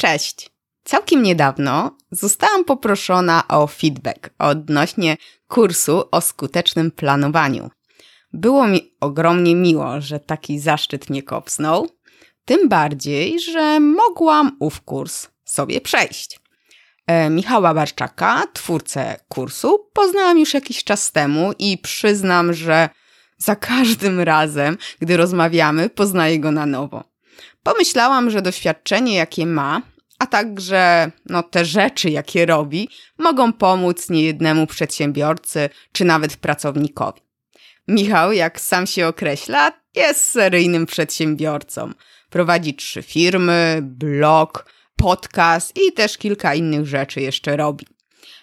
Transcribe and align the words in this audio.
Cześć! 0.00 0.50
Całkiem 0.84 1.22
niedawno 1.22 1.96
zostałam 2.10 2.64
poproszona 2.64 3.48
o 3.48 3.66
feedback 3.66 4.30
odnośnie 4.38 5.16
kursu 5.48 6.02
o 6.10 6.20
skutecznym 6.20 6.90
planowaniu. 6.90 7.70
Było 8.32 8.66
mi 8.66 8.94
ogromnie 9.00 9.54
miło, 9.54 10.00
że 10.00 10.20
taki 10.20 10.58
zaszczyt 10.58 11.10
mnie 11.10 11.22
kopsnął, 11.22 11.88
tym 12.44 12.68
bardziej, 12.68 13.40
że 13.40 13.80
mogłam 13.80 14.56
ów 14.60 14.80
kurs 14.80 15.28
sobie 15.44 15.80
przejść. 15.80 16.40
E, 17.06 17.30
Michała 17.30 17.74
Barczaka, 17.74 18.42
twórcę 18.52 19.16
kursu, 19.28 19.90
poznałam 19.92 20.38
już 20.38 20.54
jakiś 20.54 20.84
czas 20.84 21.12
temu 21.12 21.52
i 21.58 21.78
przyznam, 21.78 22.52
że 22.52 22.88
za 23.38 23.56
każdym 23.56 24.20
razem, 24.20 24.78
gdy 25.00 25.16
rozmawiamy, 25.16 25.90
poznaję 25.90 26.40
go 26.40 26.52
na 26.52 26.66
nowo. 26.66 27.04
Pomyślałam, 27.62 28.30
że 28.30 28.42
doświadczenie, 28.42 29.14
jakie 29.16 29.46
ma, 29.46 29.82
a 30.18 30.26
także 30.26 31.10
no, 31.26 31.42
te 31.42 31.64
rzeczy, 31.64 32.10
jakie 32.10 32.46
robi, 32.46 32.88
mogą 33.18 33.52
pomóc 33.52 34.10
niejednemu 34.10 34.66
przedsiębiorcy 34.66 35.70
czy 35.92 36.04
nawet 36.04 36.36
pracownikowi. 36.36 37.20
Michał, 37.88 38.32
jak 38.32 38.60
sam 38.60 38.86
się 38.86 39.06
określa, 39.06 39.72
jest 39.94 40.30
seryjnym 40.30 40.86
przedsiębiorcą. 40.86 41.92
Prowadzi 42.30 42.74
trzy 42.74 43.02
firmy, 43.02 43.78
blog, 43.82 44.72
podcast 44.96 45.72
i 45.76 45.92
też 45.92 46.18
kilka 46.18 46.54
innych 46.54 46.86
rzeczy 46.86 47.20
jeszcze 47.20 47.56
robi. 47.56 47.86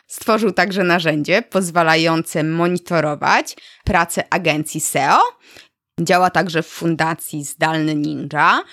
Stworzył 0.07 0.51
także 0.51 0.83
narzędzie 0.83 1.41
pozwalające 1.41 2.43
monitorować 2.43 3.55
pracę 3.83 4.23
agencji 4.29 4.81
SEO. 4.81 5.19
Działa 6.01 6.29
także 6.29 6.63
w 6.63 6.67
fundacji 6.67 7.43
Zdalny 7.43 7.95
Ninja, 7.95 8.63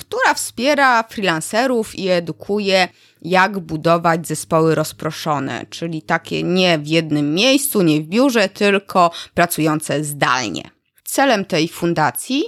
która 0.00 0.34
wspiera 0.34 1.02
freelancerów 1.02 1.98
i 1.98 2.08
edukuje, 2.08 2.88
jak 3.22 3.58
budować 3.58 4.26
zespoły 4.26 4.74
rozproszone, 4.74 5.66
czyli 5.70 6.02
takie 6.02 6.42
nie 6.42 6.78
w 6.78 6.86
jednym 6.86 7.34
miejscu, 7.34 7.82
nie 7.82 8.00
w 8.00 8.06
biurze, 8.06 8.48
tylko 8.48 9.10
pracujące 9.34 10.04
zdalnie. 10.04 10.62
Celem 11.04 11.44
tej 11.44 11.68
fundacji 11.68 12.44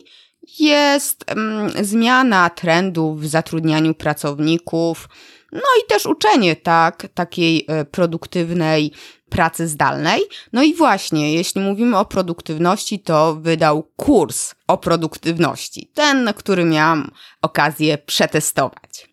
jest 0.58 1.24
mm, 1.26 1.70
zmiana 1.84 2.50
trendów 2.50 3.20
w 3.20 3.26
zatrudnianiu 3.26 3.94
pracowników, 3.94 5.08
no 5.52 5.68
i 5.82 5.86
też 5.88 6.06
uczenie 6.06 6.56
tak, 6.56 7.06
takiej 7.14 7.64
e, 7.68 7.84
produktywnej 7.84 8.92
pracy 9.32 9.68
zdalnej. 9.68 10.20
No 10.52 10.62
i 10.62 10.74
właśnie, 10.74 11.34
jeśli 11.34 11.60
mówimy 11.60 11.98
o 11.98 12.04
produktywności, 12.04 13.00
to 13.00 13.34
wydał 13.34 13.82
kurs 13.96 14.54
o 14.66 14.78
produktywności, 14.78 15.90
ten, 15.94 16.32
który 16.36 16.64
miałam 16.64 17.10
okazję 17.42 17.98
przetestować. 17.98 19.12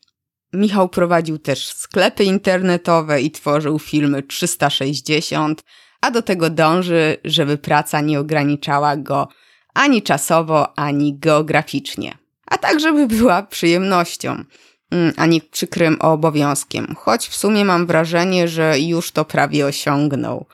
Michał 0.54 0.90
prowadził 0.90 1.38
też 1.38 1.68
sklepy 1.68 2.24
internetowe 2.24 3.22
i 3.22 3.32
tworzył 3.32 3.80
filmy 3.80 4.24
360, 4.24 5.64
a 6.02 6.12
do 6.12 6.22
tego 6.22 6.50
dąży, 6.50 7.18
żeby 7.24 7.58
praca 7.58 8.02
nie 8.02 8.20
ograniczała 8.20 8.98
go 8.98 9.28
ani 9.74 10.02
czasowo, 10.02 10.80
ani 10.80 11.20
geograficznie, 11.20 12.18
a 12.46 12.58
tak, 12.58 12.80
żeby 12.80 13.08
była 13.08 13.44
przyjemnością. 13.44 14.44
Mm, 14.92 15.14
a 15.18 15.26
nie 15.26 15.42
przykrym 15.42 15.98
obowiązkiem, 16.02 16.96
choć 16.98 17.28
w 17.28 17.36
sumie 17.36 17.66
mam 17.66 17.86
wrażenie, 17.86 18.48
że 18.48 18.80
już 18.80 19.12
to 19.12 19.26
prawie 19.26 19.66
osiągnął. 19.66 20.46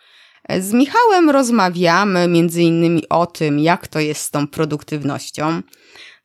Z 0.60 0.74
Michałem 0.74 1.30
rozmawiamy 1.30 2.28
innymi 2.58 3.10
o 3.10 3.26
tym, 3.26 3.60
jak 3.60 3.88
to 3.88 4.00
jest 4.00 4.22
z 4.22 4.32
tą 4.32 4.48
produktywnością, 4.48 5.62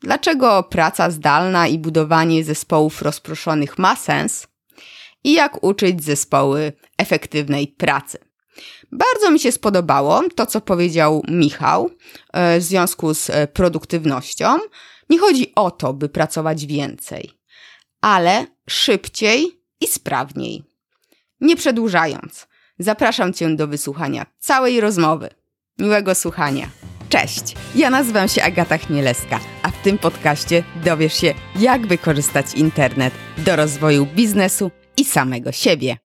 dlaczego 0.01 0.63
praca 0.63 1.11
zdalna 1.11 1.69
i 1.69 1.79
budowanie 1.79 2.45
zespołów 2.45 3.03
rozproszonych 3.03 3.79
ma 3.79 3.97
sens 3.97 4.47
i 5.25 5.33
jak 5.33 5.65
uczyć 5.65 6.05
zespoły 6.05 6.73
efektywnej 6.99 7.69
pracy. 7.69 8.19
Bardzo 8.93 9.31
mi 9.31 9.41
się 9.41 9.53
spodobało 9.53 10.23
to, 10.35 10.47
co 10.47 10.61
powiedział 10.61 11.23
Michał 11.29 11.91
e, 12.33 12.61
w 12.61 12.63
związku 12.63 13.15
z 13.15 13.31
e, 13.31 13.47
produktywnością. 13.47 14.59
Nie 15.11 15.19
chodzi 15.19 15.53
o 15.55 15.71
to, 15.71 15.93
by 15.93 16.09
pracować 16.09 16.67
więcej 16.67 17.40
ale 18.01 18.47
szybciej 18.69 19.61
i 19.81 19.87
sprawniej. 19.87 20.65
Nie 21.41 21.57
przedłużając, 21.57 22.47
zapraszam 22.79 23.33
Cię 23.33 23.57
do 23.57 23.67
wysłuchania 23.69 24.27
całej 24.39 24.81
rozmowy. 24.81 25.31
Miłego 25.79 26.15
słuchania. 26.15 26.69
Cześć, 27.09 27.55
ja 27.75 27.91
nazywam 27.91 28.29
się 28.29 28.43
Agata 28.43 28.79
Chmielewska, 28.79 29.41
a 29.63 29.71
w 29.71 29.83
tym 29.83 29.99
podcaście 29.99 30.65
dowiesz 30.85 31.15
się, 31.15 31.35
jak 31.57 31.87
wykorzystać 31.87 32.55
internet 32.55 33.15
do 33.39 33.57
rozwoju 33.57 34.07
biznesu 34.07 34.71
i 34.97 35.05
samego 35.05 35.53
siebie. 35.53 35.97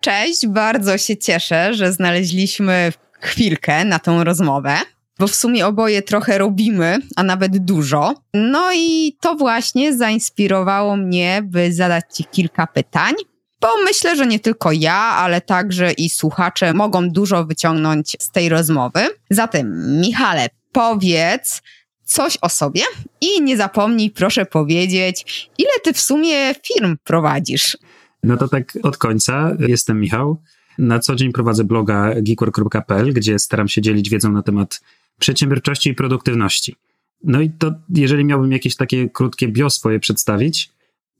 Cześć, 0.00 0.46
bardzo 0.46 0.98
się 0.98 1.16
cieszę, 1.16 1.74
że 1.74 1.92
znaleźliśmy 1.92 2.92
chwilkę 3.20 3.84
na 3.84 3.98
tą 3.98 4.24
rozmowę 4.24 4.78
bo 5.20 5.26
w 5.26 5.34
sumie 5.34 5.66
oboje 5.66 6.02
trochę 6.02 6.38
robimy, 6.38 6.98
a 7.16 7.22
nawet 7.22 7.58
dużo. 7.64 8.14
No 8.34 8.72
i 8.74 9.16
to 9.20 9.34
właśnie 9.34 9.96
zainspirowało 9.96 10.96
mnie, 10.96 11.42
by 11.44 11.72
zadać 11.72 12.04
Ci 12.14 12.24
kilka 12.24 12.66
pytań, 12.66 13.14
bo 13.60 13.68
myślę, 13.84 14.16
że 14.16 14.26
nie 14.26 14.40
tylko 14.40 14.72
ja, 14.72 14.94
ale 14.94 15.40
także 15.40 15.92
i 15.92 16.10
słuchacze 16.10 16.74
mogą 16.74 17.10
dużo 17.10 17.44
wyciągnąć 17.44 18.16
z 18.20 18.30
tej 18.30 18.48
rozmowy. 18.48 19.00
Zatem, 19.30 20.00
Michale, 20.00 20.48
powiedz 20.72 21.62
coś 22.04 22.38
o 22.42 22.48
sobie 22.48 22.82
i 23.20 23.42
nie 23.42 23.56
zapomnij, 23.56 24.10
proszę 24.10 24.46
powiedzieć, 24.46 25.48
ile 25.58 25.72
Ty 25.84 25.92
w 25.92 26.00
sumie 26.00 26.54
firm 26.54 26.96
prowadzisz? 27.04 27.78
No 28.22 28.36
to 28.36 28.48
tak 28.48 28.78
od 28.82 28.96
końca. 28.96 29.56
Jestem 29.58 30.00
Michał. 30.00 30.42
Na 30.78 30.98
co 30.98 31.14
dzień 31.14 31.32
prowadzę 31.32 31.64
bloga 31.64 32.14
geekwork.pl, 32.22 33.12
gdzie 33.12 33.38
staram 33.38 33.68
się 33.68 33.82
dzielić 33.82 34.10
wiedzą 34.10 34.32
na 34.32 34.42
temat 34.42 34.80
przedsiębiorczości 35.20 35.90
i 35.90 35.94
produktywności. 35.94 36.76
No 37.24 37.40
i 37.40 37.50
to, 37.50 37.72
jeżeli 37.94 38.24
miałbym 38.24 38.52
jakieś 38.52 38.76
takie 38.76 39.08
krótkie 39.08 39.48
bio 39.48 39.70
swoje 39.70 40.00
przedstawić, 40.00 40.70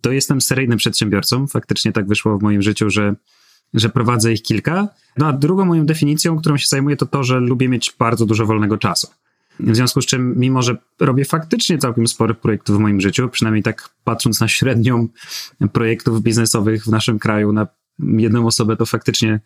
to 0.00 0.12
jestem 0.12 0.40
seryjnym 0.40 0.78
przedsiębiorcą. 0.78 1.46
Faktycznie 1.46 1.92
tak 1.92 2.06
wyszło 2.08 2.38
w 2.38 2.42
moim 2.42 2.62
życiu, 2.62 2.90
że, 2.90 3.14
że 3.74 3.88
prowadzę 3.88 4.32
ich 4.32 4.42
kilka. 4.42 4.88
No 5.16 5.26
a 5.26 5.32
drugą 5.32 5.64
moją 5.64 5.86
definicją, 5.86 6.38
którą 6.38 6.56
się 6.56 6.66
zajmuję, 6.68 6.96
to 6.96 7.06
to, 7.06 7.24
że 7.24 7.40
lubię 7.40 7.68
mieć 7.68 7.94
bardzo 7.98 8.26
dużo 8.26 8.46
wolnego 8.46 8.78
czasu. 8.78 9.08
W 9.60 9.76
związku 9.76 10.02
z 10.02 10.06
czym, 10.06 10.34
mimo 10.38 10.62
że 10.62 10.76
robię 11.00 11.24
faktycznie 11.24 11.78
całkiem 11.78 12.08
sporo 12.08 12.34
projektów 12.34 12.76
w 12.76 12.78
moim 12.78 13.00
życiu, 13.00 13.28
przynajmniej 13.28 13.62
tak 13.62 13.90
patrząc 14.04 14.40
na 14.40 14.48
średnią 14.48 15.08
projektów 15.72 16.22
biznesowych 16.22 16.84
w 16.84 16.88
naszym 16.88 17.18
kraju 17.18 17.52
na 17.52 17.66
jedną 17.98 18.46
osobę, 18.46 18.76
to 18.76 18.86
faktycznie 18.86 19.40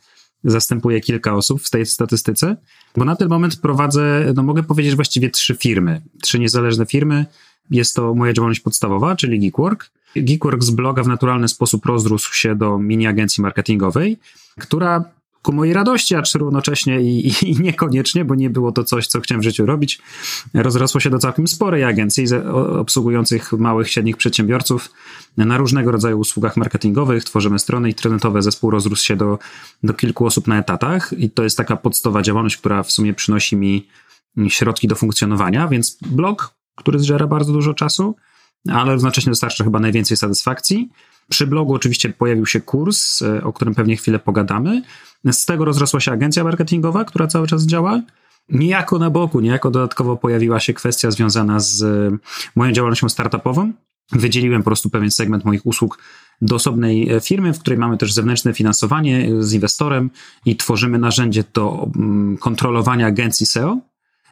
zastępuję 0.44 1.00
kilka 1.00 1.34
osób 1.34 1.62
w 1.62 1.70
tej 1.70 1.86
statystyce, 1.86 2.56
bo 2.96 3.04
na 3.04 3.16
ten 3.16 3.28
moment 3.28 3.56
prowadzę, 3.56 4.32
no 4.34 4.42
mogę 4.42 4.62
powiedzieć 4.62 4.94
właściwie 4.94 5.30
trzy 5.30 5.54
firmy, 5.54 6.02
trzy 6.22 6.38
niezależne 6.38 6.86
firmy. 6.86 7.26
Jest 7.70 7.96
to 7.96 8.14
moja 8.14 8.32
działalność 8.32 8.60
podstawowa, 8.60 9.16
czyli 9.16 9.40
Geekwork. 9.40 9.90
Geekwork 10.16 10.62
z 10.62 10.70
bloga 10.70 11.02
w 11.02 11.08
naturalny 11.08 11.48
sposób 11.48 11.86
rozrósł 11.86 12.34
się 12.34 12.56
do 12.56 12.78
mini 12.78 13.06
agencji 13.06 13.42
marketingowej, 13.42 14.18
która 14.60 15.04
ku 15.44 15.52
mojej 15.52 15.74
radości, 15.74 16.14
acz 16.14 16.34
równocześnie 16.34 17.00
i, 17.00 17.28
i, 17.28 17.50
i, 17.50 17.60
niekoniecznie, 17.60 18.24
bo 18.24 18.34
nie 18.34 18.50
było 18.50 18.72
to 18.72 18.84
coś, 18.84 19.06
co 19.06 19.20
chciałem 19.20 19.40
w 19.40 19.44
życiu 19.44 19.66
robić, 19.66 20.00
rozrosło 20.54 21.00
się 21.00 21.10
do 21.10 21.18
całkiem 21.18 21.46
sporej 21.46 21.84
agencji 21.84 22.24
obsługujących 22.80 23.52
małych, 23.52 23.90
średnich 23.90 24.16
przedsiębiorców 24.16 24.90
na 25.36 25.56
różnego 25.56 25.90
rodzaju 25.92 26.18
usługach 26.18 26.56
marketingowych. 26.56 27.24
Tworzymy 27.24 27.58
strony 27.58 27.88
internetowe, 27.88 28.42
zespół 28.42 28.70
rozrósł 28.70 29.04
się 29.04 29.16
do, 29.16 29.38
do 29.82 29.94
kilku 29.94 30.26
osób 30.26 30.48
na 30.48 30.58
etatach 30.58 31.12
i 31.18 31.30
to 31.30 31.42
jest 31.42 31.56
taka 31.56 31.76
podstawowa 31.76 32.22
działalność, 32.22 32.56
która 32.56 32.82
w 32.82 32.92
sumie 32.92 33.14
przynosi 33.14 33.56
mi 33.56 33.88
środki 34.48 34.88
do 34.88 34.94
funkcjonowania, 34.94 35.68
więc 35.68 35.98
blog, 36.10 36.54
który 36.76 36.98
zżera 36.98 37.26
bardzo 37.26 37.52
dużo 37.52 37.74
czasu, 37.74 38.16
ale 38.68 38.94
równocześnie 38.94 39.30
dostarcza 39.30 39.64
chyba 39.64 39.80
najwięcej 39.80 40.16
satysfakcji. 40.16 40.88
Przy 41.28 41.46
blogu 41.46 41.74
oczywiście 41.74 42.08
pojawił 42.08 42.46
się 42.46 42.60
kurs, 42.60 43.22
e, 43.22 43.44
o 43.44 43.52
którym 43.52 43.74
pewnie 43.74 43.96
chwilę 43.96 44.18
pogadamy. 44.18 44.82
Z 45.32 45.46
tego 45.46 45.64
rozrosła 45.64 46.00
się 46.00 46.12
agencja 46.12 46.44
marketingowa, 46.44 47.04
która 47.04 47.26
cały 47.26 47.46
czas 47.46 47.66
działa. 47.66 48.02
Niejako 48.48 48.98
na 48.98 49.10
boku, 49.10 49.40
niejako 49.40 49.70
dodatkowo 49.70 50.16
pojawiła 50.16 50.60
się 50.60 50.74
kwestia 50.74 51.10
związana 51.10 51.60
z 51.60 51.82
e, 51.82 52.18
moją 52.56 52.72
działalnością 52.72 53.08
startupową. 53.08 53.72
Wydzieliłem 54.12 54.62
po 54.62 54.64
prostu 54.64 54.90
pewien 54.90 55.10
segment 55.10 55.44
moich 55.44 55.66
usług 55.66 55.98
do 56.42 56.56
osobnej 56.56 57.10
e, 57.10 57.20
firmy, 57.20 57.52
w 57.52 57.58
której 57.58 57.78
mamy 57.78 57.98
też 57.98 58.12
zewnętrzne 58.12 58.54
finansowanie 58.54 59.28
z 59.40 59.52
inwestorem 59.52 60.10
i 60.46 60.56
tworzymy 60.56 60.98
narzędzie 60.98 61.44
do 61.54 61.90
mm, 61.96 62.36
kontrolowania 62.38 63.06
agencji 63.06 63.46
SEO. 63.46 63.78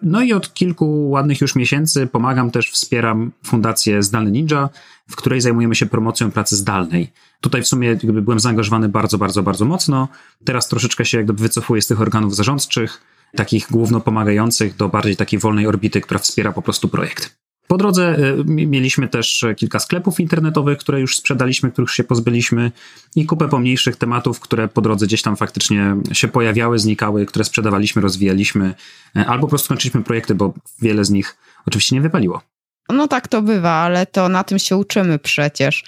No 0.02 0.22
i 0.22 0.32
od 0.32 0.54
kilku 0.54 1.10
ładnych 1.10 1.40
już 1.40 1.54
miesięcy 1.54 2.06
pomagam 2.06 2.50
też, 2.50 2.70
wspieram 2.70 3.32
Fundację 3.44 4.02
Zdalny 4.02 4.30
Ninja, 4.30 4.68
w 5.10 5.16
której 5.16 5.40
zajmujemy 5.40 5.74
się 5.74 5.86
promocją 5.86 6.30
pracy 6.30 6.56
zdalnej. 6.56 7.12
Tutaj 7.40 7.62
w 7.62 7.68
sumie 7.68 7.88
jakby 7.88 8.22
byłem 8.22 8.40
zaangażowany 8.40 8.88
bardzo, 8.88 9.18
bardzo, 9.18 9.42
bardzo 9.42 9.64
mocno. 9.64 10.08
Teraz 10.44 10.68
troszeczkę 10.68 11.04
się 11.04 11.18
jakby 11.18 11.32
wycofuję 11.32 11.82
z 11.82 11.86
tych 11.86 12.00
organów 12.00 12.36
zarządczych, 12.36 13.00
takich 13.36 13.66
główno 13.70 14.00
pomagających 14.00 14.76
do 14.76 14.88
bardziej 14.88 15.16
takiej 15.16 15.38
wolnej 15.38 15.66
orbity, 15.66 16.00
która 16.00 16.20
wspiera 16.20 16.52
po 16.52 16.62
prostu 16.62 16.88
projekt. 16.88 17.36
Po 17.72 17.78
drodze 17.78 18.16
mieliśmy 18.46 19.08
też 19.08 19.44
kilka 19.56 19.78
sklepów 19.78 20.20
internetowych, 20.20 20.78
które 20.78 21.00
już 21.00 21.16
sprzedaliśmy, 21.16 21.70
których 21.70 21.90
się 21.90 22.04
pozbyliśmy 22.04 22.72
i 23.16 23.26
kupę 23.26 23.48
pomniejszych 23.48 23.96
tematów, 23.96 24.40
które 24.40 24.68
po 24.68 24.80
drodze 24.80 25.06
gdzieś 25.06 25.22
tam 25.22 25.36
faktycznie 25.36 25.96
się 26.12 26.28
pojawiały, 26.28 26.78
znikały, 26.78 27.26
które 27.26 27.44
sprzedawaliśmy, 27.44 28.02
rozwijaliśmy, 28.02 28.74
albo 29.14 29.46
po 29.46 29.48
prostu 29.48 29.68
kończyliśmy 29.68 30.02
projekty, 30.02 30.34
bo 30.34 30.54
wiele 30.82 31.04
z 31.04 31.10
nich 31.10 31.36
oczywiście 31.66 31.96
nie 31.96 32.02
wypaliło. 32.02 32.40
No 32.88 33.08
tak 33.08 33.28
to 33.28 33.42
bywa, 33.42 33.70
ale 33.70 34.06
to 34.06 34.28
na 34.28 34.44
tym 34.44 34.58
się 34.58 34.76
uczymy 34.76 35.18
przecież. 35.18 35.84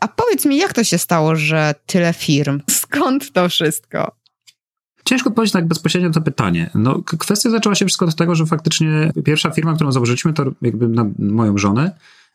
A 0.00 0.08
powiedz 0.08 0.44
mi, 0.44 0.56
jak 0.56 0.72
to 0.72 0.84
się 0.84 0.98
stało, 0.98 1.36
że 1.36 1.74
tyle 1.86 2.12
firm? 2.12 2.60
Skąd 2.70 3.32
to 3.32 3.48
wszystko? 3.48 4.17
Ciężko 5.08 5.28
odpowiedzieć 5.28 5.52
tak 5.52 5.66
bezpośrednio 5.66 6.08
na 6.08 6.14
to 6.14 6.20
pytanie. 6.20 6.70
No, 6.74 7.02
kwestia 7.18 7.50
zaczęła 7.50 7.74
się 7.74 7.86
wszystko 7.86 8.06
od 8.06 8.14
tego, 8.14 8.34
że 8.34 8.46
faktycznie 8.46 9.12
pierwsza 9.24 9.50
firma, 9.50 9.74
którą 9.74 9.92
założyliśmy, 9.92 10.32
to 10.32 10.44
jakby 10.62 10.88
na 10.88 11.06
moją 11.18 11.58
żonę, 11.58 11.90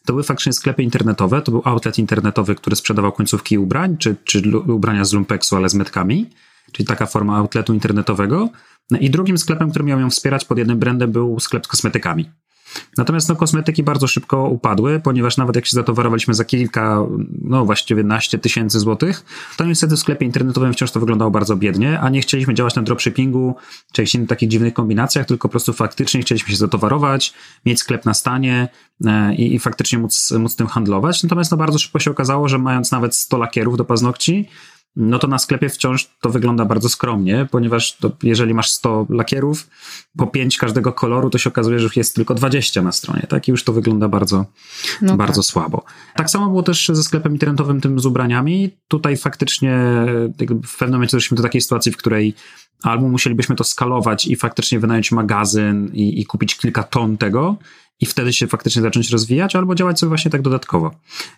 to 0.05 0.13
były 0.13 0.23
faktycznie 0.23 0.53
sklepy 0.53 0.83
internetowe, 0.83 1.41
to 1.41 1.51
był 1.51 1.61
outlet 1.65 1.99
internetowy, 1.99 2.55
który 2.55 2.75
sprzedawał 2.75 3.11
końcówki 3.11 3.57
ubrań, 3.57 3.97
czy, 3.97 4.15
czy 4.23 4.57
ubrania 4.57 5.05
z 5.05 5.13
lumpeksu, 5.13 5.55
ale 5.55 5.69
z 5.69 5.73
metkami, 5.73 6.29
czyli 6.71 6.87
taka 6.87 7.05
forma 7.05 7.37
outletu 7.37 7.73
internetowego. 7.73 8.49
No 8.91 8.97
I 8.97 9.09
drugim 9.09 9.37
sklepem, 9.37 9.69
który 9.69 9.85
miał 9.85 9.99
ją 9.99 10.09
wspierać 10.09 10.45
pod 10.45 10.57
jednym 10.57 10.79
brandem, 10.79 11.11
był 11.11 11.39
sklep 11.39 11.65
z 11.65 11.67
kosmetykami. 11.67 12.29
Natomiast 12.97 13.29
no, 13.29 13.35
kosmetyki 13.35 13.83
bardzo 13.83 14.07
szybko 14.07 14.43
upadły, 14.43 14.99
ponieważ 14.99 15.37
nawet 15.37 15.55
jak 15.55 15.65
się 15.65 15.75
zatowarowaliśmy 15.75 16.33
za 16.33 16.45
kilka, 16.45 16.99
no 17.41 17.65
właściwie 17.65 18.03
naście 18.03 18.37
tysięcy 18.39 18.79
złotych, 18.79 19.25
to 19.57 19.65
niestety 19.65 19.95
w 19.95 19.99
sklepie 19.99 20.25
internetowym 20.25 20.73
wciąż 20.73 20.91
to 20.91 20.99
wyglądało 20.99 21.31
bardzo 21.31 21.55
biednie, 21.55 21.99
a 21.99 22.09
nie 22.09 22.21
chcieliśmy 22.21 22.53
działać 22.53 22.75
na 22.75 22.81
dropshippingu 22.81 23.55
czy 23.93 24.01
jakichś 24.01 24.15
innych 24.15 24.29
takich 24.29 24.49
dziwnych 24.49 24.73
kombinacjach, 24.73 25.25
tylko 25.25 25.47
po 25.47 25.51
prostu 25.51 25.73
faktycznie 25.73 26.21
chcieliśmy 26.21 26.51
się 26.51 26.57
zatowarować, 26.57 27.33
mieć 27.65 27.79
sklep 27.79 28.05
na 28.05 28.13
stanie 28.13 28.67
e, 29.05 29.35
i, 29.35 29.55
i 29.55 29.59
faktycznie 29.59 29.99
móc, 29.99 30.31
móc 30.31 30.55
tym 30.55 30.67
handlować. 30.67 31.23
Natomiast 31.23 31.51
no, 31.51 31.57
bardzo 31.57 31.79
szybko 31.79 31.99
się 31.99 32.11
okazało, 32.11 32.47
że 32.47 32.57
mając 32.57 32.91
nawet 32.91 33.15
100 33.15 33.37
lakierów 33.37 33.77
do 33.77 33.85
paznokci, 33.85 34.49
no 34.95 35.19
to 35.19 35.27
na 35.27 35.39
sklepie 35.39 35.69
wciąż 35.69 36.09
to 36.21 36.29
wygląda 36.29 36.65
bardzo 36.65 36.89
skromnie, 36.89 37.47
ponieważ 37.51 37.97
to, 37.97 38.11
jeżeli 38.23 38.53
masz 38.53 38.71
100 38.71 39.05
lakierów, 39.09 39.69
po 40.17 40.27
5 40.27 40.57
każdego 40.57 40.93
koloru, 40.93 41.29
to 41.29 41.37
się 41.37 41.49
okazuje, 41.49 41.79
że 41.79 41.89
jest 41.95 42.15
tylko 42.15 42.33
20 42.35 42.81
na 42.81 42.91
stronie, 42.91 43.25
tak? 43.29 43.47
I 43.47 43.51
już 43.51 43.63
to 43.63 43.73
wygląda 43.73 44.07
bardzo, 44.07 44.45
no 45.01 45.17
bardzo 45.17 45.41
tak. 45.41 45.45
słabo. 45.45 45.83
Tak 46.15 46.29
samo 46.29 46.47
było 46.47 46.63
też 46.63 46.91
ze 46.93 47.03
sklepem 47.03 47.33
internetowym 47.33 47.81
tym 47.81 47.99
z 47.99 48.05
ubraniami. 48.05 48.69
Tutaj 48.87 49.17
faktycznie 49.17 49.79
w 50.65 50.77
pewnym 50.77 50.91
momencie 50.91 51.17
doszliśmy 51.17 51.37
do 51.37 51.43
takiej 51.43 51.61
sytuacji, 51.61 51.91
w 51.91 51.97
której 51.97 52.35
albo 52.83 53.09
musielibyśmy 53.09 53.55
to 53.55 53.63
skalować 53.63 54.27
i 54.27 54.35
faktycznie 54.35 54.79
wynająć 54.79 55.11
magazyn 55.11 55.89
i, 55.93 56.21
i 56.21 56.25
kupić 56.25 56.55
kilka 56.55 56.83
ton 56.83 57.17
tego, 57.17 57.57
i 57.99 58.05
wtedy 58.05 58.33
się 58.33 58.47
faktycznie 58.47 58.81
zacząć 58.81 59.09
rozwijać, 59.09 59.55
albo 59.55 59.75
działać 59.75 59.99
sobie 59.99 60.07
właśnie 60.07 60.31
tak 60.31 60.41
dodatkowo. 60.41 60.91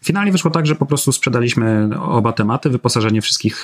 Finalnie 0.04 0.32
wyszło 0.32 0.52
tak, 0.52 0.68
że 0.68 0.76
po 0.76 0.86
prostu 0.86 1.12
sprzedaliśmy 1.12 1.90
oba 2.00 2.32
tematy, 2.34 2.70
wyposażenie 2.70 3.22
wszystkich 3.22 3.64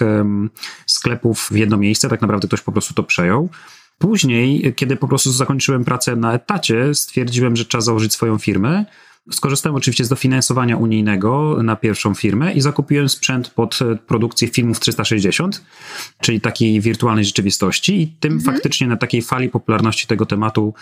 sklepów 0.85 1.47
w 1.51 1.55
jedno 1.55 1.77
miejsce, 1.77 2.09
tak 2.09 2.21
naprawdę 2.21 2.47
ktoś 2.47 2.61
po 2.61 2.71
prostu 2.71 2.93
to 2.93 3.03
przejął. 3.03 3.49
Później, 3.97 4.73
kiedy 4.75 4.95
po 4.95 5.07
prostu 5.07 5.31
zakończyłem 5.31 5.85
pracę 5.85 6.15
na 6.15 6.33
etacie, 6.33 6.95
stwierdziłem, 6.95 7.55
że 7.55 7.65
trzeba 7.65 7.81
założyć 7.81 8.13
swoją 8.13 8.37
firmę 8.37 8.85
Skorzystałem 9.31 9.75
oczywiście 9.75 10.05
z 10.05 10.09
dofinansowania 10.09 10.77
unijnego 10.77 11.57
na 11.63 11.75
pierwszą 11.75 12.13
firmę 12.13 12.53
i 12.53 12.61
zakupiłem 12.61 13.09
sprzęt 13.09 13.49
pod 13.49 13.79
e, 13.81 13.95
produkcję 13.95 14.47
filmów 14.47 14.79
360, 14.79 15.65
czyli 16.21 16.41
takiej 16.41 16.81
wirtualnej 16.81 17.25
rzeczywistości 17.25 18.01
i 18.01 18.07
tym 18.07 18.33
mhm. 18.33 18.55
faktycznie 18.55 18.87
na 18.87 18.97
takiej 18.97 19.21
fali 19.21 19.49
popularności 19.49 20.07
tego 20.07 20.25
tematu 20.25 20.73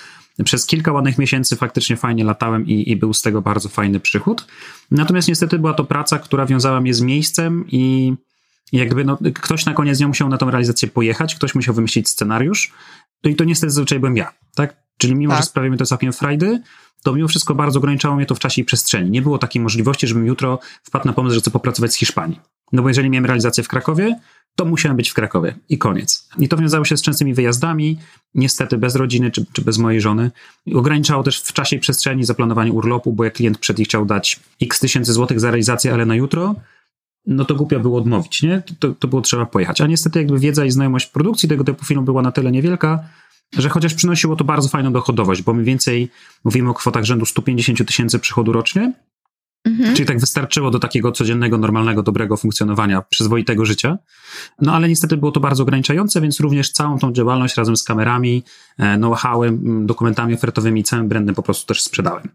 przez 0.44 0.66
kilka 0.66 0.92
ładnych 0.92 1.18
miesięcy 1.18 1.56
faktycznie 1.56 1.98
fajnie 1.98 2.24
latałem 2.24 2.68
i, 2.68 2.92
i 2.92 2.96
był 2.96 3.14
z 3.14 3.22
tego 3.22 3.42
bardzo 3.42 3.70
fajny 3.70 4.00
przychód. 4.00 4.48
Natomiast 4.92 5.28
niestety 5.28 5.60
była 5.60 5.74
to 5.74 5.86
praca, 5.86 6.20
która 6.20 6.46
wiązała 6.46 6.82
mnie 6.82 6.94
z 6.94 7.02
miejscem 7.02 7.66
i 7.72 8.14
jakby 8.72 9.06
no, 9.06 9.18
ktoś 9.36 9.66
na 9.66 9.74
koniec 9.74 10.00
nie 10.00 10.08
musiał 10.08 10.30
na 10.30 10.38
tą 10.38 10.52
realizację 10.52 10.88
pojechać, 10.88 11.36
ktoś 11.36 11.56
musiał 11.56 11.76
wymyślić 11.76 12.10
scenariusz, 12.10 12.74
no 13.24 13.30
i 13.30 13.36
to 13.36 13.44
niestety 13.44 13.72
zazwyczaj 13.72 14.00
byłem 14.00 14.18
ja, 14.18 14.34
tak? 14.56 14.89
Czyli 15.00 15.16
mimo, 15.16 15.34
tak. 15.34 15.44
że 15.44 15.48
sprawia 15.48 15.70
mi 15.70 15.78
to 15.78 15.86
całkiem 15.86 16.14
frajdy, 16.14 16.62
to 17.04 17.14
mimo 17.14 17.28
wszystko 17.28 17.56
bardzo 17.56 17.80
ograniczało 17.80 18.16
mnie 18.16 18.26
to 18.26 18.36
w 18.36 18.40
czasie 18.40 18.62
i 18.62 18.66
przestrzeni. 18.66 19.10
Nie 19.10 19.22
było 19.22 19.38
takiej 19.38 19.62
możliwości, 19.62 20.08
żebym 20.08 20.26
jutro 20.26 20.60
wpadł 20.84 21.08
na 21.08 21.14
pomysł, 21.14 21.36
że 21.36 21.42
chcę 21.42 21.52
popracować 21.52 21.94
z 21.94 21.96
Hiszpanii. 21.96 22.40
No 22.72 22.82
bo 22.82 22.88
jeżeli 22.88 23.10
miałem 23.10 23.26
realizację 23.26 23.64
w 23.64 23.68
Krakowie, 23.68 24.20
to 24.56 24.66
musiałem 24.66 24.98
być 24.98 25.10
w 25.10 25.14
Krakowie 25.14 25.56
i 25.70 25.78
koniec. 25.78 26.30
I 26.38 26.50
to 26.50 26.58
wiązało 26.58 26.86
się 26.86 26.98
z 26.98 27.02
częstymi 27.02 27.34
wyjazdami, 27.34 28.00
niestety 28.36 28.78
bez 28.78 28.96
rodziny 28.96 29.32
czy, 29.32 29.46
czy 29.54 29.62
bez 29.62 29.78
mojej 29.78 30.02
żony. 30.02 30.32
Ograniczało 30.74 31.24
też 31.24 31.42
w 31.42 31.54
czasie 31.54 31.76
i 31.76 31.80
przestrzeni 31.80 32.24
zaplanowanie 32.24 32.72
urlopu, 32.72 33.14
bo 33.14 33.24
jak 33.24 33.34
klient 33.34 33.58
przed 33.58 33.80
chciał 33.80 34.06
dać 34.06 34.40
x 34.62 34.80
tysięcy 34.80 35.14
złotych 35.14 35.40
za 35.40 35.48
realizację, 35.48 35.94
ale 35.94 36.06
na 36.06 36.16
jutro, 36.16 36.56
no 37.26 37.46
to 37.46 37.56
głupio 37.56 37.80
było 37.80 37.98
odmówić, 37.98 38.44
nie? 38.44 38.64
To, 38.80 38.94
to 39.00 39.08
było 39.08 39.22
trzeba 39.22 39.46
pojechać. 39.46 39.82
A 39.82 39.88
niestety 39.88 40.20
jakby 40.20 40.40
wiedza 40.40 40.66
i 40.66 40.72
znajomość 40.72 41.06
produkcji 41.06 41.50
tego 41.50 41.64
typu 41.64 41.86
filmu 41.86 42.04
była 42.04 42.22
na 42.22 42.32
tyle 42.32 42.52
niewielka, 42.52 43.04
że 43.58 43.70
chociaż 43.70 43.94
przynosiło 43.94 44.36
to 44.36 44.44
bardzo 44.44 44.70
fajną 44.70 44.94
dochodowość, 44.94 45.42
bo 45.42 45.54
mniej 45.54 45.66
więcej 45.66 46.12
mówimy 46.44 46.70
o 46.70 46.74
kwotach 46.74 47.04
rzędu 47.04 47.26
150 47.26 47.88
tysięcy 47.88 48.20
przychodu 48.20 48.52
rocznie, 48.52 48.94
Mhm. 49.66 49.96
Czyli 49.96 50.08
tak 50.08 50.20
wystarczyło 50.20 50.72
do 50.72 50.80
takiego 50.80 51.12
codziennego, 51.12 51.58
normalnego, 51.58 52.04
dobrego 52.04 52.38
funkcjonowania, 52.38 53.02
przyzwoitego 53.02 53.66
życia. 53.66 53.98
No 54.62 54.74
ale 54.74 54.90
niestety 54.90 55.18
było 55.18 55.32
to 55.32 55.40
bardzo 55.40 55.64
ograniczające, 55.64 56.22
więc 56.22 56.40
również 56.40 56.72
całą 56.72 57.00
tą 57.00 57.14
działalność 57.14 57.56
razem 57.56 57.78
z 57.78 57.84
kamerami, 57.84 58.44
e, 58.78 58.98
know-howem, 58.98 59.86
dokumentami 59.86 60.34
ofertowymi, 60.34 60.84
całym 60.84 61.08
brandem 61.08 61.36
po 61.36 61.44
prostu 61.44 61.68
też 61.68 61.82
sprzedałem. 61.82 62.30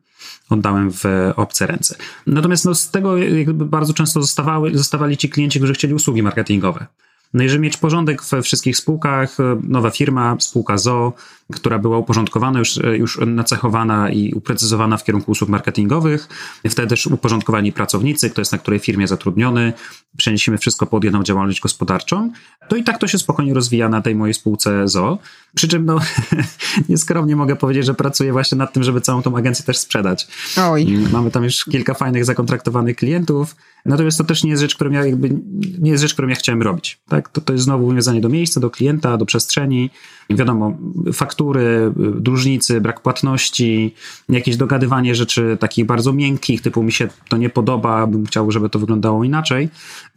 Oddałem 0.51 0.91
w 0.93 1.05
obce 1.37 1.67
ręce. 1.67 1.97
Natomiast 2.27 2.65
no, 2.65 2.75
z 2.75 2.91
tego 2.91 3.17
jakby 3.17 3.65
bardzo 3.65 3.95
często 3.95 4.23
zostawały, 4.23 4.79
zostawali 4.79 5.17
ci 5.17 5.29
klienci, 5.29 5.59
którzy 5.59 5.75
chcieli 5.75 5.95
usługi 5.95 6.23
marketingowe. 6.23 6.87
No 7.35 7.45
i 7.45 7.49
żeby 7.49 7.63
mieć 7.63 7.77
porządek 7.77 8.25
we 8.25 8.43
wszystkich 8.43 8.77
spółkach, 8.77 9.41
e, 9.41 9.61
nowa 9.63 9.91
firma, 9.91 10.37
spółka 10.41 10.79
ZO, 10.79 11.13
która 11.53 11.79
była 11.79 11.99
uporządkowana, 11.99 12.59
już, 12.59 12.79
e, 12.79 12.97
już 12.97 13.21
nacechowana 13.27 14.11
i 14.11 14.33
uprecyzowana 14.33 14.97
w 14.97 15.05
kierunku 15.05 15.33
usług 15.33 15.51
marketingowych. 15.51 16.29
Wtedy 16.71 16.89
też 16.89 17.07
uporządkowani 17.07 17.73
pracownicy, 17.73 18.31
kto 18.31 18.41
jest 18.41 18.53
na 18.53 18.59
której 18.59 18.81
firmie 18.81 19.09
zatrudniony. 19.09 19.73
Przenieśliśmy 20.17 20.59
wszystko 20.59 20.87
pod 20.87 21.05
jedną 21.05 21.23
działalność 21.23 21.61
gospodarczą. 21.61 22.33
To 22.69 22.77
i 22.77 22.85
tak 22.85 22.99
to 22.99 23.09
się 23.09 23.19
spokojnie 23.19 23.55
rozwija 23.55 23.89
na 23.89 24.03
tej 24.03 24.15
mojej 24.15 24.35
spółce 24.35 24.89
ZO. 24.89 25.19
Przy 25.55 25.69
czym, 25.69 25.85
no, 25.85 25.99
nieskromnie 26.89 27.37
mogę 27.37 27.57
powiedzieć, 27.57 27.87
że 27.87 27.95
pracuję 27.95 28.33
właśnie 28.33 28.59
nad 28.59 28.73
tym, 28.73 28.83
żeby 28.83 29.01
całą 29.01 29.23
tą 29.23 29.37
agencję 29.37 29.65
też 29.65 29.79
sprzedać. 29.79 30.29
Oj. 30.71 30.99
Mamy 31.13 31.31
tam 31.31 31.45
już 31.45 31.65
kilka 31.65 31.95
fajnych 31.95 32.25
zakontraktowanych 32.25 32.97
klientów. 32.97 33.57
Natomiast 33.87 34.19
to 34.19 34.25
też 34.25 34.45
nie 34.45 34.51
jest 34.51 34.61
rzecz, 34.61 34.75
którą 34.75 34.91
ja 34.91 35.07
jakby, 35.07 35.31
nie 35.79 35.91
jest 35.91 36.03
rzecz, 36.03 36.13
którą 36.13 36.29
ja 36.29 36.35
chciałem 36.35 36.63
robić. 36.63 37.01
Tak? 37.09 37.29
To, 37.29 37.41
to 37.41 37.53
jest 37.53 37.65
znowu 37.65 37.95
wiązanie 37.95 38.21
do 38.21 38.29
miejsca, 38.29 38.61
do 38.61 38.71
klienta, 38.71 39.17
do 39.17 39.27
przestrzeni. 39.27 39.91
Wiadomo, 40.31 40.79
faktury, 41.35 41.93
dłużnicy, 41.97 42.81
brak 42.81 43.01
płatności, 43.01 43.95
jakieś 44.29 44.57
dogadywanie 44.57 45.15
rzeczy 45.15 45.57
takich 45.61 45.87
bardzo 45.87 46.13
miękkich, 46.13 46.63
typu 46.63 46.83
mi 46.83 46.93
się 46.93 47.09
to 47.29 47.37
nie 47.37 47.51
podoba, 47.51 48.07
bym 48.07 48.27
chciał, 48.27 48.51
żeby 48.51 48.71
to 48.71 48.79
wyglądało 48.79 49.25
inaczej. 49.25 49.69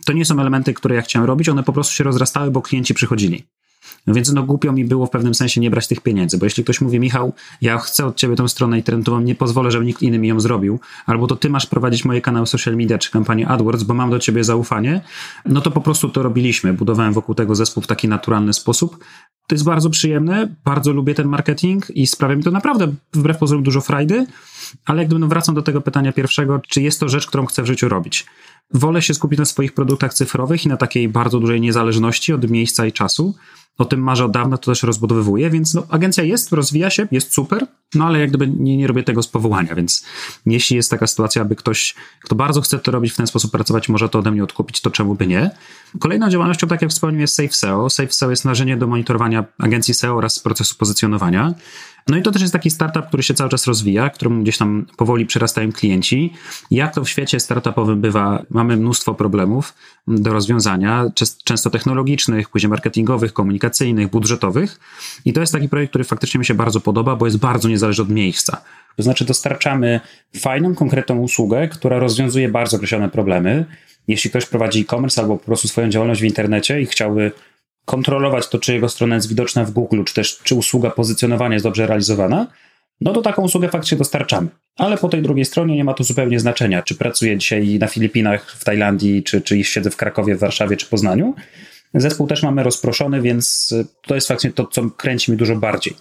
To 0.05 0.13
nie 0.13 0.25
są 0.25 0.39
elementy, 0.39 0.74
które 0.74 0.95
ja 0.95 1.01
chciałem 1.01 1.27
robić, 1.27 1.50
one 1.50 1.63
po 1.63 1.74
prostu 1.74 1.93
się 1.93 2.03
rozrastały, 2.03 2.51
bo 2.51 2.62
klienci 2.62 2.93
przychodzili. 2.93 3.43
No 4.07 4.13
więc 4.13 4.31
no 4.31 4.43
głupio 4.43 4.71
mi 4.71 4.86
było 4.86 5.05
w 5.05 5.09
pewnym 5.09 5.33
sensie 5.33 5.62
nie 5.62 5.69
brać 5.69 5.88
tych 5.88 6.01
pieniędzy, 6.01 6.38
bo 6.38 6.45
jeśli 6.45 6.63
ktoś 6.63 6.81
mówi, 6.81 7.00
Michał, 7.00 7.33
ja 7.62 7.77
chcę 7.77 8.05
od 8.05 8.15
ciebie 8.15 8.36
tą 8.36 8.47
stronę 8.47 8.77
internetową, 8.77 9.19
nie 9.21 9.36
pozwolę, 9.36 9.71
żeby 9.71 9.86
nikt 9.86 10.01
inny 10.01 10.19
mi 10.19 10.27
ją 10.27 10.39
zrobił, 10.39 10.79
albo 11.05 11.27
to 11.27 11.36
ty 11.36 11.50
masz 11.50 11.65
prowadzić 11.65 12.05
moje 12.05 12.21
kanały 12.21 12.47
social 12.47 12.75
media 12.75 12.97
czy 12.97 13.12
kampanię 13.12 13.47
AdWords, 13.47 13.83
bo 13.83 13.93
mam 13.93 14.09
do 14.09 14.19
ciebie 14.19 14.43
zaufanie, 14.43 15.01
no 15.45 15.62
to 15.62 15.71
po 15.71 15.81
prostu 15.81 16.09
to 16.09 16.24
robiliśmy. 16.24 16.74
Budowałem 16.74 17.13
wokół 17.13 17.36
tego 17.36 17.55
zespół 17.55 17.83
w 17.83 17.88
taki 17.88 18.07
naturalny 18.07 18.53
sposób. 18.53 19.03
To 19.47 19.55
jest 19.55 19.65
bardzo 19.65 19.89
przyjemne, 19.89 20.55
bardzo 20.65 20.93
lubię 20.93 21.15
ten 21.15 21.27
marketing 21.27 21.89
i 21.89 22.07
sprawia 22.07 22.35
mi 22.35 22.43
to 22.43 22.51
naprawdę 22.51 22.93
wbrew 23.13 23.37
pozorom 23.37 23.63
dużo 23.63 23.81
frajdy, 23.81 24.27
ale 24.85 25.01
jakby 25.01 25.19
no 25.19 25.27
wracam 25.27 25.55
do 25.55 25.61
tego 25.61 25.81
pytania 25.81 26.13
pierwszego, 26.13 26.61
czy 26.67 26.81
jest 26.81 26.99
to 26.99 27.09
rzecz, 27.09 27.27
którą 27.27 27.45
chcę 27.45 27.63
w 27.63 27.65
życiu 27.65 27.89
robić. 27.89 28.25
Wolę 28.73 29.01
się 29.01 29.13
skupić 29.13 29.39
na 29.39 29.45
swoich 29.45 29.73
produktach 29.73 30.13
cyfrowych 30.13 30.65
i 30.65 30.69
na 30.69 30.77
takiej 30.77 31.09
bardzo 31.09 31.39
dużej 31.39 31.61
niezależności 31.61 32.33
od 32.33 32.49
miejsca 32.49 32.85
i 32.85 32.91
czasu, 32.91 33.35
o 33.77 33.86
tym 33.86 34.00
marzę 34.00 34.25
od 34.25 34.31
dawna, 34.31 34.57
to 34.57 34.72
też 34.72 34.84
rozbudowywuję, 34.84 35.50
więc 35.50 35.74
no, 35.74 35.84
agencja 35.89 36.24
jest, 36.24 36.51
rozwija 36.51 36.89
się, 36.89 37.07
jest 37.12 37.34
super, 37.34 37.67
no 37.96 38.05
ale 38.05 38.19
jak 38.19 38.29
gdyby 38.29 38.48
nie, 38.48 38.77
nie 38.77 38.88
robię 38.88 39.03
tego 39.03 39.24
z 39.24 39.27
powołania, 39.27 39.75
więc 39.75 40.05
jeśli 40.46 40.75
jest 40.75 40.91
taka 40.91 41.07
sytuacja, 41.07 41.41
aby 41.41 41.55
ktoś, 41.55 41.96
kto 42.24 42.36
bardzo 42.36 42.62
chce 42.62 42.79
to 42.79 42.91
robić, 42.91 43.13
w 43.13 43.15
ten 43.15 43.27
sposób 43.27 43.51
pracować, 43.51 43.89
może 43.89 44.10
to 44.10 44.19
ode 44.19 44.31
mnie 44.31 44.43
odkupić, 44.43 44.81
to 44.81 44.91
czemu 44.91 45.15
by 45.15 45.27
nie? 45.27 45.51
Kolejną 46.00 46.29
działalnością, 46.29 46.67
tak 46.67 46.81
jak 46.81 46.91
wspomniałem, 46.91 47.22
jest 47.22 47.36
SafeSEO. 47.36 47.89
SafeSEO 47.89 48.29
jest 48.29 48.46
narzędzie 48.46 48.77
do 48.77 48.88
monitorowania 48.88 49.46
agencji 49.57 49.93
SEO 49.93 50.15
oraz 50.15 50.39
procesu 50.39 50.75
pozycjonowania. 50.75 51.53
No 52.07 52.17
i 52.17 52.22
to 52.22 52.31
też 52.31 52.41
jest 52.41 52.53
taki 52.53 52.72
startup, 52.72 53.07
który 53.07 53.24
się 53.24 53.34
cały 53.34 53.50
czas 53.50 53.67
rozwija, 53.67 54.10
któremu 54.10 54.41
gdzieś 54.41 54.57
tam 54.57 54.86
powoli 54.98 55.25
przyrastają 55.25 55.72
klienci. 55.72 56.34
Jak 56.72 56.96
to 56.96 57.03
w 57.03 57.10
świecie 57.10 57.39
startupowym 57.39 58.01
bywa, 58.01 58.43
mamy 58.50 58.77
mnóstwo 58.77 59.13
problemów 59.13 59.74
do 60.07 60.34
rozwiązania, 60.34 61.05
często 61.43 61.69
technologicznych, 61.69 62.50
później 62.50 62.69
marketingowych, 62.69 63.34
komunikacyjnych, 63.34 63.66
budżetowych. 64.12 64.79
I 65.25 65.33
to 65.33 65.41
jest 65.41 65.53
taki 65.53 65.69
projekt, 65.69 65.91
który 65.91 66.03
faktycznie 66.03 66.39
mi 66.39 66.45
się 66.45 66.53
bardzo 66.53 66.79
podoba, 66.79 67.15
bo 67.15 67.25
jest 67.25 67.38
bardzo 67.38 67.69
niezależny 67.69 68.01
od 68.01 68.09
miejsca. 68.09 68.62
To 68.95 69.03
znaczy, 69.03 69.25
dostarczamy 69.25 70.00
fajną, 70.38 70.75
konkretną 70.75 71.17
usługę, 71.19 71.67
która 71.67 72.00
rozwiązuje 72.00 72.50
bardzo 72.50 72.77
określone 72.77 73.09
problemy. 73.09 73.65
Jeśli 74.07 74.29
ktoś 74.29 74.45
prowadzi 74.45 74.81
e-commerce 74.81 75.21
albo 75.21 75.38
po 75.38 75.45
prostu 75.45 75.67
swoją 75.67 75.89
działalność 75.89 76.21
w 76.21 76.24
internecie 76.24 76.81
i 76.81 76.86
chciałby 76.86 77.31
kontrolować 77.86 78.50
to, 78.50 78.59
czy 78.59 78.74
jego 78.74 78.89
strona 78.89 79.15
jest 79.15 79.29
widoczna 79.29 79.65
w 79.65 79.71
Google, 79.71 80.03
czy 80.03 80.13
też 80.13 80.39
czy 80.43 80.55
usługa 80.55 80.89
pozycjonowania 80.89 81.53
jest 81.53 81.65
dobrze 81.65 81.88
realizowana, 81.88 82.47
no 83.01 83.13
to 83.13 83.21
taką 83.21 83.41
usługę 83.41 83.69
faktycznie 83.69 83.97
dostarczamy. 83.97 84.47
Ale 84.77 84.97
po 84.97 85.09
tej 85.09 85.21
drugiej 85.21 85.45
stronie 85.45 85.75
nie 85.75 85.83
ma 85.83 85.93
to 85.93 86.03
zupełnie 86.03 86.39
znaczenia, 86.39 86.83
czy 86.83 86.95
pracuję 86.95 87.38
dzisiaj 87.38 87.79
na 87.79 87.88
Filipinach, 87.88 88.51
w 88.51 88.63
Tajlandii, 88.63 89.24
czy, 89.24 89.41
czy 89.41 89.63
siedzę 89.63 89.91
w 89.91 89.95
Krakowie, 89.95 90.36
w 90.36 90.39
Warszawie, 90.39 90.77
czy 90.77 90.86
Poznaniu. 90.86 91.36
Zespół 91.94 92.27
też 92.27 92.44
mamy 92.44 92.63
rozproszony, 92.63 93.22
więc 93.22 93.74
to 94.01 94.15
jest 94.15 94.27
faktycznie 94.27 94.51
to, 94.51 94.65
co 94.65 94.89
kręci 94.89 95.32
mi 95.32 95.38
dużo 95.38 95.56
bardziej. 95.56 95.94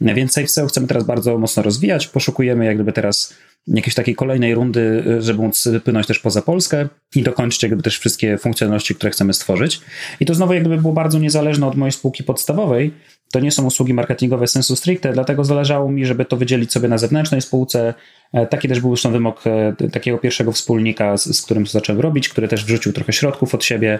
Więc 0.00 0.32
SafeSeo 0.32 0.66
chcemy 0.66 0.86
teraz 0.86 1.04
bardzo 1.04 1.38
mocno 1.38 1.62
rozwijać. 1.62 2.06
Poszukujemy 2.06 2.64
jak 2.64 2.74
gdyby 2.74 2.92
teraz 2.92 3.34
jakiejś 3.66 3.94
takiej 3.94 4.14
kolejnej 4.14 4.54
rundy, 4.54 5.04
żeby 5.18 5.42
móc 5.42 5.68
płynąć 5.84 6.06
też 6.06 6.18
poza 6.18 6.42
Polskę 6.42 6.88
i 7.16 7.22
dokończyć 7.22 7.62
jakby 7.62 7.82
też 7.82 7.98
wszystkie 7.98 8.38
funkcjonalności, 8.38 8.94
które 8.94 9.10
chcemy 9.10 9.34
stworzyć. 9.34 9.80
I 10.20 10.26
to 10.26 10.34
znowu 10.34 10.52
jakby 10.52 10.76
było 10.76 10.92
bardzo 10.92 11.18
niezależne 11.18 11.66
od 11.66 11.76
mojej 11.76 11.92
spółki 11.92 12.24
podstawowej, 12.24 12.94
to 13.32 13.40
nie 13.40 13.50
są 13.50 13.64
usługi 13.64 13.94
marketingowe 13.94 14.46
sensu 14.46 14.76
stricte, 14.76 15.12
dlatego 15.12 15.44
zależało 15.44 15.90
mi, 15.90 16.06
żeby 16.06 16.24
to 16.24 16.36
wydzielić 16.36 16.72
sobie 16.72 16.88
na 16.88 16.98
zewnętrznej 16.98 17.40
spółce. 17.40 17.94
E, 18.34 18.46
taki 18.46 18.68
też 18.68 18.80
był 18.80 18.90
zresztą 18.90 19.12
wymóg 19.12 19.42
e, 19.46 19.88
takiego 19.90 20.18
pierwszego 20.18 20.52
wspólnika, 20.52 21.16
z, 21.16 21.24
z 21.36 21.42
którym 21.42 21.66
zacząłem 21.66 22.00
robić, 22.00 22.28
który 22.28 22.48
też 22.48 22.64
wrzucił 22.64 22.92
trochę 22.92 23.12
środków 23.12 23.54
od 23.54 23.64
siebie. 23.64 23.98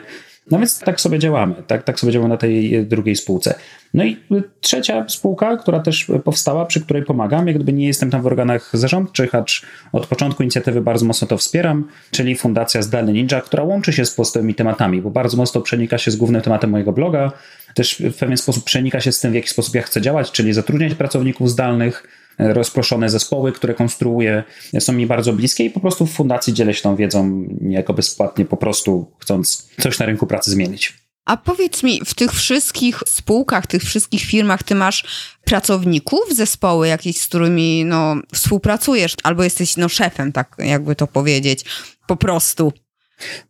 No 0.51 0.59
więc 0.59 0.79
tak 0.79 1.01
sobie 1.01 1.19
działamy, 1.19 1.55
tak, 1.67 1.83
tak 1.83 2.01
sobie 2.01 2.13
działamy 2.13 2.29
na 2.29 2.37
tej 2.37 2.87
drugiej 2.87 3.17
spółce. 3.17 3.55
No 3.95 4.05
i 4.05 4.17
trzecia 4.61 5.05
spółka, 5.09 5.57
która 5.57 5.81
też 5.81 6.07
powstała, 6.25 6.67
przy 6.67 6.81
której 6.81 7.03
pomagam, 7.03 7.47
jak 7.47 7.57
gdyby 7.57 7.73
nie 7.73 7.87
jestem 7.87 8.11
tam 8.11 8.23
w 8.23 8.27
organach 8.27 8.71
zarządczych, 8.73 9.35
acz 9.35 9.63
od 9.93 10.07
początku 10.07 10.43
inicjatywy 10.43 10.81
bardzo 10.81 11.07
mocno 11.07 11.29
to 11.29 11.39
wspieram, 11.39 11.89
czyli 12.11 12.37
Fundacja 12.37 12.83
Zdalny 12.83 13.13
Ninja, 13.13 13.41
która 13.41 13.63
łączy 13.63 13.93
się 13.93 14.05
z 14.05 14.11
pozostałymi 14.11 14.55
tematami, 14.55 15.03
bo 15.03 15.11
bardzo 15.11 15.37
mocno 15.37 15.61
przenika 15.61 15.99
się 15.99 16.11
z 16.11 16.17
głównym 16.17 16.43
tematem 16.43 16.71
mojego 16.71 16.93
bloga, 16.93 17.33
też 17.75 18.03
w 18.15 18.17
pewien 18.17 18.37
sposób 18.37 18.65
przenika 18.65 19.01
się 19.01 19.13
z 19.13 19.21
tym, 19.21 19.33
w 19.33 19.35
jaki 19.35 19.49
sposób 19.49 19.75
ja 19.75 19.83
chcę 19.83 20.01
działać, 20.01 20.33
czyli 20.33 20.53
zatrudniać 20.53 20.95
pracowników 20.95 21.51
zdalnych, 21.51 22.03
e, 22.03 22.24
rozproszone 22.39 23.09
zespoły, 23.09 23.53
które 23.53 23.75
konstruuję, 23.75 24.45
są 24.79 24.93
mi 24.93 25.07
bardzo 25.07 25.33
bliskie 25.33 25.65
i 25.65 25.71
po 25.71 25.81
prostu 25.81 26.07
w 26.07 26.13
fundacji 26.13 26.53
dzielę 26.53 26.75
się 26.75 26.83
tą 26.83 26.97
wiedzą 26.97 27.47
niejako 27.61 27.95
bezpłatnie, 27.95 28.45
po 28.45 28.57
prostu 28.57 29.13
chcąc 29.21 29.69
coś 29.81 29.99
na 29.99 30.07
rynku 30.07 30.27
pracy 30.27 30.51
zmienić. 30.51 31.05
A 31.25 31.37
powiedz 31.37 31.83
mi, 31.83 32.01
w 32.05 32.15
tych 32.15 32.33
wszystkich 32.33 33.03
spółkach, 33.07 33.67
tych 33.67 33.83
wszystkich 33.83 34.23
firmach, 34.23 34.63
ty 34.63 34.75
masz 34.75 35.05
pracowników, 35.45 36.21
zespoły 36.31 36.89
jakieś, 36.89 37.21
z 37.21 37.27
którymi 37.27 37.85
no, 37.85 38.17
współpracujesz, 38.35 39.17
albo 39.23 39.45
jesteś 39.45 39.77
no, 39.77 39.89
szefem, 39.89 40.33
tak 40.33 40.57
jakby 40.59 40.97
to 40.97 41.07
powiedzieć, 41.07 41.65
po 42.07 42.17
prostu. 42.17 42.73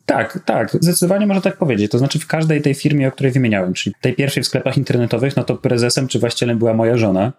Tak, 0.07 0.39
tak, 0.45 0.71
zdecydowanie 0.81 1.27
można 1.27 1.41
tak 1.41 1.57
powiedzieć. 1.57 1.91
To 1.91 1.99
znaczy 1.99 2.19
w 2.19 2.27
każdej 2.27 2.63
tej 2.63 2.75
firmie, 2.75 3.09
o 3.09 3.13
której 3.13 3.33
wymieniałem, 3.33 3.73
czyli 3.73 3.95
tej 4.01 4.15
pierwszej 4.15 4.43
w 4.43 4.47
sklepach 4.47 4.77
internetowych, 4.77 5.37
no 5.37 5.45
to 5.45 5.57
prezesem 5.57 6.09
czy 6.09 6.19
właścicielem 6.19 6.59
była 6.59 6.75
moja 6.75 6.97
żona. 6.97 7.33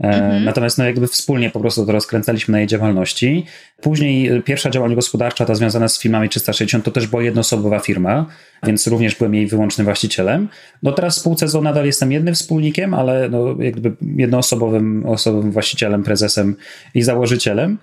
E, 0.00 0.08
mhm. 0.08 0.44
Natomiast 0.44 0.78
no 0.78 0.84
jakby 0.84 1.06
wspólnie 1.06 1.50
po 1.50 1.60
prostu 1.60 1.86
to 1.86 1.92
rozkręcaliśmy 1.92 2.52
na 2.52 2.58
jej 2.58 2.66
działalności. 2.66 3.46
Później 3.80 4.28
e, 4.28 4.42
pierwsza 4.42 4.70
działalność 4.70 4.96
gospodarcza, 4.96 5.46
ta 5.46 5.54
związana 5.54 5.88
z 5.88 6.00
filmami 6.00 6.28
360, 6.28 6.84
to 6.84 6.90
też 6.90 7.06
była 7.06 7.22
jednoosobowa 7.22 7.78
firma, 7.78 8.26
więc 8.62 8.86
również 8.86 9.14
byłem 9.14 9.34
jej 9.34 9.46
wyłącznym 9.46 9.84
właścicielem. 9.84 10.48
No 10.82 10.92
teraz 10.92 11.16
w 11.16 11.20
spółce 11.20 11.48
ZO 11.48 11.60
nadal 11.62 11.86
jestem 11.86 12.12
jednym 12.12 12.34
wspólnikiem, 12.34 12.94
ale 12.94 13.28
no 13.28 13.56
jakby 13.58 13.92
jednoosobowym 14.16 15.06
osobowym 15.06 15.52
właścicielem, 15.52 16.02
prezesem 16.02 16.56
i 16.94 17.02
założycielem, 17.02 17.78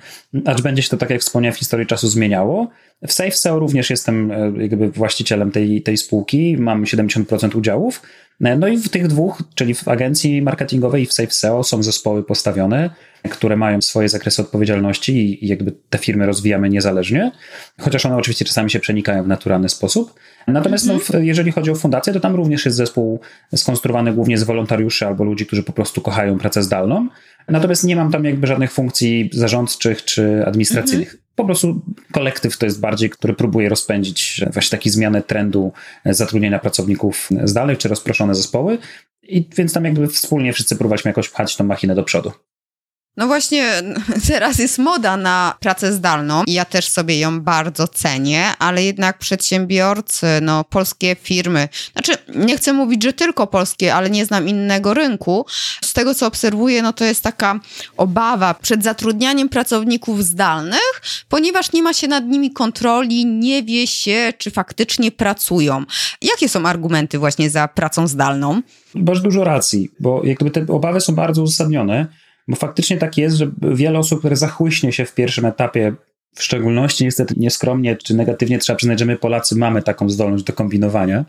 acz 0.46 0.62
będzie 0.62 0.82
się 0.82 0.90
to, 0.90 0.98
tak 0.98 1.10
jak 1.10 1.22
wspomniałem, 1.22 1.56
w 1.56 1.60
historii 1.60 1.88
czasu 1.88 2.08
zmieniało. 2.08 2.70
W 3.08 3.14
SafeSeo 3.14 3.60
również 3.60 3.90
jestem 3.90 4.32
e, 4.32 4.52
jakby 4.58 4.90
właścicielem 4.90 5.52
tej, 5.52 5.82
tej 5.82 5.98
spółki, 5.98 6.58
mam 6.60 6.84
70% 6.84 7.58
udziałów. 7.58 8.02
E, 8.42 8.56
no 8.56 8.68
i 8.68 8.78
w 8.78 8.90
tych 8.90 9.08
dwóch, 9.08 9.44
czyli 9.56 9.74
w 9.74 9.88
agencji 9.88 10.42
marketingowej 10.42 11.04
i 11.04 11.06
w 11.06 11.14
SafeSeo 11.14 11.64
są 11.64 11.84
zespoły 11.84 12.24
postawione, 12.24 12.90
które 13.30 13.58
mają 13.58 13.82
swoje 13.82 14.10
zakresy 14.10 14.42
odpowiedzialności 14.42 15.46
i 15.46 15.48
jakby 15.48 15.74
te 15.90 15.98
firmy 15.98 16.26
rozwijamy 16.26 16.70
niezależnie, 16.70 17.32
chociaż 17.80 18.06
one 18.06 18.16
oczywiście 18.18 18.46
czasami 18.46 18.72
się 18.72 18.80
przenikają 18.80 19.24
w 19.24 19.28
naturalny 19.28 19.70
sposób. 19.70 20.14
Natomiast 20.48 20.88
no, 20.88 20.94
mhm. 20.94 21.26
jeżeli 21.26 21.52
chodzi 21.52 21.72
o 21.72 21.76
fundację, 21.76 22.14
to 22.14 22.20
tam 22.20 22.36
również 22.36 22.66
jest 22.66 22.78
zespół 22.78 23.20
skonstruowany 23.56 24.14
głównie 24.14 24.38
z 24.38 24.44
wolontariuszy 24.44 25.08
albo 25.08 25.24
ludzi, 25.24 25.46
którzy 25.46 25.64
po 25.64 25.74
prostu 25.74 26.02
kochają 26.02 26.38
pracę 26.38 26.64
zdalną. 26.64 27.08
Natomiast 27.48 27.84
nie 27.84 27.96
mam 27.96 28.12
tam 28.12 28.26
jakby 28.26 28.48
żadnych 28.48 28.72
funkcji 28.72 29.30
zarządczych 29.34 30.06
czy 30.06 30.46
administracyjnych. 30.46 31.08
Mhm. 31.08 31.24
Po 31.36 31.46
prostu 31.46 31.82
kolektyw 32.12 32.58
to 32.58 32.66
jest 32.66 32.80
bardziej, 32.80 33.10
który 33.10 33.34
próbuje 33.34 33.70
rozpędzić 33.70 34.42
właśnie 34.54 34.78
taki 34.78 34.90
zmianę 34.90 35.22
trendu 35.22 35.72
zatrudnienia 36.06 36.60
pracowników 36.60 37.30
zdalnych 37.44 37.78
czy 37.78 37.90
rozproszone 37.90 38.36
zespoły. 38.36 38.78
I 39.24 39.50
więc 39.58 39.74
tam 39.74 39.86
jakby 39.86 40.08
wspólnie 40.08 40.54
wszyscy 40.54 40.76
próbowaliśmy 40.76 41.10
jakoś 41.10 41.30
pchać 41.30 41.58
tą 41.58 41.64
machinę 41.64 41.96
do 41.96 42.04
przodu. 42.04 42.32
No 43.18 43.28
właśnie, 43.28 43.74
teraz 44.28 44.60
jest 44.60 44.78
moda 44.78 45.18
na 45.18 45.58
pracę 45.60 45.94
zdalną 45.94 46.44
i 46.48 46.54
ja 46.54 46.66
też 46.66 46.90
sobie 46.90 47.20
ją 47.20 47.42
bardzo 47.42 47.88
cenię, 47.88 48.46
ale 48.60 48.84
jednak 48.84 49.18
przedsiębiorcy, 49.18 50.28
no 50.42 50.64
polskie 50.64 51.16
firmy, 51.22 51.70
znaczy 51.94 52.12
nie 52.36 52.58
chcę 52.58 52.74
mówić, 52.74 53.04
że 53.04 53.14
tylko 53.14 53.48
polskie, 53.48 53.96
ale 53.96 54.10
nie 54.10 54.26
znam 54.26 54.48
innego 54.48 54.94
rynku. 54.94 55.46
Z 55.82 55.94
tego 55.94 56.16
co 56.16 56.28
obserwuję, 56.28 56.82
no 56.82 56.94
to 56.94 57.06
jest 57.06 57.24
taka 57.24 57.60
obawa 57.98 58.54
przed 58.54 58.84
zatrudnianiem 58.84 59.50
pracowników 59.50 60.24
zdalnych, 60.24 61.02
ponieważ 61.30 61.74
nie 61.74 61.84
ma 61.84 61.94
się 61.94 62.08
nad 62.08 62.26
nimi 62.26 62.52
kontroli, 62.52 63.26
nie 63.26 63.64
wie 63.64 63.88
się, 63.88 64.34
czy 64.38 64.52
faktycznie 64.52 65.12
pracują. 65.12 65.84
Jakie 66.22 66.50
są 66.50 66.66
argumenty 66.66 67.20
właśnie 67.20 67.50
za 67.50 67.68
pracą 67.68 68.08
zdalną? 68.08 68.62
Masz 68.96 69.22
dużo 69.22 69.44
racji, 69.44 69.92
bo 70.00 70.22
jakby 70.24 70.52
te 70.52 70.66
obawy 70.68 71.02
są 71.02 71.16
bardzo 71.16 71.44
uzasadnione. 71.44 72.08
Bo 72.48 72.56
faktycznie 72.56 72.98
tak 72.98 73.18
jest, 73.18 73.38
że 73.38 73.52
wiele 73.62 74.00
osób, 74.00 74.20
które 74.20 74.36
zachłyśnie 74.36 74.92
się 74.92 75.06
w 75.06 75.14
pierwszym 75.14 75.46
etapie, 75.46 75.94
w 76.38 76.44
szczególności 76.44 77.04
niestety 77.04 77.34
nieskromnie 77.38 77.96
czy 77.96 78.16
negatywnie 78.16 78.60
trzeba 78.60 78.78
przyznać, 78.78 79.00
że 79.00 79.06
my 79.06 79.16
Polacy 79.16 79.56
mamy 79.56 79.82
taką 79.82 80.10
zdolność 80.10 80.44
do 80.44 80.54
kombinowania 80.54 81.26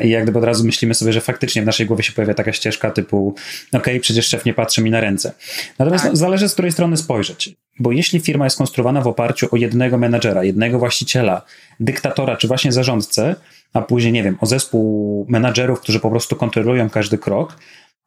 i 0.00 0.08
jak 0.08 0.22
gdyby 0.22 0.38
od 0.38 0.44
razu 0.44 0.64
myślimy 0.64 0.94
sobie, 0.94 1.12
że 1.12 1.20
faktycznie 1.20 1.62
w 1.62 1.66
naszej 1.66 1.86
głowie 1.86 2.02
się 2.02 2.12
pojawia 2.12 2.34
taka 2.34 2.52
ścieżka 2.52 2.90
typu 2.90 3.34
ok, 3.72 3.86
przecież 4.00 4.26
szef 4.26 4.44
nie 4.44 4.54
patrzy 4.54 4.82
mi 4.82 4.90
na 4.90 5.00
ręce. 5.00 5.32
Natomiast 5.78 6.04
tak. 6.04 6.12
no, 6.12 6.16
zależy 6.16 6.48
z 6.48 6.52
której 6.52 6.72
strony 6.72 6.96
spojrzeć. 6.96 7.54
Bo 7.80 7.92
jeśli 7.92 8.20
firma 8.20 8.44
jest 8.44 8.58
konstruowana 8.58 9.00
w 9.00 9.06
oparciu 9.06 9.48
o 9.50 9.56
jednego 9.56 9.98
menedżera, 9.98 10.44
jednego 10.44 10.78
właściciela, 10.78 11.42
dyktatora 11.80 12.36
czy 12.36 12.48
właśnie 12.48 12.72
zarządcę, 12.72 13.36
a 13.72 13.82
później, 13.82 14.12
nie 14.12 14.22
wiem, 14.22 14.36
o 14.40 14.46
zespół 14.46 15.26
menadżerów, 15.28 15.80
którzy 15.80 16.00
po 16.00 16.10
prostu 16.10 16.36
kontrolują 16.36 16.90
każdy 16.90 17.18
krok, 17.18 17.56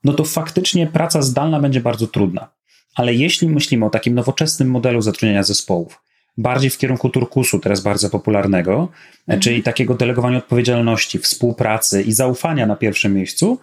no 0.03 0.13
to 0.13 0.23
faktycznie 0.23 0.87
praca 0.87 1.21
zdalna 1.21 1.59
będzie 1.59 1.81
bardzo 1.81 2.07
trudna. 2.07 2.49
Ale 2.95 3.13
jeśli 3.13 3.49
myślimy 3.49 3.85
o 3.85 3.89
takim 3.89 4.15
nowoczesnym 4.15 4.69
modelu 4.69 5.01
zatrudniania 5.01 5.43
zespołów, 5.43 6.01
bardziej 6.37 6.69
w 6.69 6.77
kierunku 6.77 7.09
turkusu, 7.09 7.59
teraz 7.59 7.81
bardzo 7.81 8.09
popularnego, 8.09 8.89
mhm. 9.19 9.39
czyli 9.39 9.63
takiego 9.63 9.93
delegowania 9.93 10.37
odpowiedzialności, 10.37 11.19
współpracy 11.19 12.01
i 12.01 12.11
zaufania 12.11 12.65
na 12.65 12.75
pierwszym 12.75 13.13
miejscu, 13.13 13.59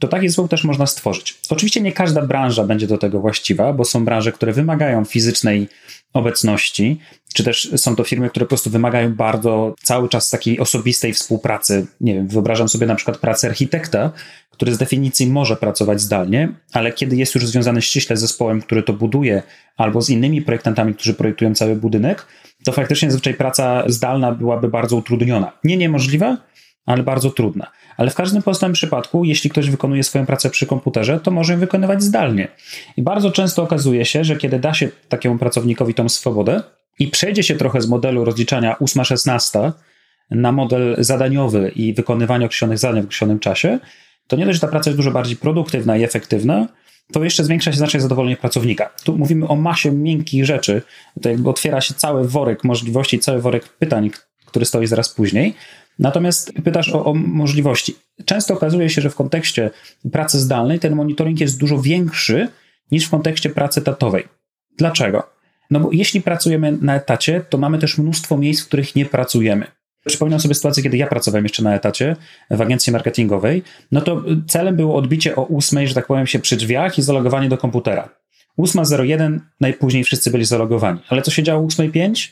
to 0.00 0.08
taki 0.08 0.28
zespół 0.28 0.48
też 0.48 0.64
można 0.64 0.86
stworzyć. 0.86 1.38
Oczywiście 1.50 1.80
nie 1.80 1.92
każda 1.92 2.22
branża 2.22 2.64
będzie 2.64 2.86
do 2.86 2.98
tego 2.98 3.20
właściwa, 3.20 3.72
bo 3.72 3.84
są 3.84 4.04
branże, 4.04 4.32
które 4.32 4.52
wymagają 4.52 5.04
fizycznej 5.04 5.68
obecności, 6.12 7.00
czy 7.34 7.44
też 7.44 7.70
są 7.76 7.96
to 7.96 8.04
firmy, 8.04 8.30
które 8.30 8.46
po 8.46 8.48
prostu 8.48 8.70
wymagają 8.70 9.14
bardzo 9.14 9.74
cały 9.82 10.08
czas 10.08 10.30
takiej 10.30 10.60
osobistej 10.60 11.12
współpracy. 11.12 11.86
Nie 12.00 12.14
wiem, 12.14 12.28
wyobrażam 12.28 12.68
sobie 12.68 12.86
na 12.86 12.94
przykład 12.94 13.18
pracę 13.18 13.48
architekta, 13.48 14.12
który 14.50 14.74
z 14.74 14.78
definicji 14.78 15.26
może 15.26 15.56
pracować 15.56 16.00
zdalnie, 16.00 16.48
ale 16.72 16.92
kiedy 16.92 17.16
jest 17.16 17.34
już 17.34 17.46
związany 17.46 17.82
ściśle 17.82 18.16
z 18.16 18.20
zespołem, 18.20 18.62
który 18.62 18.82
to 18.82 18.92
buduje, 18.92 19.42
albo 19.76 20.02
z 20.02 20.10
innymi 20.10 20.42
projektantami, 20.42 20.94
którzy 20.94 21.14
projektują 21.14 21.54
cały 21.54 21.76
budynek, 21.76 22.26
to 22.64 22.72
faktycznie 22.72 23.10
zazwyczaj 23.10 23.34
praca 23.34 23.84
zdalna 23.86 24.32
byłaby 24.32 24.68
bardzo 24.68 24.96
utrudniona. 24.96 25.52
Nie 25.64 25.76
niemożliwa, 25.76 26.36
ale 26.86 27.02
bardzo 27.02 27.30
trudna. 27.30 27.70
Ale 27.96 28.10
w 28.10 28.14
każdym 28.14 28.42
pozostałym 28.42 28.74
przypadku, 28.74 29.24
jeśli 29.24 29.50
ktoś 29.50 29.70
wykonuje 29.70 30.02
swoją 30.02 30.26
pracę 30.26 30.50
przy 30.50 30.66
komputerze, 30.66 31.20
to 31.20 31.30
może 31.30 31.52
ją 31.52 31.58
wykonywać 31.58 32.02
zdalnie. 32.02 32.48
I 32.96 33.02
bardzo 33.02 33.30
często 33.30 33.62
okazuje 33.62 34.04
się, 34.04 34.24
że 34.24 34.36
kiedy 34.36 34.58
da 34.58 34.74
się 34.74 34.88
takiemu 35.08 35.38
pracownikowi 35.38 35.94
tą 35.94 36.08
swobodę 36.08 36.62
i 36.98 37.08
przejdzie 37.08 37.42
się 37.42 37.54
trochę 37.54 37.80
z 37.80 37.88
modelu 37.88 38.24
rozliczania 38.24 38.76
8-16 38.80 39.72
na 40.30 40.52
model 40.52 40.96
zadaniowy 40.98 41.72
i 41.76 41.94
wykonywania 41.94 42.46
określonych 42.46 42.78
zadań 42.78 43.02
w 43.02 43.04
określonym 43.04 43.38
czasie, 43.38 43.78
to 44.26 44.36
nie 44.36 44.46
dość, 44.46 44.56
że 44.56 44.60
ta 44.60 44.68
praca 44.68 44.90
jest 44.90 44.98
dużo 44.98 45.10
bardziej 45.10 45.36
produktywna 45.36 45.96
i 45.96 46.02
efektywna, 46.02 46.68
to 47.12 47.24
jeszcze 47.24 47.44
zwiększa 47.44 47.72
się 47.72 47.78
znacznie 47.78 48.00
zadowolenie 48.00 48.36
pracownika. 48.36 48.90
Tu 49.04 49.18
mówimy 49.18 49.48
o 49.48 49.56
masie 49.56 49.92
miękkich 49.92 50.44
rzeczy, 50.44 50.82
to 51.22 51.28
jakby 51.28 51.50
otwiera 51.50 51.80
się 51.80 51.94
cały 51.94 52.28
worek 52.28 52.64
możliwości, 52.64 53.18
cały 53.18 53.40
worek 53.40 53.68
pytań, 53.68 54.10
który 54.46 54.64
stoi 54.64 54.86
zaraz 54.86 55.08
później. 55.08 55.54
Natomiast 55.98 56.52
pytasz 56.64 56.88
o, 56.88 57.04
o, 57.04 57.14
możliwości. 57.14 57.94
Często 58.24 58.54
okazuje 58.54 58.90
się, 58.90 59.00
że 59.00 59.10
w 59.10 59.14
kontekście 59.14 59.70
pracy 60.12 60.40
zdalnej 60.40 60.78
ten 60.78 60.94
monitoring 60.94 61.40
jest 61.40 61.58
dużo 61.58 61.82
większy 61.82 62.48
niż 62.90 63.06
w 63.06 63.10
kontekście 63.10 63.50
pracy 63.50 63.82
tatowej. 63.82 64.24
Dlaczego? 64.78 65.22
No 65.70 65.80
bo 65.80 65.88
jeśli 65.92 66.20
pracujemy 66.20 66.78
na 66.80 66.94
etacie, 66.94 67.44
to 67.48 67.58
mamy 67.58 67.78
też 67.78 67.98
mnóstwo 67.98 68.38
miejsc, 68.38 68.62
w 68.62 68.66
których 68.66 68.96
nie 68.96 69.06
pracujemy. 69.06 69.66
Przypominam 70.06 70.40
sobie 70.40 70.54
sytuację, 70.54 70.82
kiedy 70.82 70.96
ja 70.96 71.06
pracowałem 71.06 71.44
jeszcze 71.44 71.62
na 71.62 71.74
etacie 71.74 72.16
w 72.50 72.60
agencji 72.60 72.92
marketingowej, 72.92 73.62
no 73.92 74.00
to 74.00 74.24
celem 74.46 74.76
było 74.76 74.96
odbicie 74.96 75.36
o 75.36 75.42
ósmej, 75.42 75.88
że 75.88 75.94
tak 75.94 76.06
powiem, 76.06 76.26
się 76.26 76.38
przy 76.38 76.56
drzwiach 76.56 76.98
i 76.98 77.02
zalogowanie 77.02 77.48
do 77.48 77.58
komputera. 77.58 78.08
8.01 78.58 79.38
najpóźniej 79.60 80.04
wszyscy 80.04 80.30
byli 80.30 80.44
zalogowani. 80.44 81.00
Ale 81.08 81.22
co 81.22 81.30
się 81.30 81.42
działo 81.42 81.64
o 81.64 81.66
8.05? 81.66 82.30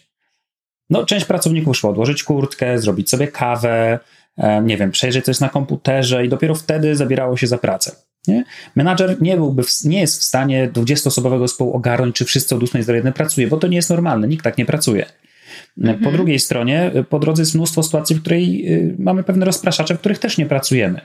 No, 0.91 1.07
część 1.07 1.25
pracowników 1.25 1.77
szło 1.77 1.91
odłożyć 1.91 2.25
kurtkę, 2.25 2.79
zrobić 2.79 3.11
sobie 3.11 3.29
kawę, 3.29 3.99
e, 4.37 4.63
nie 4.63 4.77
wiem, 4.77 4.91
przejrzeć 4.91 5.25
coś 5.25 5.41
na 5.41 5.49
komputerze 5.49 6.27
i 6.27 6.29
dopiero 6.29 6.55
wtedy 6.55 6.97
zabierało 6.97 7.37
się 7.37 7.47
za 7.47 7.59
pracę. 7.59 7.97
Nie? 8.29 8.45
Menadżer 8.77 9.23
nie, 9.23 9.37
byłby 9.37 9.63
w, 9.63 9.85
nie 9.85 10.01
jest 10.01 10.21
w 10.21 10.25
stanie 10.25 10.71
20-osobowego 10.73 11.41
zespołu 11.41 11.73
ogarnąć, 11.73 12.17
czy 12.17 12.25
wszyscy 12.25 12.55
od 12.55 12.63
8 12.63 12.85
do 12.85 12.95
1 12.95 13.13
pracuje, 13.13 13.47
bo 13.47 13.57
to 13.57 13.67
nie 13.67 13.77
jest 13.77 13.91
normalne, 13.91 14.29
nikt 14.29 14.45
tak 14.45 14.59
nie 14.59 14.67
pracuje. 14.67 15.07
Mhm. 15.79 16.05
Po 16.05 16.13
drugiej 16.13 16.39
stronie, 16.39 16.93
po 17.09 17.19
drodze 17.19 17.43
jest 17.43 17.55
mnóstwo 17.55 17.83
sytuacji, 17.83 18.17
w 18.17 18.21
której 18.21 18.73
y, 18.73 18.97
mamy 18.99 19.25
pewne 19.25 19.47
rozpraszacze, 19.47 19.95
w 19.95 19.99
których 19.99 20.19
też 20.19 20.39
nie 20.39 20.47
pracujemy 20.47 21.01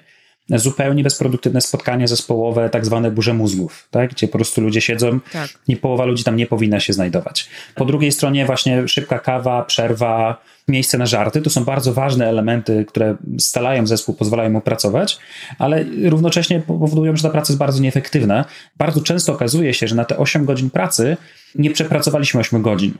zupełnie 0.49 1.03
bezproduktywne 1.03 1.61
spotkanie 1.61 2.07
zespołowe, 2.07 2.69
tak 2.69 2.85
zwane 2.85 3.11
burze 3.11 3.33
mózgów, 3.33 3.87
tak? 3.91 4.09
gdzie 4.11 4.27
po 4.27 4.37
prostu 4.37 4.61
ludzie 4.61 4.81
siedzą 4.81 5.19
tak. 5.31 5.49
i 5.67 5.77
połowa 5.77 6.05
ludzi 6.05 6.23
tam 6.23 6.35
nie 6.35 6.47
powinna 6.47 6.79
się 6.79 6.93
znajdować. 6.93 7.49
Po 7.75 7.85
drugiej 7.85 8.11
stronie 8.11 8.45
właśnie 8.45 8.87
szybka 8.87 9.19
kawa, 9.19 9.63
przerwa, 9.63 10.41
miejsce 10.67 10.97
na 10.97 11.05
żarty, 11.05 11.41
to 11.41 11.49
są 11.49 11.63
bardzo 11.63 11.93
ważne 11.93 12.27
elementy, 12.27 12.85
które 12.87 13.15
stalają 13.39 13.87
zespół, 13.87 14.15
pozwalają 14.15 14.49
mu 14.49 14.61
pracować, 14.61 15.17
ale 15.59 15.85
równocześnie 16.03 16.59
powodują, 16.59 17.15
że 17.15 17.23
ta 17.23 17.29
praca 17.29 17.53
jest 17.53 17.59
bardzo 17.59 17.81
nieefektywna. 17.81 18.45
Bardzo 18.77 19.01
często 19.01 19.33
okazuje 19.33 19.73
się, 19.73 19.87
że 19.87 19.95
na 19.95 20.05
te 20.05 20.17
8 20.17 20.45
godzin 20.45 20.69
pracy 20.69 21.17
nie 21.55 21.71
przepracowaliśmy 21.71 22.39
8 22.39 22.61
godzin 22.61 22.93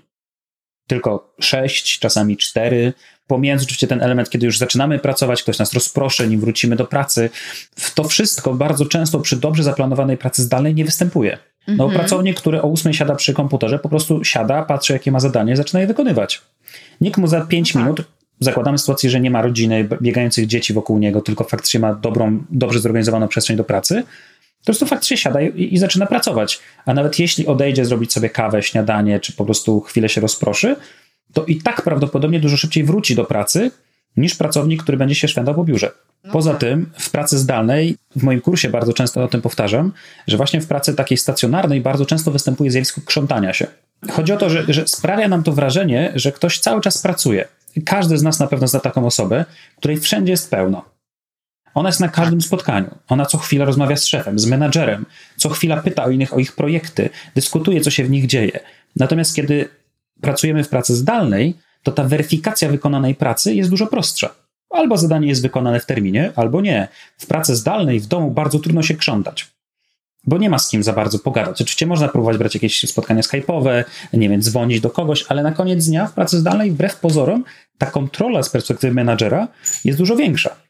tylko 0.87 1.33
6, 1.39 1.99
czasami 1.99 2.37
4. 2.37 2.93
Pomijając 3.27 3.63
oczywiście 3.63 3.87
ten 3.87 4.01
element, 4.01 4.29
kiedy 4.29 4.45
już 4.45 4.57
zaczynamy 4.57 4.99
pracować, 4.99 5.43
ktoś 5.43 5.59
nas 5.59 5.73
rozproszy, 5.73 6.27
nim 6.27 6.39
wrócimy 6.39 6.75
do 6.75 6.85
pracy. 6.85 7.29
To 7.95 8.03
wszystko 8.03 8.53
bardzo 8.53 8.85
często 8.85 9.19
przy 9.19 9.35
dobrze 9.35 9.63
zaplanowanej 9.63 10.17
pracy 10.17 10.43
zdalnej 10.43 10.75
nie 10.75 10.85
występuje. 10.85 11.37
No, 11.67 11.83
mhm. 11.83 11.99
pracownik, 11.99 12.37
który 12.37 12.61
o 12.61 12.71
8 12.71 12.93
siada 12.93 13.15
przy 13.15 13.33
komputerze, 13.33 13.79
po 13.79 13.89
prostu 13.89 14.23
siada, 14.23 14.63
patrzy, 14.63 14.93
jakie 14.93 15.11
ma 15.11 15.19
zadanie, 15.19 15.55
zaczyna 15.55 15.79
je 15.79 15.87
wykonywać. 15.87 16.41
Nikt 17.01 17.17
mu 17.17 17.27
za 17.27 17.41
5 17.41 17.73
no 17.73 17.79
tak. 17.79 17.85
minut, 17.85 18.07
zakładamy 18.39 18.77
sytuację, 18.77 19.09
że 19.09 19.21
nie 19.21 19.31
ma 19.31 19.41
rodziny, 19.41 19.89
biegających 20.01 20.47
dzieci 20.47 20.73
wokół 20.73 20.99
niego, 20.99 21.21
tylko 21.21 21.43
faktycznie 21.43 21.79
ma 21.79 21.93
dobrą, 21.93 22.43
dobrze 22.49 22.79
zorganizowaną 22.79 23.27
przestrzeń 23.27 23.57
do 23.57 23.63
pracy, 23.63 24.03
po 24.67 24.71
prostu 24.71 24.85
faktycznie 24.85 25.17
siada 25.17 25.41
i, 25.41 25.73
i, 25.73 25.77
zaczyna 25.77 26.05
pracować. 26.05 26.59
A 26.85 26.93
nawet 26.93 27.19
jeśli 27.19 27.47
odejdzie 27.47 27.85
zrobić 27.85 28.13
sobie 28.13 28.29
kawę, 28.29 28.63
śniadanie, 28.63 29.19
czy 29.19 29.33
po 29.33 29.45
prostu 29.45 29.81
chwilę 29.81 30.09
się 30.09 30.21
rozproszy, 30.21 30.75
to 31.33 31.45
i 31.45 31.55
tak 31.55 31.81
prawdopodobnie 31.81 32.39
dużo 32.39 32.57
szybciej 32.57 32.83
wróci 32.83 33.15
do 33.15 33.25
pracy 33.25 33.71
niż 34.17 34.35
pracownik, 34.35 34.83
który 34.83 34.97
będzie 34.97 35.15
się 35.15 35.27
szwendał 35.27 35.55
po 35.55 35.63
biurze. 35.63 35.91
No 36.23 36.31
Poza 36.33 36.51
tak. 36.51 36.59
tym 36.59 36.89
w 36.99 37.09
pracy 37.09 37.37
zdalnej, 37.37 37.97
w 38.15 38.23
moim 38.23 38.41
kursie 38.41 38.69
bardzo 38.69 38.93
często 38.93 39.23
o 39.23 39.27
tym 39.27 39.41
powtarzam, 39.41 39.91
że 40.27 40.37
właśnie 40.37 40.61
w 40.61 40.67
pracy 40.67 40.93
takiej 40.93 41.17
stacjonarnej 41.17 41.81
bardzo 41.81 42.05
często 42.05 42.31
występuje 42.31 42.71
zjawisko 42.71 43.01
krzątania 43.05 43.53
się. 43.53 43.67
Chodzi 44.11 44.33
o 44.33 44.37
to, 44.37 44.49
że, 44.49 44.65
że 44.67 44.87
sprawia 44.87 45.27
nam 45.27 45.43
to 45.43 45.51
wrażenie, 45.51 46.11
że 46.15 46.31
ktoś 46.31 46.59
cały 46.59 46.81
czas 46.81 46.97
pracuje. 46.97 47.47
Każdy 47.85 48.17
z 48.17 48.23
nas 48.23 48.39
na 48.39 48.47
pewno 48.47 48.67
zna 48.67 48.79
taką 48.79 49.05
osobę, 49.05 49.45
której 49.77 49.97
wszędzie 49.97 50.31
jest 50.31 50.51
pełno. 50.51 50.96
Ona 51.77 51.89
jest 51.89 51.99
na 51.99 52.09
każdym 52.09 52.41
spotkaniu. 52.41 52.95
Ona 53.07 53.25
co 53.25 53.37
chwilę 53.37 53.65
rozmawia 53.65 53.95
z 53.95 54.05
szefem, 54.05 54.39
z 54.39 54.45
menadżerem, 54.45 55.05
co 55.35 55.49
chwila 55.49 55.77
pyta 55.77 56.03
o 56.03 56.09
innych 56.09 56.33
o 56.33 56.39
ich 56.39 56.51
projekty, 56.51 57.09
dyskutuje, 57.35 57.81
co 57.81 57.91
się 57.91 58.03
w 58.03 58.09
nich 58.09 58.27
dzieje. 58.27 58.59
Natomiast 58.95 59.35
kiedy 59.35 59.69
pracujemy 60.21 60.63
w 60.63 60.69
pracy 60.69 60.95
zdalnej, 60.95 61.55
to 61.83 61.91
ta 61.91 62.03
weryfikacja 62.03 62.69
wykonanej 62.69 63.15
pracy 63.15 63.55
jest 63.55 63.69
dużo 63.69 63.87
prostsza. 63.87 64.29
Albo 64.69 64.97
zadanie 64.97 65.27
jest 65.27 65.41
wykonane 65.41 65.79
w 65.79 65.85
terminie, 65.85 66.31
albo 66.35 66.61
nie. 66.61 66.87
W 67.17 67.25
pracy 67.25 67.55
zdalnej 67.55 67.99
w 67.99 68.07
domu 68.07 68.31
bardzo 68.31 68.59
trudno 68.59 68.83
się 68.83 68.95
krzątać 68.95 69.47
bo 70.23 70.37
nie 70.37 70.49
ma 70.49 70.59
z 70.59 70.69
kim 70.69 70.83
za 70.83 70.93
bardzo 70.93 71.19
pogadać. 71.19 71.61
Oczywiście 71.61 71.87
można 71.87 72.07
próbować 72.07 72.37
brać 72.37 72.53
jakieś 72.53 72.89
spotkania 72.89 73.21
skype'owe, 73.21 73.83
nie 74.13 74.29
wiem, 74.29 74.41
dzwonić 74.41 74.81
do 74.81 74.89
kogoś, 74.89 75.25
ale 75.29 75.43
na 75.43 75.51
koniec 75.51 75.85
dnia 75.85 76.07
w 76.07 76.13
pracy 76.13 76.39
zdalnej, 76.39 76.71
wbrew 76.71 76.99
pozorom, 76.99 77.43
ta 77.77 77.85
kontrola 77.85 78.43
z 78.43 78.49
perspektywy 78.49 78.93
menadżera 78.93 79.47
jest 79.85 79.99
dużo 79.99 80.15
większa. 80.15 80.66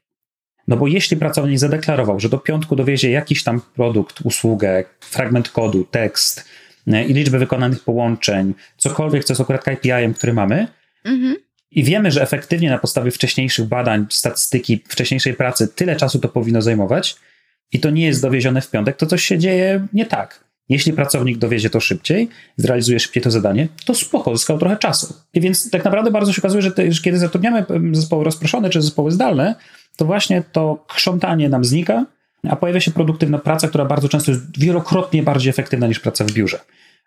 No 0.68 0.78
bo 0.78 0.88
jeśli 0.88 1.18
pracownik 1.18 1.60
zadeklarował, 1.60 2.20
że 2.20 2.30
do 2.30 2.38
piątku 2.38 2.76
dowiezie 2.76 3.12
jakiś 3.12 3.44
tam 3.44 3.62
produkt, 3.76 4.22
usługę, 4.24 4.84
fragment 5.00 5.50
kodu, 5.50 5.84
tekst 5.92 6.46
e, 6.88 7.06
i 7.06 7.14
liczbę 7.14 7.40
wykonanych 7.40 7.84
połączeń, 7.84 8.54
cokolwiek, 8.78 9.24
co 9.24 9.34
jest 9.34 9.42
akurat 9.42 9.64
KPI-em, 9.64 10.14
który 10.14 10.34
mamy, 10.34 10.68
mhm. 11.06 11.36
i 11.72 11.84
wiemy, 11.84 12.12
że 12.12 12.22
efektywnie 12.22 12.70
na 12.70 12.78
podstawie 12.78 13.12
wcześniejszych 13.12 13.66
badań, 13.66 14.06
statystyki, 14.10 14.84
wcześniejszej 14.88 15.34
pracy 15.34 15.68
tyle 15.68 15.96
czasu 15.96 16.20
to 16.20 16.30
powinno 16.30 16.62
zajmować 16.62 17.16
i 17.72 17.80
to 17.80 17.90
nie 17.90 18.06
jest 18.06 18.22
dowiezione 18.22 18.62
w 18.62 18.70
piątek, 18.72 18.98
to 18.98 19.06
coś 19.06 19.24
się 19.24 19.38
dzieje 19.38 19.88
nie 19.94 20.06
tak. 20.06 20.48
Jeśli 20.70 20.94
pracownik 20.94 21.38
dowiezie 21.38 21.70
to 21.70 21.80
szybciej, 21.80 22.30
zrealizuje 22.58 23.00
szybciej 23.00 23.24
to 23.24 23.32
zadanie, 23.32 23.68
to 23.86 23.94
spoko, 23.94 24.38
zyskał 24.38 24.58
trochę 24.58 24.78
czasu. 24.78 25.14
I 25.34 25.42
więc 25.42 25.72
tak 25.72 25.86
naprawdę 25.86 26.12
bardzo 26.12 26.34
się 26.34 26.42
okazuje, 26.42 26.62
że, 26.62 26.72
te, 26.72 26.92
że 26.92 27.02
kiedy 27.02 27.18
zatrudniamy 27.18 27.66
zespoły 27.92 28.24
rozproszone 28.24 28.70
czy 28.70 28.82
zespoły 28.82 29.12
zdalne, 29.12 29.56
to 29.98 30.06
właśnie 30.06 30.44
to 30.52 30.84
krzątanie 30.88 31.50
nam 31.50 31.66
znika, 31.66 32.06
a 32.50 32.56
pojawia 32.56 32.80
się 32.80 32.92
produktywna 32.92 33.38
praca, 33.38 33.68
która 33.68 33.86
bardzo 33.86 34.10
często 34.10 34.32
jest 34.32 34.60
wielokrotnie 34.60 35.24
bardziej 35.24 35.50
efektywna 35.50 35.88
niż 35.88 36.00
praca 36.00 36.26
w 36.26 36.32
biurze. 36.32 36.60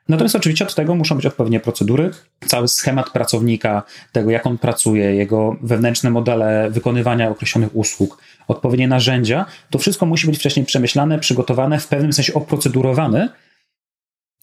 Natomiast 0.09 0.37
oczywiście 0.37 0.64
od 0.64 0.74
tego 0.74 0.94
muszą 0.94 1.16
być 1.16 1.26
odpowiednie 1.26 1.61
procedury, 1.61 2.11
cały 2.46 2.68
schemat 2.68 3.11
pracownika, 3.11 3.83
tego 4.12 4.31
jak 4.31 4.46
on 4.46 4.59
pracuje, 4.59 5.14
jego 5.14 5.57
wewnętrzne 5.62 6.11
modele 6.11 6.70
wykonywania 6.70 7.31
określonych 7.31 7.76
usług, 7.76 8.22
odpowiednie 8.48 8.88
narzędzia, 8.88 9.46
to 9.70 9.79
wszystko 9.79 10.07
musi 10.07 10.26
być 10.26 10.38
wcześniej 10.38 10.66
przemyślane, 10.66 11.18
przygotowane, 11.18 11.79
w 11.79 11.88
pewnym 11.88 12.12
sensie 12.12 12.35
oprocedurowane, 12.35 13.29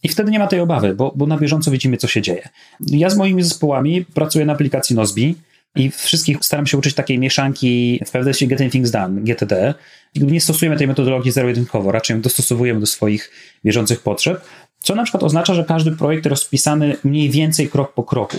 i 0.03 0.09
wtedy 0.09 0.31
nie 0.31 0.39
ma 0.39 0.47
tej 0.47 0.59
obawy, 0.59 0.95
bo, 0.95 1.13
bo 1.15 1.27
na 1.27 1.37
bieżąco 1.37 1.71
widzimy, 1.71 1.97
co 1.97 2.07
się 2.07 2.21
dzieje. 2.21 2.49
Ja 2.79 3.09
z 3.09 3.17
moimi 3.17 3.43
zespołami 3.43 4.05
pracuję 4.05 4.45
na 4.45 4.53
aplikacji 4.53 4.95
Nozbi 4.95 5.35
i 5.75 5.91
wszystkich 5.91 6.37
staram 6.41 6.67
się 6.67 6.77
uczyć 6.77 6.93
takiej 6.93 7.19
mieszanki 7.19 8.01
w 8.05 8.09
sensie 8.09 8.47
Getting 8.47 8.71
Things 8.71 8.91
Done, 8.91 9.21
GTD. 9.21 9.73
Nie 10.15 10.41
stosujemy 10.41 10.77
tej 10.77 10.87
metodologii 10.87 11.31
zero-jedynkowo, 11.31 11.91
raczej 11.91 12.15
ją 12.15 12.21
dostosowujemy 12.21 12.79
do 12.79 12.85
swoich 12.85 13.31
bieżących 13.65 14.01
potrzeb, 14.01 14.41
co 14.79 14.95
na 14.95 15.03
przykład 15.03 15.23
oznacza, 15.23 15.53
że 15.53 15.65
każdy 15.65 15.91
projekt 15.91 16.25
rozpisany 16.25 16.95
mniej 17.03 17.29
więcej 17.29 17.69
krok 17.69 17.93
po 17.93 18.03
kroku. 18.03 18.37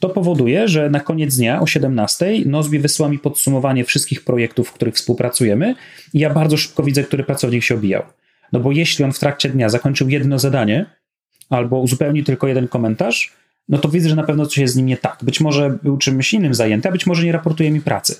To 0.00 0.08
powoduje, 0.08 0.68
że 0.68 0.90
na 0.90 1.00
koniec 1.00 1.36
dnia 1.36 1.60
o 1.60 1.66
17 1.66 2.32
Nozbi 2.46 2.78
wysyła 2.78 3.08
mi 3.08 3.18
podsumowanie 3.18 3.84
wszystkich 3.84 4.24
projektów, 4.24 4.68
w 4.68 4.72
których 4.72 4.94
współpracujemy 4.94 5.74
i 6.14 6.18
ja 6.18 6.30
bardzo 6.30 6.56
szybko 6.56 6.82
widzę, 6.82 7.04
który 7.04 7.24
pracownik 7.24 7.64
się 7.64 7.74
obijał. 7.74 8.02
No 8.52 8.60
bo 8.60 8.72
jeśli 8.72 9.04
on 9.04 9.12
w 9.12 9.18
trakcie 9.18 9.48
dnia 9.48 9.68
zakończył 9.68 10.08
jedno 10.08 10.38
zadanie, 10.38 10.86
albo 11.50 11.80
uzupełni 11.80 12.24
tylko 12.24 12.48
jeden 12.48 12.68
komentarz, 12.68 13.32
no 13.68 13.78
to 13.78 13.88
widzę, 13.88 14.08
że 14.08 14.16
na 14.16 14.22
pewno 14.22 14.46
coś 14.46 14.58
jest 14.58 14.74
z 14.74 14.76
nim 14.76 14.86
nie 14.86 14.96
tak. 14.96 15.18
Być 15.22 15.40
może 15.40 15.78
był 15.82 15.96
czymś 15.96 16.32
innym 16.32 16.54
zajęty, 16.54 16.88
a 16.88 16.92
być 16.92 17.06
może 17.06 17.24
nie 17.24 17.32
raportuje 17.32 17.70
mi 17.70 17.80
pracy. 17.80 18.16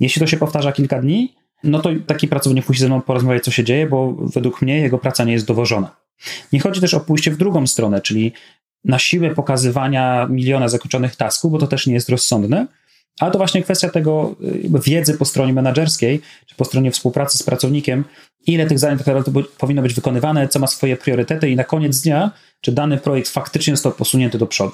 Jeśli 0.00 0.20
to 0.20 0.26
się 0.26 0.36
powtarza 0.36 0.72
kilka 0.72 1.00
dni, 1.00 1.34
no 1.64 1.78
to 1.78 1.90
taki 2.06 2.28
pracownik 2.28 2.68
musi 2.68 2.80
ze 2.80 2.86
mną 2.86 3.00
porozmawiać, 3.00 3.44
co 3.44 3.50
się 3.50 3.64
dzieje, 3.64 3.86
bo 3.86 4.12
według 4.12 4.62
mnie 4.62 4.78
jego 4.78 4.98
praca 4.98 5.24
nie 5.24 5.32
jest 5.32 5.46
dowożona. 5.46 5.96
Nie 6.52 6.60
chodzi 6.60 6.80
też 6.80 6.94
o 6.94 7.00
pójście 7.00 7.30
w 7.30 7.36
drugą 7.36 7.66
stronę, 7.66 8.00
czyli 8.00 8.32
na 8.84 8.98
siłę 8.98 9.34
pokazywania 9.34 10.26
miliona 10.30 10.68
zakończonych 10.68 11.16
tasków, 11.16 11.52
bo 11.52 11.58
to 11.58 11.66
też 11.66 11.86
nie 11.86 11.94
jest 11.94 12.08
rozsądne, 12.08 12.66
ale 13.20 13.30
to 13.30 13.38
właśnie 13.38 13.62
kwestia 13.62 13.88
tego 13.88 14.36
wiedzy 14.84 15.14
po 15.14 15.24
stronie 15.24 15.52
menedżerskiej, 15.52 16.20
czy 16.46 16.54
po 16.54 16.64
stronie 16.64 16.90
współpracy 16.90 17.38
z 17.38 17.42
pracownikiem, 17.42 18.04
ile 18.46 18.66
tych 18.66 18.78
zadań 18.78 18.98
tak 18.98 19.16
powinno 19.58 19.82
być 19.82 19.94
wykonywane, 19.94 20.48
co 20.48 20.58
ma 20.58 20.66
swoje 20.66 20.96
priorytety 20.96 21.50
i 21.50 21.56
na 21.56 21.64
koniec 21.64 22.00
dnia, 22.00 22.30
czy 22.60 22.72
dany 22.72 22.98
projekt 22.98 23.28
faktycznie 23.28 23.76
został 23.76 23.92
posunięty 23.92 24.38
do 24.38 24.46
przodu. 24.46 24.72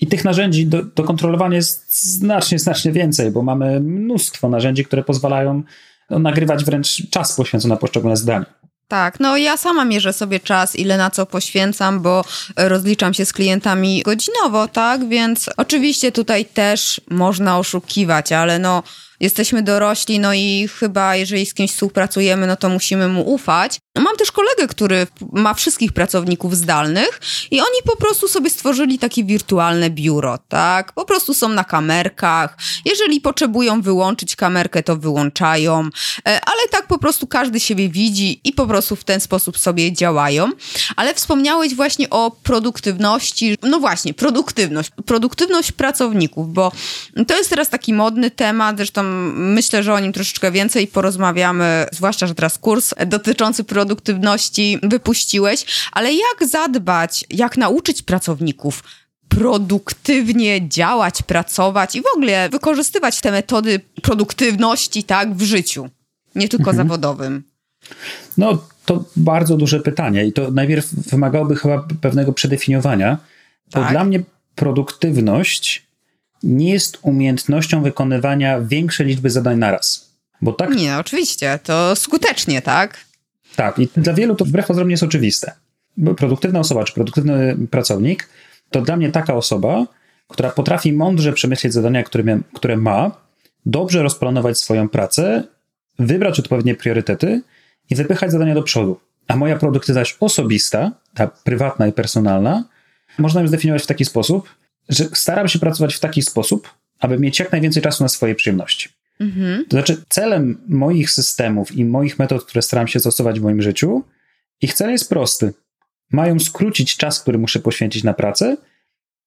I 0.00 0.06
tych 0.06 0.24
narzędzi 0.24 0.66
do, 0.66 0.82
do 0.82 1.04
kontrolowania 1.04 1.56
jest 1.56 2.04
znacznie, 2.18 2.58
znacznie 2.58 2.92
więcej, 2.92 3.30
bo 3.30 3.42
mamy 3.42 3.80
mnóstwo 3.80 4.48
narzędzi, 4.48 4.84
które 4.84 5.02
pozwalają 5.02 5.62
no, 6.10 6.18
nagrywać 6.18 6.64
wręcz 6.64 7.10
czas 7.10 7.36
poświęcony 7.36 7.74
na 7.74 7.78
poszczególne 7.78 8.16
zdania. 8.16 8.58
Tak, 8.88 9.20
no 9.20 9.36
ja 9.36 9.56
sama 9.56 9.84
mierzę 9.84 10.12
sobie 10.12 10.40
czas, 10.40 10.76
ile 10.76 10.96
na 10.96 11.10
co 11.10 11.26
poświęcam, 11.26 12.00
bo 12.00 12.24
rozliczam 12.56 13.14
się 13.14 13.24
z 13.24 13.32
klientami 13.32 14.02
godzinowo, 14.02 14.68
tak? 14.68 15.08
Więc 15.08 15.50
oczywiście 15.56 16.12
tutaj 16.12 16.44
też 16.44 17.00
można 17.10 17.58
oszukiwać, 17.58 18.32
ale 18.32 18.58
no 18.58 18.82
jesteśmy 19.20 19.62
dorośli, 19.62 20.20
no 20.20 20.34
i 20.34 20.68
chyba 20.78 21.16
jeżeli 21.16 21.46
z 21.46 21.54
kimś 21.54 21.72
współpracujemy, 21.72 22.46
no 22.46 22.56
to 22.56 22.68
musimy 22.68 23.08
mu 23.08 23.32
ufać. 23.32 23.78
Mam 23.98 24.16
też 24.16 24.32
kolegę, 24.32 24.66
który 24.68 25.06
ma 25.32 25.54
wszystkich 25.54 25.92
pracowników 25.92 26.56
zdalnych 26.56 27.20
i 27.50 27.60
oni 27.60 27.82
po 27.84 27.96
prostu 27.96 28.28
sobie 28.28 28.50
stworzyli 28.50 28.98
takie 28.98 29.24
wirtualne 29.24 29.90
biuro, 29.90 30.38
tak? 30.48 30.92
Po 30.92 31.04
prostu 31.04 31.34
są 31.34 31.48
na 31.48 31.64
kamerkach. 31.64 32.56
Jeżeli 32.84 33.20
potrzebują 33.20 33.82
wyłączyć 33.82 34.36
kamerkę, 34.36 34.82
to 34.82 34.96
wyłączają, 34.96 35.80
e, 35.80 35.90
ale 36.24 36.68
tak 36.70 36.86
po 36.86 36.98
prostu 36.98 37.26
każdy 37.26 37.60
siebie 37.60 37.88
widzi 37.88 38.40
i 38.44 38.52
po 38.52 38.66
prostu 38.66 38.96
w 38.96 39.04
ten 39.04 39.20
sposób 39.20 39.58
sobie 39.58 39.92
działają. 39.92 40.50
Ale 40.96 41.14
wspomniałeś 41.14 41.74
właśnie 41.74 42.10
o 42.10 42.30
produktywności. 42.42 43.56
No 43.62 43.80
właśnie, 43.80 44.14
produktywność. 44.14 44.90
Produktywność 45.06 45.72
pracowników, 45.72 46.52
bo 46.52 46.72
to 47.26 47.36
jest 47.36 47.50
teraz 47.50 47.68
taki 47.68 47.94
modny 47.94 48.30
temat, 48.30 48.76
zresztą 48.76 49.07
myślę, 49.34 49.82
że 49.82 49.94
o 49.94 50.00
nim 50.00 50.12
troszeczkę 50.12 50.52
więcej 50.52 50.86
porozmawiamy, 50.86 51.86
zwłaszcza, 51.92 52.26
że 52.26 52.34
teraz 52.34 52.58
kurs 52.58 52.94
dotyczący 53.06 53.64
produktywności 53.64 54.78
wypuściłeś, 54.82 55.66
ale 55.92 56.12
jak 56.12 56.48
zadbać, 56.48 57.24
jak 57.30 57.56
nauczyć 57.56 58.02
pracowników 58.02 58.82
produktywnie 59.28 60.68
działać, 60.68 61.22
pracować 61.22 61.94
i 61.94 62.02
w 62.02 62.16
ogóle 62.16 62.48
wykorzystywać 62.48 63.20
te 63.20 63.30
metody 63.30 63.80
produktywności, 64.02 65.04
tak, 65.04 65.34
w 65.34 65.42
życiu, 65.42 65.88
nie 66.34 66.48
tylko 66.48 66.70
mhm. 66.70 66.76
zawodowym? 66.76 67.42
No, 68.38 68.66
to 68.84 69.04
bardzo 69.16 69.56
duże 69.56 69.80
pytanie 69.80 70.26
i 70.26 70.32
to 70.32 70.50
najpierw 70.50 70.94
wymagałoby 70.94 71.56
chyba 71.56 71.86
pewnego 72.00 72.32
przedefiniowania, 72.32 73.18
bo 73.74 73.80
tak. 73.80 73.90
dla 73.90 74.04
mnie 74.04 74.22
produktywność 74.54 75.87
nie 76.42 76.72
jest 76.72 76.98
umiejętnością 77.02 77.82
wykonywania 77.82 78.60
większej 78.60 79.06
liczby 79.06 79.30
zadań 79.30 79.58
naraz. 79.58 80.10
Bo 80.42 80.52
tak. 80.52 80.76
Nie, 80.76 80.98
oczywiście, 80.98 81.58
to 81.62 81.96
skutecznie, 81.96 82.62
tak? 82.62 83.04
Tak, 83.56 83.78
i 83.78 83.88
dla 83.96 84.12
wielu 84.12 84.34
to 84.34 84.44
wbrew 84.44 84.66
pozorom 84.66 84.90
jest 84.90 85.02
oczywiste. 85.02 85.52
Produktywna 86.16 86.60
osoba 86.60 86.84
czy 86.84 86.94
produktywny 86.94 87.56
pracownik 87.70 88.28
to 88.70 88.80
dla 88.80 88.96
mnie 88.96 89.12
taka 89.12 89.34
osoba, 89.34 89.86
która 90.28 90.50
potrafi 90.50 90.92
mądrze 90.92 91.32
przemyśleć 91.32 91.72
zadania, 91.72 92.02
które, 92.02 92.40
które 92.54 92.76
ma, 92.76 93.10
dobrze 93.66 94.02
rozplanować 94.02 94.58
swoją 94.58 94.88
pracę, 94.88 95.44
wybrać 95.98 96.38
odpowiednie 96.38 96.74
priorytety 96.74 97.42
i 97.90 97.94
wypychać 97.94 98.32
zadania 98.32 98.54
do 98.54 98.62
przodu. 98.62 99.00
A 99.28 99.36
moja 99.36 99.56
produktywność 99.56 100.16
osobista, 100.20 100.92
ta 101.14 101.26
prywatna 101.26 101.86
i 101.86 101.92
personalna, 101.92 102.64
można 103.18 103.40
ją 103.40 103.48
zdefiniować 103.48 103.82
w 103.82 103.86
taki 103.86 104.04
sposób, 104.04 104.48
że 104.88 105.04
staram 105.12 105.48
się 105.48 105.58
pracować 105.58 105.94
w 105.94 106.00
taki 106.00 106.22
sposób, 106.22 106.74
aby 106.98 107.18
mieć 107.18 107.38
jak 107.38 107.52
najwięcej 107.52 107.82
czasu 107.82 108.04
na 108.04 108.08
swoje 108.08 108.34
przyjemności. 108.34 108.88
Mhm. 109.20 109.64
To 109.64 109.70
znaczy, 109.70 109.96
celem 110.08 110.60
moich 110.68 111.10
systemów 111.10 111.72
i 111.72 111.84
moich 111.84 112.18
metod, 112.18 112.44
które 112.44 112.62
staram 112.62 112.88
się 112.88 113.00
stosować 113.00 113.40
w 113.40 113.42
moim 113.42 113.62
życiu, 113.62 114.04
ich 114.60 114.74
cel 114.74 114.90
jest 114.90 115.08
prosty. 115.08 115.52
Mają 116.12 116.38
skrócić 116.38 116.96
czas, 116.96 117.20
który 117.20 117.38
muszę 117.38 117.60
poświęcić 117.60 118.04
na 118.04 118.14
pracę, 118.14 118.56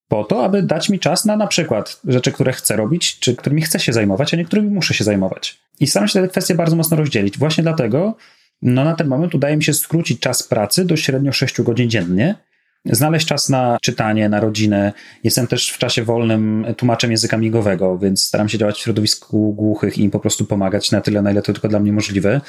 po 0.08 0.24
to, 0.24 0.45
aby 0.45 0.63
dać 0.63 0.89
mi 0.89 1.00
czas 1.00 1.26
na 1.26 1.38
na 1.38 1.47
przykład 1.47 2.02
rzeczy, 2.08 2.32
które 2.32 2.54
chcę 2.54 2.76
robić, 2.76 3.19
czy 3.19 3.36
którymi 3.36 3.62
chcę 3.62 3.80
się 3.80 3.93
zajmować, 3.93 4.34
a 4.34 4.38
nie 4.38 4.45
którymi 4.45 4.69
muszę 4.69 4.93
się 4.93 5.04
zajmować. 5.04 5.60
I 5.80 5.88
staram 5.88 6.08
się 6.08 6.21
te 6.21 6.28
kwestie 6.28 6.56
bardzo 6.56 6.76
mocno 6.76 6.97
rozdzielić. 6.97 7.38
Właśnie 7.38 7.63
dlatego, 7.63 8.17
no 8.62 8.84
na 8.84 8.95
ten 8.95 9.08
moment 9.08 9.36
udaje 9.36 9.58
mi 9.58 9.63
się 9.63 9.74
skrócić 9.74 10.19
czas 10.19 10.43
pracy 10.43 10.86
do 10.86 10.97
średnio 10.97 11.32
6 11.32 11.62
godzin 11.62 11.89
dziennie, 11.89 12.36
znaleźć 12.86 13.28
czas 13.28 13.50
na 13.50 13.78
czytanie, 13.82 14.30
na 14.30 14.39
rodzinę. 14.39 14.94
Jestem 15.24 15.48
też 15.48 15.70
w 15.70 15.78
czasie 15.78 16.04
wolnym 16.04 16.65
tłumaczem 16.78 17.12
języka 17.12 17.38
migowego, 17.38 17.98
więc 17.98 18.24
staram 18.24 18.50
się 18.50 18.58
działać 18.58 18.78
w 18.78 18.82
środowisku 18.82 19.54
głuchych 19.54 19.98
i 19.98 20.04
im 20.04 20.12
po 20.12 20.20
prostu 20.20 20.46
pomagać 20.46 20.91
na 20.91 21.02
tyle, 21.02 21.22
na 21.22 21.32
ile 21.32 21.41
to 21.41 21.54
tylko 21.54 21.67
dla 21.67 21.80
mnie 21.80 21.94
możliwe. 21.94 22.41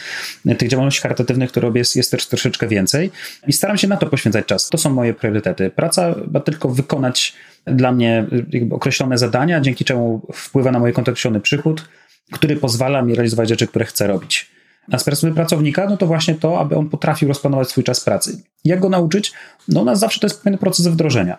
Tych 0.58 0.68
działalności 0.68 1.00
charytatywnych, 1.00 1.50
które 1.50 1.66
robię, 1.66 1.78
jest, 1.78 1.96
jest 1.96 2.10
też 2.10 2.26
troszeczkę 2.26 2.68
więcej 2.68 3.10
i 3.46 3.52
staram 3.52 3.78
się 3.78 3.88
na 3.88 3.96
to 3.96 4.06
poświęcać 4.06 4.46
czas. 4.46 4.68
To 4.68 4.78
są 4.78 4.90
moje 4.90 5.14
priorytety. 5.14 5.70
Praca 5.70 6.14
ma 6.32 6.40
tylko 6.40 6.68
wykonać 6.68 7.34
dla 7.64 7.92
mnie 7.92 8.26
określone 8.70 9.18
zadania, 9.18 9.60
dzięki 9.60 9.84
czemu 9.84 10.26
wpływa 10.34 10.72
na 10.72 10.78
mój 10.78 10.92
kontekściony 10.92 11.40
przychód, 11.40 11.88
który 12.32 12.56
pozwala 12.56 13.02
mi 13.02 13.14
realizować 13.14 13.48
rzeczy, 13.48 13.66
które 13.66 13.84
chcę 13.84 14.06
robić. 14.06 14.51
A 14.90 14.98
z 14.98 15.04
perspektywy 15.04 15.34
pracownika, 15.34 15.86
no 15.90 15.96
to 15.96 16.06
właśnie 16.06 16.34
to, 16.34 16.60
aby 16.60 16.76
on 16.76 16.88
potrafił 16.88 17.28
rozplanować 17.28 17.68
swój 17.68 17.84
czas 17.84 18.00
pracy. 18.00 18.42
Jak 18.64 18.80
go 18.80 18.88
nauczyć? 18.88 19.32
No 19.68 19.80
u 19.80 19.84
nas 19.84 19.98
zawsze 19.98 20.20
to 20.20 20.26
jest 20.26 20.42
pewien 20.42 20.58
proces 20.58 20.86
wdrożenia. 20.86 21.38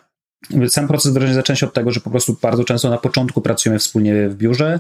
Sam 0.68 0.88
proces 0.88 1.12
wdrożenia 1.12 1.34
zaczyna 1.34 1.56
się 1.56 1.66
od 1.66 1.74
tego, 1.74 1.92
że 1.92 2.00
po 2.00 2.10
prostu 2.10 2.38
bardzo 2.42 2.64
często 2.64 2.90
na 2.90 2.98
początku 2.98 3.42
pracujemy 3.42 3.80
wspólnie 3.80 4.30
w 4.30 4.36
biurze, 4.36 4.80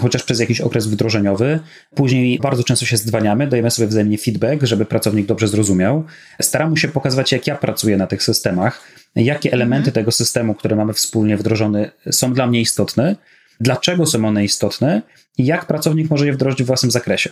chociaż 0.00 0.22
przez 0.22 0.40
jakiś 0.40 0.60
okres 0.60 0.86
wdrożeniowy. 0.86 1.60
Później 1.94 2.38
bardzo 2.38 2.64
często 2.64 2.86
się 2.86 2.96
zdwaniamy, 2.96 3.46
dajemy 3.46 3.70
sobie 3.70 3.88
wzajemnie 3.88 4.18
feedback, 4.18 4.62
żeby 4.62 4.84
pracownik 4.84 5.26
dobrze 5.26 5.48
zrozumiał. 5.48 6.04
Staramy 6.42 6.76
się 6.76 6.88
pokazywać, 6.88 7.32
jak 7.32 7.46
ja 7.46 7.56
pracuję 7.56 7.96
na 7.96 8.06
tych 8.06 8.22
systemach, 8.22 8.80
jakie 9.16 9.52
elementy 9.52 9.88
mhm. 9.88 9.94
tego 9.94 10.12
systemu, 10.12 10.54
które 10.54 10.76
mamy 10.76 10.92
wspólnie 10.92 11.36
wdrożone, 11.36 11.90
są 12.10 12.32
dla 12.32 12.46
mnie 12.46 12.60
istotne, 12.60 13.16
dlaczego 13.60 14.06
są 14.06 14.24
one 14.24 14.44
istotne 14.44 15.02
i 15.38 15.46
jak 15.46 15.66
pracownik 15.66 16.10
może 16.10 16.26
je 16.26 16.32
wdrożyć 16.32 16.62
w 16.62 16.66
własnym 16.66 16.90
zakresie. 16.90 17.30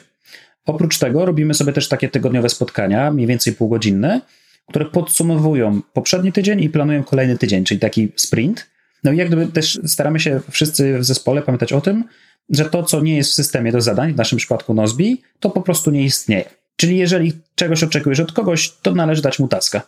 Oprócz 0.66 0.98
tego 0.98 1.26
robimy 1.26 1.54
sobie 1.54 1.72
też 1.72 1.88
takie 1.88 2.08
tygodniowe 2.08 2.48
spotkania, 2.48 3.10
mniej 3.10 3.26
więcej 3.26 3.52
półgodzinne, 3.52 4.20
które 4.68 4.84
podsumowują 4.84 5.82
poprzedni 5.92 6.32
tydzień 6.32 6.60
i 6.60 6.70
planują 6.70 7.04
kolejny 7.04 7.38
tydzień, 7.38 7.64
czyli 7.64 7.80
taki 7.80 8.12
sprint. 8.16 8.66
No 9.04 9.12
i 9.12 9.16
jak 9.16 9.28
gdyby 9.28 9.46
też 9.46 9.80
staramy 9.86 10.20
się 10.20 10.40
wszyscy 10.50 10.98
w 10.98 11.04
zespole 11.04 11.42
pamiętać 11.42 11.72
o 11.72 11.80
tym, 11.80 12.04
że 12.50 12.64
to, 12.64 12.82
co 12.82 13.00
nie 13.00 13.16
jest 13.16 13.30
w 13.30 13.34
systemie 13.34 13.72
do 13.72 13.80
zadań, 13.80 14.12
w 14.12 14.16
naszym 14.16 14.38
przypadku 14.38 14.74
Nozbi, 14.74 15.22
to 15.40 15.50
po 15.50 15.62
prostu 15.62 15.90
nie 15.90 16.02
istnieje. 16.02 16.44
Czyli 16.76 16.98
jeżeli 16.98 17.32
czegoś 17.54 17.82
oczekujesz 17.82 18.20
od 18.20 18.32
kogoś, 18.32 18.70
to 18.70 18.94
należy 18.94 19.22
dać 19.22 19.38
mu 19.38 19.48
taska. 19.48 19.82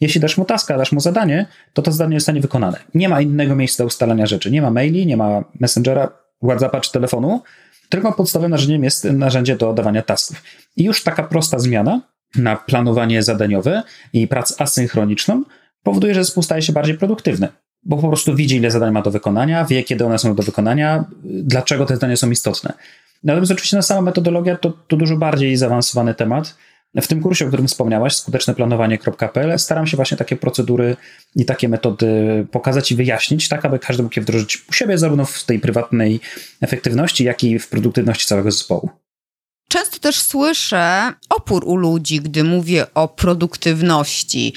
Jeśli 0.00 0.20
dasz 0.20 0.38
mu 0.38 0.44
taska, 0.44 0.78
dasz 0.78 0.92
mu 0.92 1.00
zadanie, 1.00 1.46
to 1.72 1.82
to 1.82 1.92
zadanie 1.92 2.20
zostanie 2.20 2.40
wykonane. 2.40 2.78
Nie 2.94 3.08
ma 3.08 3.20
innego 3.20 3.56
miejsca 3.56 3.84
ustalania 3.84 4.26
rzeczy. 4.26 4.50
Nie 4.50 4.62
ma 4.62 4.70
maili, 4.70 5.06
nie 5.06 5.16
ma 5.16 5.44
messengera, 5.60 6.12
WhatsAppa 6.42 6.80
czy 6.80 6.92
telefonu, 6.92 7.42
tylko 7.88 8.12
podstawowym 8.12 8.50
narzędziem 8.50 8.84
jest 8.84 9.04
narzędzie 9.04 9.56
do 9.56 9.72
dawania 9.72 10.02
tasków. 10.02 10.42
I 10.76 10.84
już 10.84 11.02
taka 11.02 11.22
prosta 11.22 11.58
zmiana 11.58 12.00
na 12.36 12.56
planowanie 12.56 13.22
zadaniowe 13.22 13.82
i 14.12 14.28
pracę 14.28 14.54
asynchroniczną 14.58 15.44
powoduje, 15.82 16.14
że 16.14 16.24
zespół 16.24 16.42
staje 16.42 16.62
się 16.62 16.72
bardziej 16.72 16.98
produktywny, 16.98 17.48
bo 17.82 17.96
po 17.96 18.08
prostu 18.08 18.34
widzi, 18.34 18.56
ile 18.56 18.70
zadań 18.70 18.92
ma 18.92 19.02
do 19.02 19.10
wykonania, 19.10 19.64
wie, 19.64 19.84
kiedy 19.84 20.04
one 20.04 20.18
są 20.18 20.34
do 20.34 20.42
wykonania, 20.42 21.04
dlaczego 21.24 21.86
te 21.86 21.94
zadania 21.94 22.16
są 22.16 22.30
istotne. 22.30 22.72
Natomiast 23.24 23.52
oczywiście 23.52 23.76
na 23.76 23.82
sama 23.82 24.00
metodologia 24.00 24.56
to, 24.56 24.72
to 24.88 24.96
dużo 24.96 25.16
bardziej 25.16 25.56
zaawansowany 25.56 26.14
temat. 26.14 26.56
W 26.94 27.06
tym 27.06 27.22
kursie, 27.22 27.44
o 27.44 27.48
którym 27.48 27.68
wspomniałaś, 27.68 28.16
skuteczneplanowanie.pl, 28.16 29.58
staram 29.58 29.86
się 29.86 29.96
właśnie 29.96 30.16
takie 30.16 30.36
procedury 30.36 30.96
i 31.36 31.44
takie 31.44 31.68
metody 31.68 32.46
pokazać 32.50 32.92
i 32.92 32.96
wyjaśnić, 32.96 33.48
tak 33.48 33.64
aby 33.64 33.78
każdy 33.78 34.02
mógł 34.02 34.14
je 34.16 34.22
wdrożyć 34.22 34.64
u 34.68 34.72
siebie, 34.72 34.98
zarówno 34.98 35.24
w 35.24 35.44
tej 35.44 35.58
prywatnej 35.60 36.20
efektywności, 36.60 37.24
jak 37.24 37.44
i 37.44 37.58
w 37.58 37.68
produktywności 37.68 38.26
całego 38.26 38.50
zespołu. 38.50 38.90
Często 39.68 39.98
też 39.98 40.22
słyszę 40.22 41.12
opór 41.28 41.64
u 41.64 41.76
ludzi, 41.76 42.20
gdy 42.20 42.44
mówię 42.44 42.86
o 42.94 43.08
produktywności. 43.08 44.52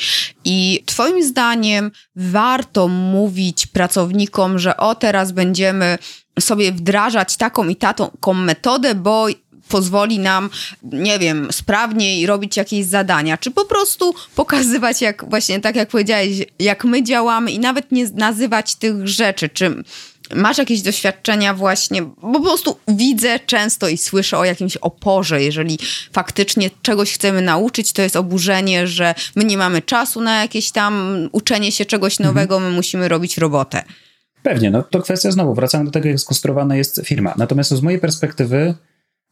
I 0.45 0.83
Twoim 0.85 1.23
zdaniem 1.23 1.91
warto 2.15 2.87
mówić 2.87 3.67
pracownikom, 3.67 4.59
że 4.59 4.77
o 4.77 4.95
teraz 4.95 5.31
będziemy 5.31 5.97
sobie 6.39 6.71
wdrażać 6.71 7.37
taką 7.37 7.67
i 7.67 7.75
taką 7.75 8.33
metodę, 8.33 8.95
bo 8.95 9.27
pozwoli 9.69 10.19
nam, 10.19 10.49
nie 10.83 11.19
wiem, 11.19 11.47
sprawniej 11.51 12.25
robić 12.25 12.57
jakieś 12.57 12.85
zadania, 12.85 13.37
czy 13.37 13.51
po 13.51 13.65
prostu 13.65 14.13
pokazywać, 14.35 15.01
jak 15.01 15.29
właśnie 15.29 15.59
tak 15.59 15.75
jak 15.75 15.89
powiedziałeś, 15.89 16.29
jak 16.59 16.85
my 16.85 17.03
działamy 17.03 17.51
i 17.51 17.59
nawet 17.59 17.91
nie 17.91 18.09
nazywać 18.09 18.75
tych 18.75 19.07
rzeczy, 19.07 19.49
czy 19.49 19.83
masz 20.35 20.57
jakieś 20.57 20.81
doświadczenia 20.81 21.53
właśnie, 21.53 22.01
bo 22.01 22.33
po 22.33 22.41
prostu 22.41 22.77
widzę 22.87 23.39
często 23.39 23.87
i 23.87 23.97
słyszę 23.97 24.37
o 24.37 24.45
jakimś 24.45 24.77
oporze, 24.77 25.43
jeżeli 25.43 25.79
faktycznie 26.13 26.69
czegoś 26.81 27.13
chcemy 27.13 27.41
nauczyć, 27.41 27.93
to 27.93 28.01
jest 28.01 28.15
oburzenie, 28.15 28.87
że 28.87 29.15
my 29.35 29.43
nie 29.43 29.57
mamy 29.57 29.81
czasu 29.81 30.21
na 30.21 30.41
jakieś 30.41 30.71
tam 30.71 31.15
uczenie 31.31 31.71
się 31.71 31.85
czegoś 31.85 32.13
mhm. 32.13 32.29
nowego, 32.29 32.59
my 32.59 32.69
musimy 32.69 33.07
robić 33.07 33.37
robotę. 33.37 33.83
Pewnie, 34.43 34.71
no 34.71 34.83
to 34.83 35.01
kwestia 35.01 35.31
znowu, 35.31 35.53
wracamy 35.53 35.85
do 35.85 35.91
tego, 35.91 36.09
jak 36.09 36.19
skonstruowana 36.19 36.75
jest 36.75 37.01
firma. 37.05 37.33
Natomiast 37.37 37.71
z 37.71 37.81
mojej 37.81 37.99
perspektywy 37.99 38.75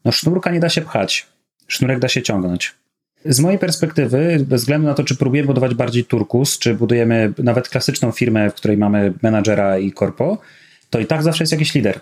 no 0.04 0.12
sznurka 0.12 0.50
nie 0.50 0.60
da 0.60 0.68
się 0.68 0.80
pchać, 0.80 1.26
sznurek 1.66 1.98
da 1.98 2.08
się 2.08 2.22
ciągnąć. 2.22 2.74
Z 3.24 3.40
mojej 3.40 3.58
perspektywy, 3.58 4.38
bez 4.46 4.60
względu 4.60 4.86
na 4.86 4.94
to, 4.94 5.04
czy 5.04 5.16
próbujemy 5.16 5.46
budować 5.46 5.74
bardziej 5.74 6.04
turkus, 6.04 6.58
czy 6.58 6.74
budujemy 6.74 7.32
nawet 7.38 7.68
klasyczną 7.68 8.12
firmę, 8.12 8.50
w 8.50 8.54
której 8.54 8.76
mamy 8.76 9.12
menadżera 9.22 9.78
i 9.78 9.92
korpo, 9.92 10.38
to 10.90 10.98
i 10.98 11.06
tak 11.06 11.22
zawsze 11.22 11.42
jest 11.42 11.52
jakiś 11.52 11.74
lider. 11.74 12.00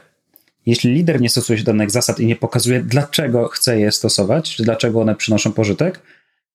Jeśli 0.67 0.95
lider 0.95 1.21
nie 1.21 1.31
stosuje 1.31 1.59
się 1.59 1.65
danych 1.65 1.91
zasad 1.91 2.21
i 2.21 2.27
nie 2.27 2.37
pokazuje, 2.37 2.83
dlaczego 2.83 3.49
chce 3.49 3.81
je 3.81 3.93
stosować, 3.93 4.57
czy 4.57 4.63
dlaczego 4.63 5.01
one 5.01 5.15
przynoszą 5.15 5.53
pożytek, 5.53 6.01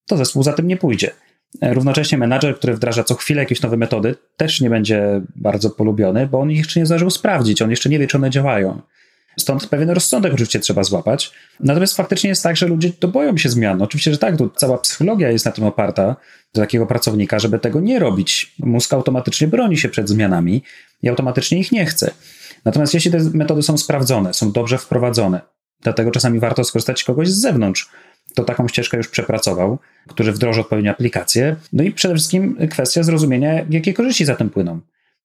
to 0.07 0.17
zespół 0.17 0.43
za 0.43 0.53
tym 0.53 0.67
nie 0.67 0.77
pójdzie. 0.77 1.11
Równocześnie 1.61 2.17
menadżer, 2.17 2.55
który 2.55 2.73
wdraża 2.73 3.03
co 3.03 3.15
chwilę 3.15 3.41
jakieś 3.41 3.61
nowe 3.61 3.77
metody, 3.77 4.15
też 4.37 4.61
nie 4.61 4.69
będzie 4.69 5.21
bardzo 5.35 5.69
polubiony, 5.69 6.27
bo 6.27 6.39
on 6.39 6.51
ich 6.51 6.57
jeszcze 6.57 6.79
nie 6.79 6.85
zdążył 6.85 7.09
sprawdzić, 7.09 7.61
on 7.61 7.69
jeszcze 7.69 7.89
nie 7.89 7.99
wie, 7.99 8.07
czy 8.07 8.17
one 8.17 8.29
działają. 8.29 8.81
Stąd 9.39 9.67
pewien 9.67 9.89
rozsądek 9.89 10.33
oczywiście 10.33 10.59
trzeba 10.59 10.83
złapać. 10.83 11.31
Natomiast 11.59 11.95
faktycznie 11.95 12.29
jest 12.29 12.43
tak, 12.43 12.57
że 12.57 12.67
ludzie 12.67 12.93
to 12.93 13.07
boją 13.07 13.37
się 13.37 13.49
zmian. 13.49 13.81
Oczywiście, 13.81 14.11
że 14.11 14.17
tak, 14.17 14.37
tu 14.37 14.49
cała 14.49 14.77
psychologia 14.77 15.31
jest 15.31 15.45
na 15.45 15.51
tym 15.51 15.63
oparta 15.63 16.15
do 16.53 16.61
takiego 16.61 16.85
pracownika, 16.85 17.39
żeby 17.39 17.59
tego 17.59 17.79
nie 17.79 17.99
robić. 17.99 18.55
Mózg 18.59 18.93
automatycznie 18.93 19.47
broni 19.47 19.77
się 19.77 19.89
przed 19.89 20.09
zmianami 20.09 20.63
i 21.01 21.09
automatycznie 21.09 21.59
ich 21.59 21.71
nie 21.71 21.85
chce. 21.85 22.11
Natomiast 22.65 22.93
jeśli 22.93 23.11
te 23.11 23.19
metody 23.33 23.63
są 23.63 23.77
sprawdzone, 23.77 24.33
są 24.33 24.51
dobrze 24.51 24.77
wprowadzone, 24.77 25.41
dlatego 25.81 26.11
czasami 26.11 26.39
warto 26.39 26.63
skorzystać 26.63 27.03
kogoś 27.03 27.29
z 27.29 27.41
zewnątrz, 27.41 27.89
kto 28.31 28.43
taką 28.43 28.67
ścieżkę 28.67 28.97
już 28.97 29.07
przepracował, 29.07 29.79
który 30.07 30.31
wdroży 30.31 30.61
odpowiednie 30.61 30.91
aplikacje. 30.91 31.55
No 31.73 31.83
i 31.83 31.91
przede 31.91 32.15
wszystkim 32.15 32.57
kwestia 32.69 33.03
zrozumienia, 33.03 33.65
jakie 33.69 33.93
korzyści 33.93 34.25
za 34.25 34.35
tym 34.35 34.49
płyną. 34.49 34.79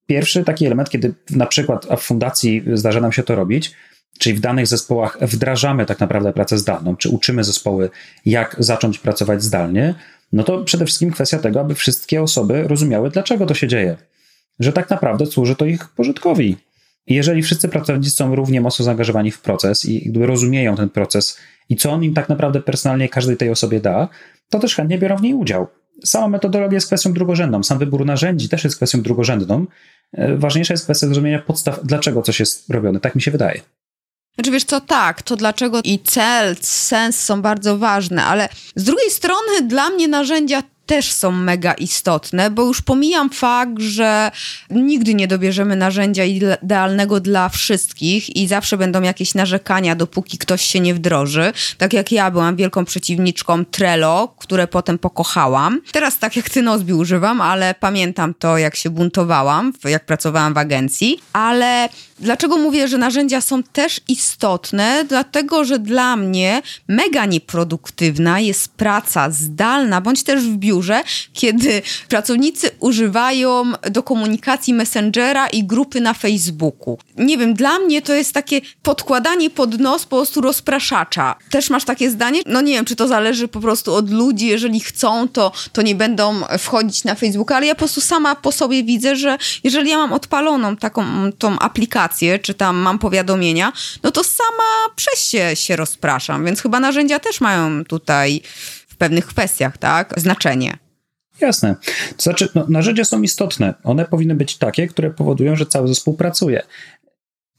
Pierwszy 0.06 0.44
taki 0.44 0.66
element, 0.66 0.90
kiedy 0.90 1.14
na 1.30 1.46
przykład 1.46 1.86
w 1.98 2.00
fundacji 2.00 2.62
zdarza 2.74 3.00
nam 3.00 3.12
się 3.12 3.22
to 3.22 3.34
robić, 3.34 3.72
czyli 4.18 4.36
w 4.36 4.40
danych 4.40 4.66
zespołach 4.66 5.18
wdrażamy 5.20 5.86
tak 5.86 6.00
naprawdę 6.00 6.32
pracę 6.32 6.58
zdalną, 6.58 6.96
czy 6.96 7.08
uczymy 7.08 7.44
zespoły, 7.44 7.90
jak 8.24 8.56
zacząć 8.58 8.98
pracować 8.98 9.42
zdalnie, 9.42 9.94
no 10.32 10.42
to 10.42 10.64
przede 10.64 10.84
wszystkim 10.84 11.10
kwestia 11.10 11.38
tego, 11.38 11.60
aby 11.60 11.74
wszystkie 11.74 12.22
osoby 12.22 12.68
rozumiały, 12.68 13.10
dlaczego 13.10 13.46
to 13.46 13.54
się 13.54 13.68
dzieje. 13.68 13.96
Że 14.60 14.72
tak 14.72 14.90
naprawdę 14.90 15.26
służy 15.26 15.56
to 15.56 15.64
ich 15.64 15.88
pożytkowi. 15.88 16.56
Jeżeli 17.06 17.42
wszyscy 17.42 17.68
pracownicy 17.68 18.10
są 18.10 18.34
równie 18.34 18.60
mocno 18.60 18.84
zaangażowani 18.84 19.30
w 19.30 19.40
proces 19.40 19.84
i 19.84 20.10
gdyby 20.10 20.26
rozumieją 20.26 20.76
ten 20.76 20.88
proces 20.88 21.38
i 21.68 21.76
co 21.76 21.92
on 21.92 22.04
im 22.04 22.14
tak 22.14 22.28
naprawdę 22.28 22.60
personalnie 22.60 23.08
każdej 23.08 23.36
tej 23.36 23.50
osobie 23.50 23.80
da, 23.80 24.08
to 24.50 24.58
też 24.58 24.74
chętnie 24.74 24.98
biorą 24.98 25.16
w 25.16 25.22
niej 25.22 25.34
udział. 25.34 25.66
Sama 26.04 26.28
metodologia 26.28 26.76
jest 26.76 26.86
kwestią 26.86 27.12
drugorzędną, 27.12 27.62
sam 27.62 27.78
wybór 27.78 28.06
narzędzi 28.06 28.48
też 28.48 28.64
jest 28.64 28.76
kwestią 28.76 29.02
drugorzędną. 29.02 29.66
E, 30.12 30.36
ważniejsza 30.36 30.74
jest 30.74 30.84
kwestia 30.84 31.06
zrozumienia 31.06 31.38
podstaw, 31.38 31.80
dlaczego 31.84 32.22
coś 32.22 32.40
jest 32.40 32.70
robione. 32.70 33.00
Tak 33.00 33.14
mi 33.14 33.22
się 33.22 33.30
wydaje. 33.30 33.60
Znaczy 34.36 34.50
wiesz 34.50 34.64
co, 34.64 34.80
tak, 34.80 35.22
to 35.22 35.36
dlaczego 35.36 35.80
i 35.84 35.98
cel, 35.98 36.56
sens 36.60 37.20
są 37.24 37.42
bardzo 37.42 37.78
ważne, 37.78 38.24
ale 38.24 38.48
z 38.74 38.84
drugiej 38.84 39.10
strony 39.10 39.62
dla 39.62 39.90
mnie 39.90 40.08
narzędzia 40.08 40.62
też 40.86 41.12
są 41.12 41.32
mega 41.32 41.72
istotne, 41.72 42.50
bo 42.50 42.62
już 42.62 42.82
pomijam 42.82 43.30
fakt, 43.30 43.78
że 43.78 44.30
nigdy 44.70 45.14
nie 45.14 45.28
dobierzemy 45.28 45.76
narzędzia 45.76 46.24
idealnego 46.24 47.20
dla 47.20 47.48
wszystkich 47.48 48.36
i 48.36 48.46
zawsze 48.46 48.76
będą 48.76 49.02
jakieś 49.02 49.34
narzekania, 49.34 49.96
dopóki 49.96 50.38
ktoś 50.38 50.62
się 50.62 50.80
nie 50.80 50.94
wdroży. 50.94 51.52
Tak 51.78 51.92
jak 51.92 52.12
ja 52.12 52.30
byłam 52.30 52.56
wielką 52.56 52.84
przeciwniczką 52.84 53.64
Trello, 53.64 54.34
które 54.38 54.66
potem 54.66 54.98
pokochałam. 54.98 55.80
Teraz 55.92 56.18
tak 56.18 56.36
jak 56.36 56.50
ty 56.50 56.62
Nozbi 56.62 56.92
używam, 56.92 57.40
ale 57.40 57.74
pamiętam 57.80 58.34
to, 58.34 58.58
jak 58.58 58.76
się 58.76 58.90
buntowałam, 58.90 59.72
jak 59.84 60.06
pracowałam 60.06 60.54
w 60.54 60.58
agencji. 60.58 61.20
Ale 61.32 61.88
dlaczego 62.18 62.58
mówię, 62.58 62.88
że 62.88 62.98
narzędzia 62.98 63.40
są 63.40 63.62
też 63.62 64.00
istotne? 64.08 65.04
Dlatego, 65.08 65.64
że 65.64 65.78
dla 65.78 66.16
mnie 66.16 66.62
mega 66.88 67.26
nieproduktywna 67.26 68.40
jest 68.40 68.68
praca 68.68 69.30
zdalna, 69.30 70.00
bądź 70.00 70.22
też 70.22 70.44
w 70.44 70.56
biurze, 70.56 70.75
biurze, 70.76 71.02
kiedy 71.32 71.82
pracownicy 72.08 72.70
używają 72.80 73.72
do 73.90 74.02
komunikacji 74.02 74.74
Messengera 74.74 75.48
i 75.48 75.64
grupy 75.64 76.00
na 76.00 76.14
Facebooku. 76.14 76.98
Nie 77.16 77.38
wiem, 77.38 77.54
dla 77.54 77.78
mnie 77.78 78.02
to 78.02 78.14
jest 78.14 78.32
takie 78.32 78.60
podkładanie 78.82 79.50
pod 79.50 79.78
nos 79.78 80.04
po 80.04 80.16
prostu 80.16 80.40
rozpraszacza. 80.40 81.34
Też 81.50 81.70
masz 81.70 81.84
takie 81.84 82.10
zdanie? 82.10 82.40
No 82.46 82.60
nie 82.60 82.72
wiem, 82.72 82.84
czy 82.84 82.96
to 82.96 83.08
zależy 83.08 83.48
po 83.48 83.60
prostu 83.60 83.94
od 83.94 84.10
ludzi, 84.10 84.46
jeżeli 84.46 84.80
chcą, 84.80 85.28
to, 85.28 85.52
to 85.72 85.82
nie 85.82 85.94
będą 85.94 86.40
wchodzić 86.58 87.04
na 87.04 87.14
Facebooka, 87.14 87.56
ale 87.56 87.66
ja 87.66 87.74
po 87.74 87.78
prostu 87.78 88.00
sama 88.00 88.34
po 88.34 88.52
sobie 88.52 88.84
widzę, 88.84 89.16
że 89.16 89.38
jeżeli 89.64 89.90
ja 89.90 89.98
mam 89.98 90.12
odpaloną 90.12 90.76
taką 90.76 91.04
tą 91.38 91.58
aplikację, 91.58 92.38
czy 92.38 92.54
tam 92.54 92.76
mam 92.76 92.98
powiadomienia, 92.98 93.72
no 94.02 94.10
to 94.10 94.24
sama 94.24 94.94
przez 94.96 95.28
się 95.28 95.56
się 95.56 95.76
rozpraszam, 95.76 96.44
więc 96.44 96.62
chyba 96.62 96.80
narzędzia 96.80 97.18
też 97.18 97.40
mają 97.40 97.84
tutaj 97.84 98.42
w 98.96 98.98
pewnych 98.98 99.26
kwestiach, 99.26 99.78
tak, 99.78 100.14
znaczenie. 100.16 100.78
Jasne. 101.40 101.76
To 102.16 102.22
znaczy, 102.22 102.48
no, 102.54 102.66
narzędzia 102.68 103.04
są 103.04 103.22
istotne. 103.22 103.74
One 103.84 104.04
powinny 104.04 104.34
być 104.34 104.58
takie, 104.58 104.88
które 104.88 105.10
powodują, 105.10 105.56
że 105.56 105.66
cały 105.66 105.88
zespół 105.88 106.14
pracuje. 106.14 106.62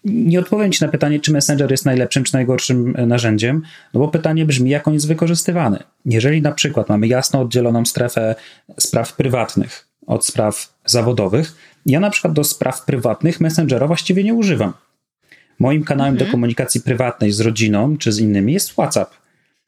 Nie 0.04 0.40
odpowiem 0.40 0.72
Ci 0.72 0.84
na 0.84 0.92
pytanie, 0.92 1.20
czy 1.20 1.32
Messenger 1.32 1.72
jest 1.72 1.86
najlepszym 1.86 2.24
czy 2.24 2.34
najgorszym 2.34 2.94
e, 2.98 3.06
narzędziem, 3.06 3.62
no 3.94 4.00
bo 4.00 4.08
pytanie 4.08 4.46
brzmi, 4.46 4.70
jak 4.70 4.88
on 4.88 4.94
jest 4.94 5.08
wykorzystywany. 5.08 5.80
Jeżeli 6.06 6.42
na 6.42 6.52
przykład 6.52 6.90
mamy 6.90 7.08
jasno 7.08 7.42
oddzieloną 7.42 7.86
strefę 7.86 8.36
spraw 8.80 9.14
prywatnych 9.14 9.88
od 10.08 10.26
spraw 10.26 10.74
zawodowych, 10.86 11.56
ja 11.86 12.00
na 12.00 12.10
przykład 12.10 12.34
do 12.34 12.44
spraw 12.44 12.86
prywatnych 12.86 13.40
Messengera 13.40 13.88
właściwie 13.88 14.24
nie 14.24 14.34
używam. 14.34 14.74
Moim 15.60 15.84
kanałem 15.84 16.14
mhm. 16.14 16.28
do 16.28 16.32
komunikacji 16.32 16.82
prywatnej 16.82 17.32
z 17.32 17.40
rodziną 17.40 17.98
czy 17.98 18.12
z 18.12 18.20
innymi 18.20 18.54
jest 18.54 18.72
WhatsApp 18.72 19.27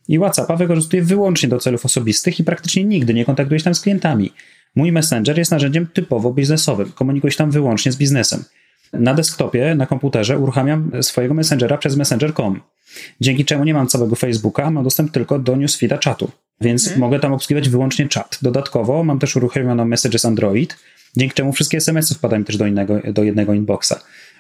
i 0.09 0.17
WhatsAppa 0.17 0.55
wykorzystuję 0.55 1.03
wyłącznie 1.03 1.49
do 1.49 1.59
celów 1.59 1.85
osobistych 1.85 2.39
i 2.39 2.43
praktycznie 2.43 2.83
nigdy 2.83 3.13
nie 3.13 3.25
kontaktuję 3.25 3.59
się 3.59 3.63
tam 3.63 3.75
z 3.75 3.81
klientami. 3.81 4.31
Mój 4.75 4.91
Messenger 4.91 5.37
jest 5.37 5.51
narzędziem 5.51 5.87
typowo 5.87 6.33
biznesowym, 6.33 6.91
komunikuję 6.91 7.31
się 7.31 7.37
tam 7.37 7.51
wyłącznie 7.51 7.91
z 7.91 7.97
biznesem. 7.97 8.43
Na 8.93 9.13
desktopie, 9.13 9.75
na 9.75 9.85
komputerze 9.85 10.37
uruchamiam 10.37 10.91
swojego 11.01 11.33
Messengera 11.33 11.77
przez 11.77 11.95
messenger.com, 11.95 12.61
dzięki 13.21 13.45
czemu 13.45 13.63
nie 13.63 13.73
mam 13.73 13.87
całego 13.87 14.15
Facebooka, 14.15 14.71
mam 14.71 14.83
dostęp 14.83 15.11
tylko 15.11 15.39
do 15.39 15.55
newsfeeda 15.55 15.97
czatu, 15.97 16.31
więc 16.61 16.83
hmm. 16.83 16.99
mogę 16.99 17.19
tam 17.19 17.33
obsługiwać 17.33 17.69
wyłącznie 17.69 18.07
czat. 18.07 18.39
Dodatkowo 18.41 19.03
mam 19.03 19.19
też 19.19 19.35
uruchomioną 19.35 19.85
Messages 19.85 20.25
Android, 20.25 20.77
dzięki 21.17 21.35
czemu 21.35 21.53
wszystkie 21.53 21.77
SMS-y 21.77 22.15
wpadają 22.15 22.43
też 22.43 22.57
do, 22.57 22.65
innego, 22.65 22.99
do 23.13 23.23
jednego 23.23 23.53
inboxa. 23.53 23.93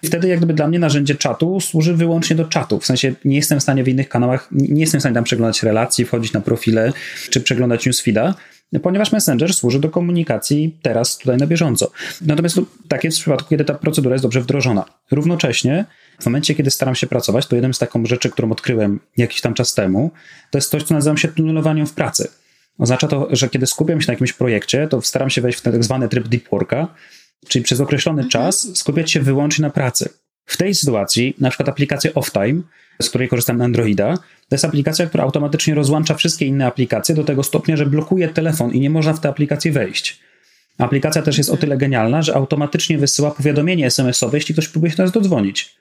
Wtedy 0.03 0.27
jak 0.27 0.37
gdyby 0.37 0.53
dla 0.53 0.67
mnie 0.67 0.79
narzędzie 0.79 1.15
czatu 1.15 1.59
służy 1.59 1.95
wyłącznie 1.95 2.35
do 2.35 2.45
czatu. 2.45 2.79
W 2.79 2.85
sensie 2.85 3.13
nie 3.25 3.35
jestem 3.35 3.59
w 3.59 3.63
stanie 3.63 3.83
w 3.83 3.87
innych 3.87 4.09
kanałach, 4.09 4.47
nie 4.51 4.81
jestem 4.81 4.99
w 4.99 5.01
stanie 5.01 5.15
tam 5.15 5.23
przeglądać 5.23 5.63
relacji, 5.63 6.05
wchodzić 6.05 6.33
na 6.33 6.41
profile, 6.41 6.93
czy 7.29 7.41
przeglądać 7.41 7.85
newsfeeda, 7.85 8.35
ponieważ 8.81 9.11
Messenger 9.11 9.53
służy 9.53 9.79
do 9.79 9.89
komunikacji 9.89 10.79
teraz, 10.81 11.17
tutaj 11.17 11.37
na 11.37 11.47
bieżąco. 11.47 11.91
Natomiast 12.21 12.55
to, 12.55 12.61
tak 12.87 13.03
jest 13.03 13.17
w 13.17 13.21
przypadku, 13.21 13.49
kiedy 13.49 13.65
ta 13.65 13.73
procedura 13.73 14.15
jest 14.15 14.25
dobrze 14.25 14.41
wdrożona. 14.41 14.85
Równocześnie, 15.11 15.85
w 16.19 16.25
momencie, 16.25 16.55
kiedy 16.55 16.71
staram 16.71 16.95
się 16.95 17.07
pracować, 17.07 17.47
to 17.47 17.55
jedną 17.55 17.73
z 17.73 17.79
taką 17.79 18.05
rzeczy, 18.05 18.29
którą 18.29 18.51
odkryłem 18.51 18.99
jakiś 19.17 19.41
tam 19.41 19.53
czas 19.53 19.73
temu, 19.73 20.11
to 20.51 20.57
jest 20.57 20.71
coś, 20.71 20.83
co 20.83 20.93
nazywam 20.93 21.17
się 21.17 21.27
tunelowaniem 21.27 21.87
w 21.87 21.93
pracy. 21.93 22.27
Oznacza 22.77 23.07
to, 23.07 23.27
że 23.31 23.49
kiedy 23.49 23.67
skupiam 23.67 24.01
się 24.01 24.07
na 24.07 24.13
jakimś 24.13 24.33
projekcie, 24.33 24.87
to 24.87 25.01
staram 25.01 25.29
się 25.29 25.41
wejść 25.41 25.59
w 25.59 25.61
ten 25.61 25.73
tak 25.73 25.83
zwany 25.83 26.09
tryb 26.09 26.27
deep 26.27 26.49
worka, 26.49 26.87
czyli 27.47 27.65
przez 27.65 27.79
określony 27.79 28.21
mhm. 28.21 28.29
czas 28.29 28.77
skupiać 28.77 29.11
się 29.11 29.19
wyłącznie 29.19 29.61
na 29.61 29.69
pracy. 29.69 30.09
W 30.45 30.57
tej 30.57 30.75
sytuacji, 30.75 31.35
na 31.39 31.49
przykład 31.49 31.69
aplikacja 31.69 32.13
Offtime, 32.13 32.61
z 33.01 33.09
której 33.09 33.27
korzystam 33.27 33.57
na 33.57 33.65
Androida, 33.65 34.17
to 34.17 34.55
jest 34.55 34.65
aplikacja, 34.65 35.05
która 35.05 35.23
automatycznie 35.23 35.75
rozłącza 35.75 36.15
wszystkie 36.15 36.45
inne 36.45 36.65
aplikacje 36.65 37.15
do 37.15 37.23
tego 37.23 37.43
stopnia, 37.43 37.77
że 37.77 37.85
blokuje 37.85 38.27
telefon 38.27 38.71
i 38.71 38.79
nie 38.79 38.89
można 38.89 39.13
w 39.13 39.19
tę 39.19 39.29
aplikację 39.29 39.71
wejść. 39.71 40.19
Aplikacja 40.77 41.21
też 41.21 41.37
jest 41.37 41.49
o 41.49 41.57
tyle 41.57 41.77
genialna, 41.77 42.21
że 42.21 42.35
automatycznie 42.35 42.97
wysyła 42.97 43.31
powiadomienie 43.31 43.85
SMS-owe, 43.85 44.37
jeśli 44.37 44.55
ktoś 44.55 44.67
próbuje 44.67 44.91
się 44.91 44.97
do 44.97 45.03
nas 45.03 45.11
dodzwonić. 45.11 45.78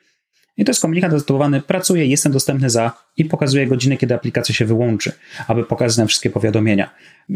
I 0.59 0.65
to 0.65 0.71
jest 0.71 0.83
komunikat 0.83 1.13
zatytułowany 1.13 1.61
Pracuję, 1.61 2.07
jestem 2.07 2.33
dostępny 2.33 2.71
za 2.71 2.93
i 3.17 3.25
pokazuje 3.25 3.67
godzinę, 3.67 3.97
kiedy 3.97 4.15
aplikacja 4.15 4.55
się 4.55 4.65
wyłączy, 4.65 5.13
aby 5.49 5.65
pokazać 5.65 5.99
nam 5.99 6.09
wszystkie 6.09 6.31
powiadomienia. 6.31 6.91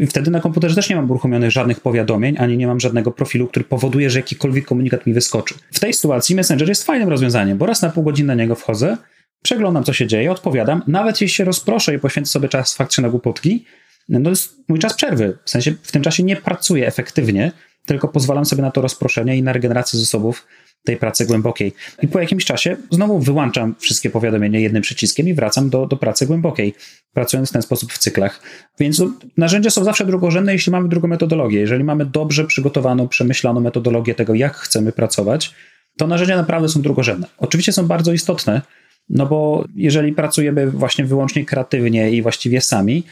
Wtedy 0.09 0.31
na 0.31 0.39
komputerze 0.39 0.75
też 0.75 0.89
nie 0.89 0.95
mam 0.95 1.11
uruchomionych 1.11 1.51
żadnych 1.51 1.79
powiadomień, 1.79 2.35
ani 2.39 2.57
nie 2.57 2.67
mam 2.67 2.79
żadnego 2.79 3.11
profilu, 3.11 3.47
który 3.47 3.65
powoduje, 3.65 4.09
że 4.09 4.19
jakikolwiek 4.19 4.65
komunikat 4.65 5.05
mi 5.05 5.13
wyskoczy. 5.13 5.55
W 5.71 5.79
tej 5.79 5.93
sytuacji 5.93 6.35
Messenger 6.35 6.69
jest 6.69 6.83
fajnym 6.83 7.09
rozwiązaniem, 7.09 7.57
bo 7.57 7.65
raz 7.65 7.81
na 7.81 7.89
pół 7.89 8.03
godziny 8.03 8.27
na 8.27 8.35
niego 8.43 8.55
wchodzę, 8.55 8.97
przeglądam, 9.43 9.83
co 9.83 9.93
się 9.93 10.07
dzieje, 10.07 10.31
odpowiadam, 10.31 10.81
nawet 10.87 11.21
jeśli 11.21 11.35
się 11.35 11.43
rozproszę 11.43 11.95
i 11.95 11.99
poświęcę 11.99 12.31
sobie 12.31 12.49
czas 12.49 12.75
faktycznie 12.75 13.01
na 13.01 13.09
głupotki, 13.09 13.65
no 14.09 14.19
to 14.21 14.29
jest 14.29 14.55
mój 14.67 14.79
czas 14.79 14.93
przerwy. 14.93 15.37
W 15.45 15.49
sensie 15.49 15.73
w 15.83 15.91
tym 15.91 16.01
czasie 16.01 16.23
nie 16.23 16.35
pracuję 16.35 16.87
efektywnie, 16.87 17.51
tylko 17.85 18.07
pozwalam 18.07 18.45
sobie 18.45 18.61
na 18.61 18.71
to 18.71 18.81
rozproszenie 18.81 19.37
i 19.37 19.43
na 19.43 19.53
regenerację 19.53 19.99
zasobów 19.99 20.47
tej 20.83 20.97
pracy 20.97 21.25
głębokiej. 21.25 21.73
I 22.01 22.07
po 22.07 22.19
jakimś 22.19 22.45
czasie 22.45 22.77
znowu 22.91 23.19
wyłączam 23.19 23.75
wszystkie 23.79 24.09
powiadomienia 24.09 24.59
jednym 24.59 24.81
przyciskiem 24.81 25.27
i 25.27 25.33
wracam 25.33 25.69
do, 25.69 25.85
do 25.85 25.97
pracy 25.97 26.27
głębokiej, 26.27 26.73
pracując 27.13 27.49
w 27.49 27.53
ten 27.53 27.61
sposób 27.61 27.93
w 27.93 27.97
cyklach. 27.97 28.41
Więc 28.79 28.99
no, 28.99 29.11
narzędzia 29.37 29.69
są 29.69 29.83
zawsze 29.83 30.05
drugorzędne, 30.05 30.53
jeśli 30.53 30.71
mamy 30.71 30.89
drugą 30.89 31.07
metodologię. 31.07 31.59
Jeżeli 31.59 31.83
mamy 31.83 32.05
dobrze 32.05 32.45
przygotowaną, 32.45 33.07
przemyślaną 33.07 33.59
metodologię 33.59 34.15
tego, 34.15 34.33
jak 34.33 34.55
chcemy 34.55 34.91
pracować, 34.91 35.53
to 35.97 36.07
narzędzia 36.07 36.35
naprawdę 36.35 36.69
są 36.69 36.81
drugorzędne. 36.81 37.27
Oczywiście 37.37 37.73
są 37.73 37.87
bardzo 37.87 38.13
istotne, 38.13 38.61
no 39.09 39.25
bo 39.25 39.65
jeżeli 39.75 40.13
pracujemy 40.13 40.71
właśnie 40.71 41.05
wyłącznie 41.05 41.45
kreatywnie 41.45 42.11
i 42.11 42.21
właściwie 42.21 42.61
sami, 42.61 43.03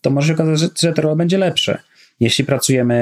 to 0.00 0.10
może 0.10 0.28
się 0.28 0.34
okazać, 0.34 0.80
że 0.80 0.92
to 0.92 1.16
będzie 1.16 1.38
lepsze. 1.38 1.78
Jeśli 2.20 2.44
pracujemy 2.44 2.94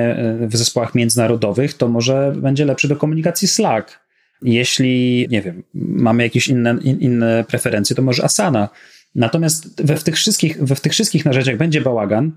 e, 0.43 0.47
w 0.47 0.57
zespołach 0.57 0.95
międzynarodowych, 0.95 1.75
to 1.75 1.89
może 1.89 2.33
będzie 2.37 2.65
lepszy 2.65 2.89
do 2.89 2.97
komunikacji 2.97 3.49
Slack 3.49 4.08
jeśli, 4.43 5.27
nie 5.31 5.43
wiem, 5.43 5.63
mamy 5.75 6.23
jakieś 6.23 6.49
inne, 6.49 6.79
in, 6.83 7.01
inne 7.01 7.45
preferencje, 7.49 7.97
to 7.97 8.03
może 8.03 8.25
Asana. 8.25 8.69
Natomiast 9.15 9.83
we 9.83 9.97
w 9.97 10.05
tych, 10.05 10.15
wszystkich, 10.15 10.65
we 10.65 10.75
w 10.75 10.81
tych 10.81 10.93
wszystkich 10.93 11.25
narzędziach 11.25 11.57
będzie 11.57 11.81
bałagan 11.81 12.33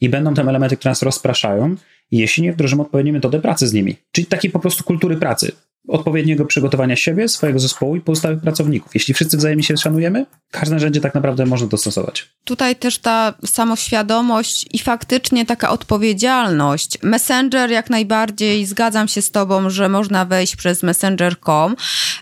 i 0.00 0.08
będą 0.08 0.34
tam 0.34 0.48
elementy, 0.48 0.76
które 0.76 0.90
nas 0.90 1.02
rozpraszają, 1.02 1.76
jeśli 2.10 2.42
nie 2.42 2.52
wdrożymy 2.52 2.82
odpowiedniej 2.82 3.12
metody 3.12 3.40
pracy 3.40 3.68
z 3.68 3.72
nimi. 3.72 3.96
Czyli 4.12 4.26
takiej 4.26 4.50
po 4.50 4.58
prostu 4.58 4.84
kultury 4.84 5.16
pracy. 5.16 5.52
Odpowiedniego 5.88 6.44
przygotowania 6.44 6.96
siebie, 6.96 7.28
swojego 7.28 7.58
zespołu 7.58 7.96
i 7.96 8.00
pozostałych 8.00 8.40
pracowników. 8.40 8.94
Jeśli 8.94 9.14
wszyscy 9.14 9.36
wzajemnie 9.36 9.64
się 9.64 9.76
szanujemy, 9.76 10.26
każde 10.50 10.74
narzędzie 10.74 11.00
tak 11.00 11.14
naprawdę 11.14 11.46
można 11.46 11.66
dostosować. 11.66 12.28
Tutaj 12.44 12.76
też 12.76 12.98
ta 12.98 13.34
samoświadomość 13.46 14.66
i 14.72 14.78
faktycznie 14.78 15.46
taka 15.46 15.70
odpowiedzialność. 15.70 16.98
Messenger 17.02 17.70
jak 17.70 17.90
najbardziej, 17.90 18.66
zgadzam 18.66 19.08
się 19.08 19.22
z 19.22 19.30
tobą, 19.30 19.70
że 19.70 19.88
można 19.88 20.24
wejść 20.24 20.56
przez 20.56 20.82
messenger.com. 20.82 21.76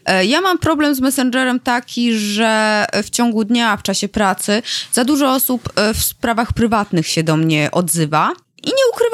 E, 0.05 0.25
ja 0.25 0.41
mam 0.41 0.59
problem 0.59 0.95
z 0.95 1.01
messengerem 1.01 1.61
taki, 1.61 2.15
że 2.15 2.85
w 3.03 3.11
ciągu 3.11 3.45
dnia, 3.45 3.77
w 3.77 3.83
czasie 3.83 4.09
pracy, 4.09 4.63
za 4.93 5.05
dużo 5.05 5.33
osób 5.33 5.73
e, 5.77 5.95
w 5.95 6.03
sprawach 6.03 6.53
prywatnych 6.53 7.07
się 7.07 7.23
do 7.23 7.37
mnie 7.37 7.69
odzywa. 7.73 8.33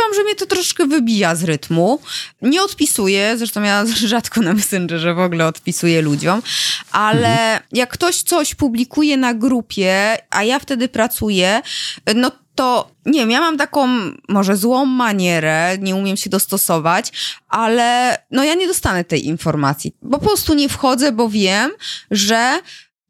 Ukrywam, 0.00 0.14
że 0.14 0.24
mnie 0.24 0.34
to 0.34 0.46
troszkę 0.46 0.86
wybija 0.86 1.34
z 1.34 1.44
rytmu. 1.44 2.00
Nie 2.42 2.62
odpisuję, 2.62 3.34
zresztą 3.36 3.62
ja 3.62 3.84
rzadko 4.06 4.40
na 4.40 4.54
Messengerze 4.54 5.14
w 5.14 5.18
ogóle 5.18 5.46
odpisuję 5.46 6.02
ludziom, 6.02 6.42
ale 6.92 7.28
mhm. 7.28 7.62
jak 7.72 7.90
ktoś 7.90 8.22
coś 8.22 8.54
publikuje 8.54 9.16
na 9.16 9.34
grupie, 9.34 10.16
a 10.30 10.44
ja 10.44 10.58
wtedy 10.58 10.88
pracuję, 10.88 11.62
no 12.14 12.30
to 12.54 12.90
nie 13.06 13.20
wiem, 13.20 13.30
ja 13.30 13.40
mam 13.40 13.58
taką 13.58 13.88
może 14.28 14.56
złą 14.56 14.84
manierę, 14.86 15.78
nie 15.78 15.96
umiem 15.96 16.16
się 16.16 16.30
dostosować, 16.30 17.12
ale 17.48 18.18
no 18.30 18.44
ja 18.44 18.54
nie 18.54 18.66
dostanę 18.66 19.04
tej 19.04 19.26
informacji, 19.26 19.96
bo 20.02 20.18
po 20.18 20.26
prostu 20.26 20.54
nie 20.54 20.68
wchodzę, 20.68 21.12
bo 21.12 21.28
wiem, 21.28 21.70
że 22.10 22.60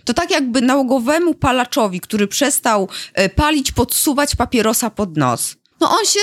to 0.05 0.15
tak 0.15 0.31
jakby 0.31 0.61
nałogowemu 0.61 1.35
palaczowi, 1.35 2.01
który 2.01 2.29
przestał 2.29 2.89
e, 3.15 3.29
palić, 3.29 3.73
podsuwać 3.73 4.37
papierosa 4.37 4.91
pod 4.91 5.17
nos 5.17 5.61
no 5.81 5.91
on 5.91 6.05
się 6.05 6.21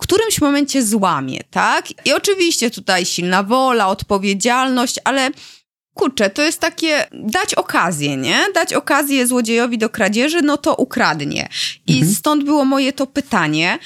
którymś 0.00 0.40
momencie 0.40 0.82
złamie, 0.82 1.40
tak? 1.50 2.06
I 2.06 2.12
oczywiście 2.12 2.70
tutaj 2.70 3.06
silna 3.06 3.42
wola, 3.42 3.88
odpowiedzialność, 3.88 4.96
ale 5.04 5.30
kurczę, 6.00 6.30
to 6.30 6.42
jest 6.42 6.60
takie 6.60 7.06
dać 7.12 7.54
okazję, 7.54 8.16
nie? 8.16 8.38
Dać 8.54 8.74
okazję 8.74 9.26
złodziejowi 9.26 9.78
do 9.78 9.88
kradzieży, 9.88 10.42
no 10.42 10.56
to 10.56 10.74
ukradnie. 10.74 11.48
I 11.86 11.92
mhm. 11.92 12.14
stąd 12.14 12.44
było 12.44 12.64
moje 12.64 12.92
to 12.92 13.06
pytanie. 13.06 13.78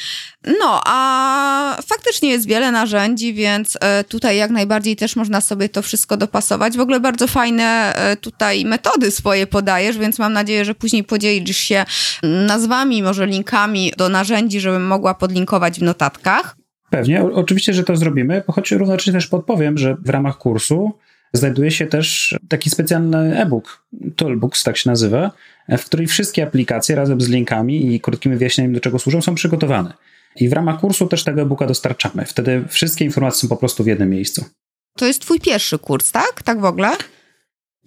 No, 0.60 0.80
a 0.86 1.76
faktycznie 1.86 2.30
jest 2.30 2.46
wiele 2.46 2.72
narzędzi, 2.72 3.34
więc 3.34 3.78
e, 3.80 4.04
tutaj 4.04 4.36
jak 4.36 4.50
najbardziej 4.50 4.96
też 4.96 5.16
można 5.16 5.40
sobie 5.40 5.68
to 5.68 5.82
wszystko 5.82 6.16
dopasować. 6.16 6.76
W 6.76 6.80
ogóle 6.80 7.00
bardzo 7.00 7.26
fajne 7.26 7.94
e, 7.94 8.16
tutaj 8.16 8.64
metody 8.64 9.10
swoje 9.10 9.46
podajesz, 9.46 9.98
więc 9.98 10.18
mam 10.18 10.32
nadzieję, 10.32 10.64
że 10.64 10.74
później 10.74 11.04
podzielisz 11.04 11.56
się 11.56 11.84
nazwami, 12.22 13.02
może 13.02 13.26
linkami 13.26 13.92
do 13.96 14.08
narzędzi, 14.08 14.60
żebym 14.60 14.86
mogła 14.86 15.14
podlinkować 15.14 15.78
w 15.78 15.82
notatkach. 15.82 16.56
Pewnie, 16.90 17.22
oczywiście, 17.22 17.74
że 17.74 17.84
to 17.84 17.96
zrobimy, 17.96 18.42
choć 18.46 18.72
równocześnie 18.72 19.12
też 19.12 19.26
podpowiem, 19.26 19.78
że 19.78 19.96
w 20.04 20.08
ramach 20.08 20.38
kursu 20.38 20.92
znajduje 21.34 21.70
się 21.70 21.86
też 21.86 22.38
taki 22.48 22.70
specjalny 22.70 23.40
e-book, 23.40 23.84
Toolbooks 24.16 24.62
tak 24.62 24.76
się 24.76 24.90
nazywa, 24.90 25.30
w 25.68 25.84
której 25.84 26.06
wszystkie 26.06 26.42
aplikacje 26.42 26.96
razem 26.96 27.20
z 27.20 27.28
linkami 27.28 27.94
i 27.94 28.00
krótkimi 28.00 28.36
wyjaśnieniami, 28.36 28.74
do 28.74 28.80
czego 28.80 28.98
służą, 28.98 29.22
są 29.22 29.34
przygotowane. 29.34 29.92
I 30.36 30.48
w 30.48 30.52
ramach 30.52 30.80
kursu 30.80 31.06
też 31.06 31.24
tego 31.24 31.42
e-booka 31.42 31.66
dostarczamy. 31.66 32.24
Wtedy 32.24 32.64
wszystkie 32.68 33.04
informacje 33.04 33.40
są 33.40 33.48
po 33.48 33.56
prostu 33.56 33.84
w 33.84 33.86
jednym 33.86 34.10
miejscu. 34.10 34.44
To 34.98 35.06
jest 35.06 35.20
twój 35.20 35.40
pierwszy 35.40 35.78
kurs, 35.78 36.12
tak? 36.12 36.42
Tak 36.42 36.60
w 36.60 36.64
ogóle? 36.64 36.90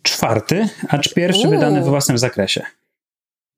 Czwarty, 0.02 0.70
acz 0.90 1.14
pierwszy 1.14 1.48
wydany 1.48 1.82
we 1.82 1.90
własnym 1.90 2.18
zakresie. 2.18 2.62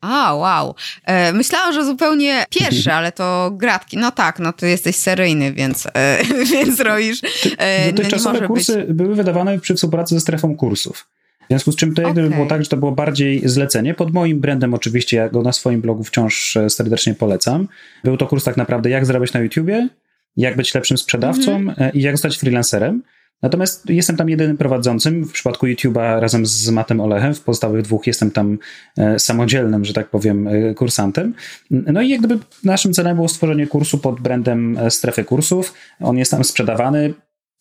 A, 0.01 0.33
wow. 0.33 0.75
E, 1.05 1.33
myślałam, 1.33 1.73
że 1.73 1.85
zupełnie 1.85 2.45
pierwszy, 2.49 2.91
ale 2.91 3.11
to 3.11 3.51
gratki. 3.53 3.97
No 3.97 4.11
tak, 4.11 4.39
no 4.39 4.53
ty 4.53 4.69
jesteś 4.69 4.95
seryjny, 4.95 5.53
więc, 5.53 5.87
e, 5.93 6.19
więc 6.53 6.79
robisz. 6.79 7.21
E, 7.57 7.91
Dotychczasowe 7.91 8.41
no 8.41 8.47
kursy 8.47 8.77
być... 8.77 8.93
były 8.93 9.15
wydawane 9.15 9.59
przy 9.59 9.75
współpracy 9.75 10.15
ze 10.15 10.21
strefą 10.21 10.55
kursów. 10.55 11.07
W 11.41 11.51
związku 11.51 11.71
z 11.71 11.75
czym 11.75 11.93
to 11.93 12.01
jak 12.01 12.11
okay. 12.11 12.29
było 12.29 12.45
tak, 12.45 12.63
że 12.63 12.69
to 12.69 12.77
było 12.77 12.91
bardziej 12.91 13.49
zlecenie. 13.49 13.93
Pod 13.93 14.13
moim 14.13 14.39
brandem 14.39 14.73
oczywiście, 14.73 15.17
ja 15.17 15.29
go 15.29 15.41
na 15.41 15.51
swoim 15.51 15.81
blogu 15.81 16.03
wciąż 16.03 16.57
e, 16.57 16.69
serdecznie 16.69 17.13
polecam. 17.13 17.67
Był 18.03 18.17
to 18.17 18.27
kurs 18.27 18.43
tak 18.43 18.57
naprawdę 18.57 18.89
jak 18.89 19.05
zarabiać 19.05 19.33
na 19.33 19.39
YouTubie, 19.39 19.89
jak 20.37 20.55
być 20.55 20.75
lepszym 20.75 20.97
sprzedawcą 20.97 21.55
mm 21.55 21.75
-hmm. 21.75 21.89
i 21.93 22.01
jak 22.01 22.15
zostać 22.15 22.37
freelancerem. 22.37 23.03
Natomiast 23.41 23.89
jestem 23.89 24.17
tam 24.17 24.29
jedynym 24.29 24.57
prowadzącym. 24.57 25.25
W 25.25 25.31
przypadku 25.31 25.67
YouTube'a 25.67 26.19
razem 26.19 26.45
z 26.45 26.69
Matem 26.69 27.01
Olechem, 27.01 27.33
w 27.33 27.41
pozostałych 27.41 27.81
dwóch 27.81 28.07
jestem 28.07 28.31
tam 28.31 28.57
e, 28.97 29.19
samodzielnym, 29.19 29.85
że 29.85 29.93
tak 29.93 30.09
powiem, 30.09 30.47
e, 30.47 30.73
kursantem. 30.73 31.33
No 31.71 32.01
i 32.01 32.09
jak 32.09 32.19
gdyby 32.19 32.43
naszym 32.63 32.93
celem 32.93 33.15
było 33.15 33.27
stworzenie 33.27 33.67
kursu 33.67 33.97
pod 33.97 34.21
brandem 34.21 34.77
e, 34.77 34.91
strefy 34.91 35.23
kursów. 35.23 35.73
On 35.99 36.17
jest 36.17 36.31
tam 36.31 36.43
sprzedawany, 36.43 37.13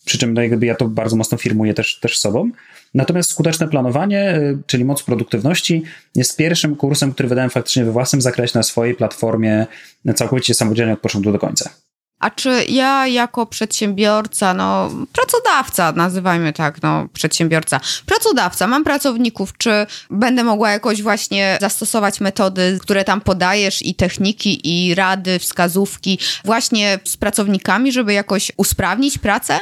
przy 0.04 0.18
czym 0.18 0.34
no 0.34 0.42
jakby 0.42 0.66
ja 0.66 0.74
to 0.74 0.88
bardzo 0.88 1.16
mocno 1.16 1.38
firmuję 1.38 1.74
też, 1.74 2.00
też 2.00 2.18
sobą. 2.18 2.50
Natomiast 2.94 3.30
skuteczne 3.30 3.68
planowanie, 3.68 4.40
czyli 4.66 4.84
moc 4.84 5.02
produktywności, 5.02 5.82
jest 6.14 6.36
pierwszym 6.36 6.76
kursem, 6.76 7.12
który 7.12 7.28
wydałem 7.28 7.50
faktycznie 7.50 7.84
we 7.84 7.92
własnym 7.92 8.22
zakresie 8.22 8.58
na 8.58 8.62
swojej 8.62 8.94
platformie, 8.94 9.66
całkowicie 10.14 10.54
samodzielnie 10.54 10.92
od 10.92 11.00
początku 11.00 11.32
do 11.32 11.38
końca. 11.38 11.70
A 12.18 12.30
czy 12.30 12.64
ja 12.68 13.06
jako 13.06 13.46
przedsiębiorca, 13.46 14.54
no 14.54 14.90
pracodawca, 15.12 15.92
nazywajmy 15.92 16.52
tak, 16.52 16.82
no 16.82 17.08
przedsiębiorca, 17.12 17.80
pracodawca, 18.06 18.66
mam 18.66 18.84
pracowników, 18.84 19.56
czy 19.58 19.86
będę 20.10 20.44
mogła 20.44 20.70
jakoś 20.70 21.02
właśnie 21.02 21.58
zastosować 21.60 22.20
metody, 22.20 22.78
które 22.82 23.04
tam 23.04 23.20
podajesz 23.20 23.82
i 23.82 23.94
techniki 23.94 24.60
i 24.64 24.94
rady, 24.94 25.38
wskazówki 25.38 26.18
właśnie 26.44 26.98
z 27.04 27.16
pracownikami, 27.16 27.92
żeby 27.92 28.12
jakoś 28.12 28.52
usprawnić 28.56 29.18
pracę? 29.18 29.58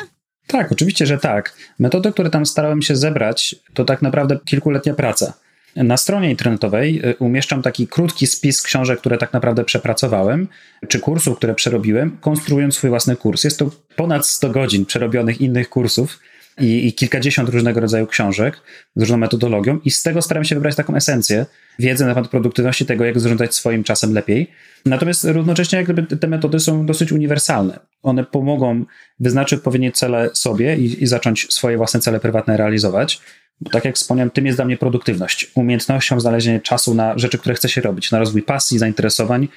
Tak, 0.46 0.72
oczywiście, 0.72 1.06
że 1.06 1.18
tak. 1.18 1.56
Metody, 1.78 2.12
które 2.12 2.30
tam 2.30 2.46
starałem 2.46 2.82
się 2.82 2.96
zebrać, 2.96 3.56
to 3.74 3.84
tak 3.84 4.02
naprawdę 4.02 4.38
kilkuletnia 4.44 4.94
praca. 4.94 5.32
Na 5.76 5.96
stronie 5.96 6.30
internetowej 6.30 7.08
y, 7.08 7.16
umieszczam 7.18 7.62
taki 7.62 7.88
krótki 7.88 8.26
spis 8.26 8.62
książek, 8.62 9.00
które 9.00 9.18
tak 9.18 9.32
naprawdę 9.32 9.64
przepracowałem, 9.64 10.48
czy 10.88 11.00
kursów, 11.00 11.36
które 11.36 11.54
przerobiłem, 11.54 12.16
konstruując 12.20 12.74
swój 12.74 12.90
własny 12.90 13.16
kurs. 13.16 13.44
Jest 13.44 13.58
to 13.58 13.70
ponad 13.96 14.26
100 14.26 14.50
godzin 14.50 14.86
przerobionych 14.86 15.40
innych 15.40 15.68
kursów 15.68 16.18
i, 16.60 16.86
i 16.86 16.92
kilkadziesiąt 16.92 17.48
różnego 17.48 17.80
rodzaju 17.80 18.06
książek 18.06 18.60
z 18.96 19.00
różną 19.00 19.16
metodologią, 19.16 19.78
i 19.84 19.90
z 19.90 20.02
tego 20.02 20.22
staram 20.22 20.44
się 20.44 20.54
wybrać 20.54 20.76
taką 20.76 20.94
esencję, 20.94 21.46
wiedzę 21.78 22.06
na 22.06 22.14
temat 22.14 22.30
produktywności, 22.30 22.86
tego, 22.86 23.04
jak 23.04 23.20
zarządzać 23.20 23.54
swoim 23.54 23.84
czasem 23.84 24.12
lepiej. 24.12 24.50
Natomiast 24.86 25.24
równocześnie 25.24 25.78
jak 25.78 25.86
gdyby 25.86 26.16
te 26.16 26.26
metody 26.26 26.60
są 26.60 26.86
dosyć 26.86 27.12
uniwersalne. 27.12 27.78
One 28.02 28.24
pomogą 28.24 28.84
wyznaczyć 29.20 29.58
odpowiednie 29.58 29.92
cele 29.92 30.30
sobie 30.34 30.76
i, 30.76 31.02
i 31.02 31.06
zacząć 31.06 31.46
swoje 31.52 31.76
własne 31.76 32.00
cele 32.00 32.20
prywatne 32.20 32.56
realizować. 32.56 33.20
Bo 33.60 33.70
tak 33.70 33.84
jak 33.84 33.94
wspomniałem, 33.94 34.30
tym 34.30 34.46
jest 34.46 34.58
dla 34.58 34.64
mnie 34.64 34.76
produktywność. 34.76 35.50
Umiejętnością 35.54 36.20
znalezienia 36.20 36.60
czasu 36.60 36.94
na 36.94 37.18
rzeczy, 37.18 37.38
które 37.38 37.54
chce 37.54 37.68
się 37.68 37.80
robić, 37.80 38.10
na 38.10 38.18
rozwój 38.18 38.42
pasji, 38.42 38.78
zainteresowań, 38.78 39.48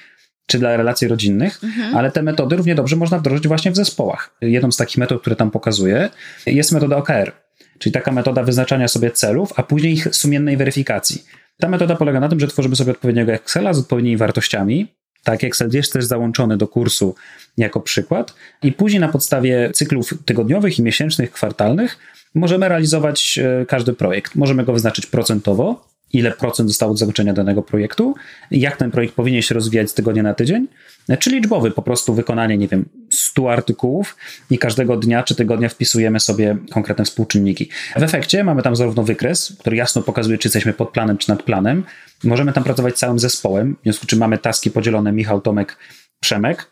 czy 0.46 0.58
dla 0.58 0.76
relacji 0.76 1.08
rodzinnych, 1.08 1.64
mhm. 1.64 1.96
ale 1.96 2.10
te 2.10 2.22
metody 2.22 2.56
równie 2.56 2.74
dobrze 2.74 2.96
można 2.96 3.18
wdrożyć 3.18 3.48
właśnie 3.48 3.70
w 3.70 3.76
zespołach. 3.76 4.34
Jedną 4.40 4.72
z 4.72 4.76
takich 4.76 4.98
metod, 4.98 5.20
które 5.20 5.36
tam 5.36 5.50
pokazuję, 5.50 6.10
jest 6.46 6.72
metoda 6.72 6.96
OKR, 6.96 7.32
czyli 7.78 7.92
taka 7.92 8.12
metoda 8.12 8.42
wyznaczania 8.42 8.88
sobie 8.88 9.10
celów, 9.10 9.52
a 9.56 9.62
później 9.62 9.92
ich 9.92 10.08
sumiennej 10.12 10.56
weryfikacji. 10.56 11.24
Ta 11.60 11.68
metoda 11.68 11.96
polega 11.96 12.20
na 12.20 12.28
tym, 12.28 12.40
że 12.40 12.46
tworzymy 12.46 12.76
sobie 12.76 12.92
odpowiedniego 12.92 13.32
Excela 13.32 13.72
z 13.72 13.78
odpowiednimi 13.78 14.16
wartościami. 14.16 14.86
Tak, 15.24 15.44
Excel 15.44 15.70
jest 15.72 15.92
też 15.92 16.04
załączony 16.04 16.56
do 16.56 16.68
kursu 16.68 17.14
jako 17.56 17.80
przykład, 17.80 18.34
i 18.62 18.72
później 18.72 19.00
na 19.00 19.08
podstawie 19.08 19.70
cyklów 19.74 20.14
tygodniowych 20.24 20.78
i 20.78 20.82
miesięcznych, 20.82 21.32
kwartalnych 21.32 21.98
możemy 22.34 22.68
realizować 22.68 23.38
e, 23.38 23.66
każdy 23.66 23.92
projekt. 23.92 24.34
Możemy 24.34 24.64
go 24.64 24.72
wyznaczyć 24.72 25.06
procentowo, 25.06 25.90
ile 26.12 26.30
procent 26.30 26.68
zostało 26.68 26.92
do 26.92 26.98
zakończenia 26.98 27.32
danego 27.32 27.62
projektu, 27.62 28.14
jak 28.50 28.76
ten 28.76 28.90
projekt 28.90 29.14
powinien 29.14 29.42
się 29.42 29.54
rozwijać 29.54 29.90
z 29.90 29.94
tygodnia 29.94 30.22
na 30.22 30.34
tydzień, 30.34 30.66
czy 31.18 31.30
liczbowy, 31.30 31.70
po 31.70 31.82
prostu 31.82 32.14
wykonanie, 32.14 32.58
nie 32.58 32.68
wiem, 32.68 32.88
100 33.12 33.52
artykułów 33.52 34.16
i 34.50 34.58
każdego 34.58 34.96
dnia 34.96 35.22
czy 35.22 35.34
tygodnia 35.34 35.68
wpisujemy 35.68 36.20
sobie 36.20 36.56
konkretne 36.70 37.04
współczynniki. 37.04 37.68
W 37.96 38.02
efekcie 38.02 38.44
mamy 38.44 38.62
tam 38.62 38.76
zarówno 38.76 39.02
wykres, 39.02 39.56
który 39.58 39.76
jasno 39.76 40.02
pokazuje, 40.02 40.38
czy 40.38 40.48
jesteśmy 40.48 40.72
pod 40.72 40.90
planem, 40.90 41.18
czy 41.18 41.28
nad 41.28 41.42
planem. 41.42 41.84
Możemy 42.24 42.52
tam 42.52 42.64
pracować 42.64 42.98
całym 42.98 43.18
zespołem, 43.18 43.76
w 43.80 43.82
związku 43.82 44.06
z 44.06 44.08
czym 44.08 44.18
mamy 44.18 44.38
taski 44.38 44.70
podzielone 44.70 45.12
Michał, 45.12 45.40
Tomek, 45.40 45.76
Przemek, 46.20 46.70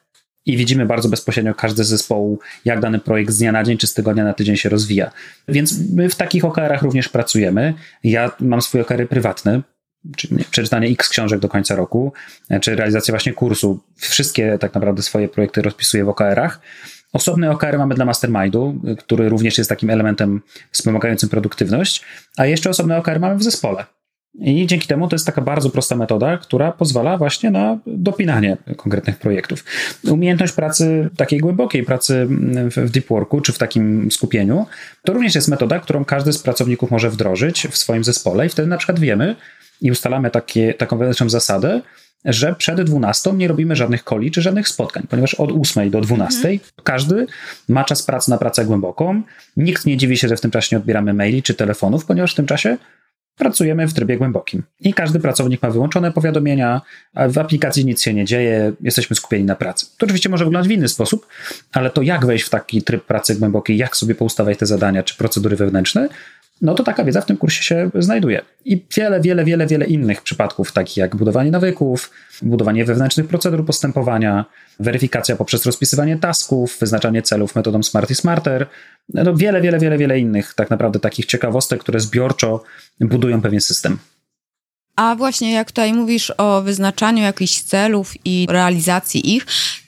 i 0.49 0.57
widzimy 0.57 0.87
bardzo 0.87 1.09
bezpośrednio 1.09 1.55
każdy 1.55 1.85
z 1.85 1.89
zespołu, 1.89 2.39
jak 2.65 2.81
dany 2.81 2.99
projekt 2.99 3.33
z 3.33 3.39
dnia 3.39 3.53
na 3.53 3.65
dzień 3.65 3.79
czy 3.79 3.87
z 3.87 3.95
tygodnia 3.95 4.25
na 4.25 4.35
tydzień 4.35 4.57
się 4.57 4.69
rozwija. 4.69 5.11
Więc 5.49 5.75
my 5.95 6.09
w 6.09 6.15
takich 6.15 6.45
OKR-ach 6.45 6.83
również 6.83 7.09
pracujemy. 7.09 7.75
Ja 8.05 8.31
mam 8.41 8.63
swoje 8.63 8.85
OKR-y 8.85 9.07
prywatne, 9.07 9.63
czyli 10.17 10.45
przeczytanie 10.51 10.89
x 10.89 11.09
książek 11.09 11.41
do 11.41 11.49
końca 11.49 11.75
roku, 11.77 12.13
czy 12.61 12.77
realizacja 12.77 13.13
właśnie 13.13 13.33
kursu. 13.33 13.81
Wszystkie 13.97 14.59
tak 14.61 14.75
naprawdę 14.75 15.03
swoje 15.03 15.29
projekty 15.29 15.63
rozpisuję 15.63 16.05
w 16.05 16.09
OKR-ach. 16.09 16.61
Osobne 17.13 17.51
OKR 17.51 17.79
mamy 17.79 17.95
dla 17.95 18.05
mastermindu, 18.05 18.81
który 18.99 19.29
również 19.29 19.59
jest 19.59 19.71
takim 19.71 19.91
elementem 19.91 20.43
wspomagającym 20.71 21.29
produktywność, 21.29 22.05
a 22.37 22.47
jeszcze 22.47 22.71
osobne 22.71 22.97
OKR 22.97 23.21
mamy 23.21 23.37
w 23.37 23.43
zespole. 23.43 23.85
I 24.41 24.67
dzięki 24.67 24.87
temu 24.87 25.09
to 25.09 25.15
jest 25.15 25.27
taka 25.27 25.43
bardzo 25.43 25.71
prosta 25.71 25.97
metoda, 25.97 26.39
która 26.39 26.73
pozwala 26.73 27.19
właśnie 27.19 27.51
na 27.51 27.79
dopinanie 27.87 28.57
konkretnych 28.77 29.19
projektów. 29.19 29.65
Umiejętność 30.05 30.53
pracy 30.53 31.11
takiej 31.17 31.39
głębokiej, 31.39 31.85
pracy 31.85 32.27
w 32.77 32.91
deep 32.91 33.09
worku 33.09 33.41
czy 33.41 33.53
w 33.53 33.59
takim 33.59 34.13
skupieniu, 34.13 34.67
to 35.05 35.13
również 35.13 35.35
jest 35.35 35.49
metoda, 35.49 35.81
którą 35.81 36.05
każdy 36.05 36.33
z 36.33 36.39
pracowników 36.39 36.91
może 36.91 37.11
wdrożyć 37.11 37.69
w 37.71 37.77
swoim 37.77 38.05
zespole 38.05 38.47
i 38.47 38.49
wtedy 38.49 38.69
na 38.69 38.77
przykład 38.77 38.99
wiemy 38.99 39.37
i 39.81 39.91
ustalamy 39.91 40.31
takie, 40.31 40.75
taką 40.75 40.99
wewnętrzną 40.99 41.29
zasadę, 41.29 41.81
że 42.25 42.55
przed 42.55 42.81
12 42.81 43.33
nie 43.33 43.49
robimy 43.49 43.77
żadnych 43.77 44.05
koli 44.05 44.31
czy 44.31 44.43
żadnych 44.43 44.69
spotkań, 44.69 45.07
ponieważ 45.09 45.35
od 45.35 45.53
8 45.53 45.91
do 45.91 46.01
12 46.01 46.39
mhm. 46.39 46.59
każdy 46.85 47.27
ma 47.69 47.85
czas 47.85 48.03
pracy 48.03 48.31
na 48.31 48.39
pracę 48.39 48.65
głęboką. 48.65 49.23
Nikt 49.57 49.87
nie 49.87 49.97
dziwi 49.97 50.17
się, 50.17 50.29
że 50.29 50.37
w 50.37 50.41
tym 50.41 50.51
czasie 50.51 50.77
nie 50.77 50.81
odbieramy 50.81 51.15
maili 51.15 51.43
czy 51.43 51.55
telefonów, 51.55 52.05
ponieważ 52.05 52.33
w 52.33 52.37
tym 52.37 52.47
czasie 52.47 52.77
pracujemy 53.39 53.89
w 53.89 53.95
trybie 53.95 54.17
głębokim. 54.17 54.63
I 54.81 54.95
każdy 54.95 55.21
pracownik 55.21 55.63
ma 55.63 55.71
wyłączone 55.71 56.13
powiadomienia, 56.13 56.81
w 57.29 57.39
aplikacji 57.39 57.85
nic 57.85 58.03
się 58.03 58.15
nie 58.15 58.25
dzieje, 58.25 58.73
jesteśmy 58.81 59.17
skupieni 59.17 59.45
na 59.45 59.55
pracy. 59.55 59.87
To 59.99 60.07
oczywiście 60.07 60.29
może 60.29 60.45
wyglądać 60.45 60.69
w 60.69 60.73
inny 60.73 60.89
sposób, 60.89 61.27
ale 61.73 61.91
to 61.91 62.03
jak 62.03 62.27
wejść 62.27 62.45
w 62.45 62.51
taki 62.51 62.83
tryb 62.83 63.05
pracy 63.05 63.35
głębokiej, 63.35 63.77
jak 63.77 63.97
sobie 63.97 64.15
poustawiać 64.15 64.59
te 64.59 64.67
zadania 64.67 65.03
czy 65.03 65.17
procedury 65.17 65.57
wewnętrzne, 65.57 66.09
no 66.63 66.75
to 66.75 66.85
taka 66.85 67.05
wiedza 67.05 67.21
w 67.21 67.27
tym 67.27 67.37
kursie 67.37 67.63
się 67.63 67.91
znajduje. 67.95 68.43
I 68.65 68.85
wiele, 68.97 69.21
wiele, 69.21 69.45
wiele, 69.45 69.67
wiele 69.67 69.87
innych 69.87 70.23
przypadków, 70.23 70.73
takich 70.73 70.97
jak 70.97 71.17
budowanie 71.17 71.51
nawyków, 71.51 72.11
budowanie 72.43 72.85
wewnętrznych 72.85 73.29
procedur 73.29 73.67
postępowania, 73.67 74.45
weryfikacja 74.81 75.37
poprzez 75.37 75.67
rozpisywanie 75.67 76.17
tasków, 76.17 76.77
wyznaczanie 76.81 77.23
celów 77.23 77.55
metodą 77.55 77.83
Smart 77.83 78.11
i 78.11 78.15
Smarter, 78.15 78.67
no 79.15 79.37
wiele, 79.37 79.61
wiele, 79.61 79.79
wiele, 79.79 79.99
wiele 79.99 80.19
innych 80.19 80.55
tak 80.55 80.71
naprawdę 80.71 81.01
takich 81.01 81.27
ciekawostek, 81.27 81.81
które 81.81 82.01
zbiorczo 82.01 82.63
budują 83.01 83.43
pewien 83.43 83.61
system. 83.61 83.99
A 84.97 85.17
właśnie 85.17 85.53
jak 85.53 85.69
tutaj 85.69 85.93
mówisz 85.93 86.33
o 86.37 86.63
wyznaczaniu 86.63 87.23
jakichś 87.23 87.61
celów 87.61 88.15
i 88.25 88.47
realizacji 88.51 89.37
ich, 89.37 89.47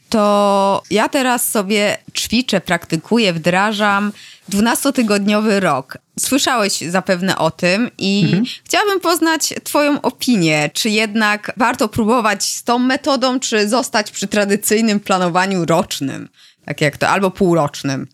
to 0.08 0.82
ja 0.90 1.08
teraz 1.08 1.50
sobie 1.50 1.98
ćwiczę, 2.16 2.60
praktykuję, 2.60 3.32
wdrażam 3.32 4.12
12-tygodniowy 4.52 5.60
rok. 5.60 5.98
Słyszałeś 6.20 6.80
zapewne 6.80 7.38
o 7.38 7.50
tym 7.50 7.90
i 7.98 8.22
mhm. 8.24 8.44
chciałabym 8.64 9.00
poznać 9.00 9.54
Twoją 9.64 10.00
opinię. 10.00 10.70
Czy 10.72 10.90
jednak 10.90 11.52
warto 11.56 11.88
próbować 11.88 12.44
z 12.44 12.64
tą 12.64 12.78
metodą, 12.78 13.40
czy 13.40 13.68
zostać 13.68 14.10
przy 14.10 14.28
tradycyjnym 14.28 15.00
planowaniu 15.00 15.64
rocznym, 15.66 16.28
tak 16.64 16.80
jak 16.80 16.96
to, 16.96 17.08
albo 17.08 17.30
półrocznym? 17.30 18.06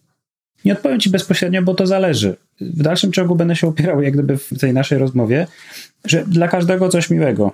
Nie 0.65 0.73
odpowiem 0.73 1.01
Ci 1.01 1.11
bezpośrednio, 1.11 1.63
bo 1.63 1.75
to 1.75 1.87
zależy. 1.87 2.37
W 2.61 2.83
dalszym 2.83 3.13
ciągu 3.13 3.37
będę 3.37 3.57
się 3.57 3.69
opierał, 3.69 4.03
jak 4.03 4.13
gdyby 4.13 4.37
w 4.37 4.59
tej 4.61 4.73
naszej 4.73 4.99
rozmowie, 4.99 5.47
że 6.05 6.25
dla 6.27 6.49
każdego 6.49 6.89
coś 6.89 7.11
miłego. 7.11 7.53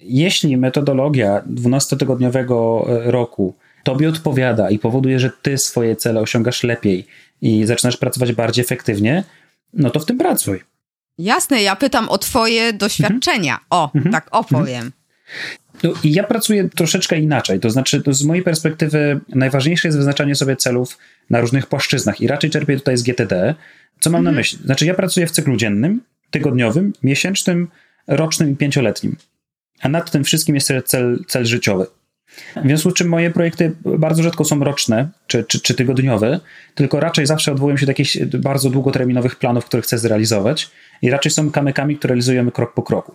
Jeśli 0.00 0.56
metodologia 0.56 1.42
12-tygodniowego 1.54 2.88
e, 2.90 3.10
roku 3.10 3.54
tobie 3.84 4.08
odpowiada 4.08 4.70
i 4.70 4.78
powoduje, 4.78 5.18
że 5.20 5.30
ty 5.42 5.58
swoje 5.58 5.96
cele 5.96 6.20
osiągasz 6.20 6.62
lepiej 6.62 7.06
i 7.42 7.66
zaczynasz 7.66 7.96
pracować 7.96 8.32
bardziej 8.32 8.64
efektywnie, 8.64 9.24
no 9.72 9.90
to 9.90 10.00
w 10.00 10.06
tym 10.06 10.18
pracuj. 10.18 10.60
Jasne, 11.18 11.62
ja 11.62 11.76
pytam 11.76 12.08
o 12.08 12.18
twoje 12.18 12.72
doświadczenia. 12.72 13.54
Mhm. 13.54 13.66
O, 13.70 13.90
mhm. 13.94 14.12
tak 14.12 14.28
opowiem. 14.30 14.76
Mhm. 14.76 14.92
No, 15.82 15.92
ja 16.04 16.24
pracuję 16.24 16.68
troszeczkę 16.68 17.18
inaczej. 17.18 17.60
To 17.60 17.70
znaczy, 17.70 18.02
to 18.02 18.12
z 18.12 18.24
mojej 18.24 18.44
perspektywy 18.44 19.20
najważniejsze 19.28 19.88
jest 19.88 19.98
wyznaczanie 19.98 20.34
sobie 20.34 20.56
celów 20.56 20.98
na 21.30 21.40
różnych 21.40 21.66
płaszczyznach 21.66 22.20
i 22.20 22.26
raczej 22.26 22.50
czerpię 22.50 22.76
tutaj 22.76 22.96
z 22.96 23.02
GTD. 23.02 23.54
Co 24.00 24.10
mam 24.10 24.18
mhm. 24.18 24.34
na 24.34 24.38
myśli? 24.38 24.58
Znaczy, 24.64 24.86
ja 24.86 24.94
pracuję 24.94 25.26
w 25.26 25.30
cyklu 25.30 25.56
dziennym, 25.56 26.00
tygodniowym, 26.30 26.92
miesięcznym, 27.02 27.68
rocznym 28.06 28.50
i 28.50 28.56
pięcioletnim. 28.56 29.16
A 29.80 29.88
nad 29.88 30.10
tym 30.10 30.24
wszystkim 30.24 30.54
jest 30.54 30.72
cel, 30.84 31.24
cel 31.28 31.44
życiowy. 31.44 31.86
W 32.56 32.66
związku 32.66 32.90
z 32.90 32.94
czym 32.94 33.08
moje 33.08 33.30
projekty 33.30 33.72
bardzo 33.84 34.22
rzadko 34.22 34.44
są 34.44 34.64
roczne 34.64 35.08
czy, 35.26 35.44
czy, 35.44 35.60
czy 35.60 35.74
tygodniowe, 35.74 36.40
tylko 36.74 37.00
raczej 37.00 37.26
zawsze 37.26 37.52
odwołują 37.52 37.76
się 37.76 37.86
do 37.86 37.90
jakichś 37.90 38.18
bardzo 38.18 38.70
długoterminowych 38.70 39.36
planów, 39.36 39.64
które 39.64 39.82
chcę 39.82 39.98
zrealizować 39.98 40.70
i 41.02 41.10
raczej 41.10 41.32
są 41.32 41.50
kamykami, 41.50 41.96
które 41.96 42.12
realizujemy 42.12 42.52
krok 42.52 42.74
po 42.74 42.82
kroku. 42.82 43.14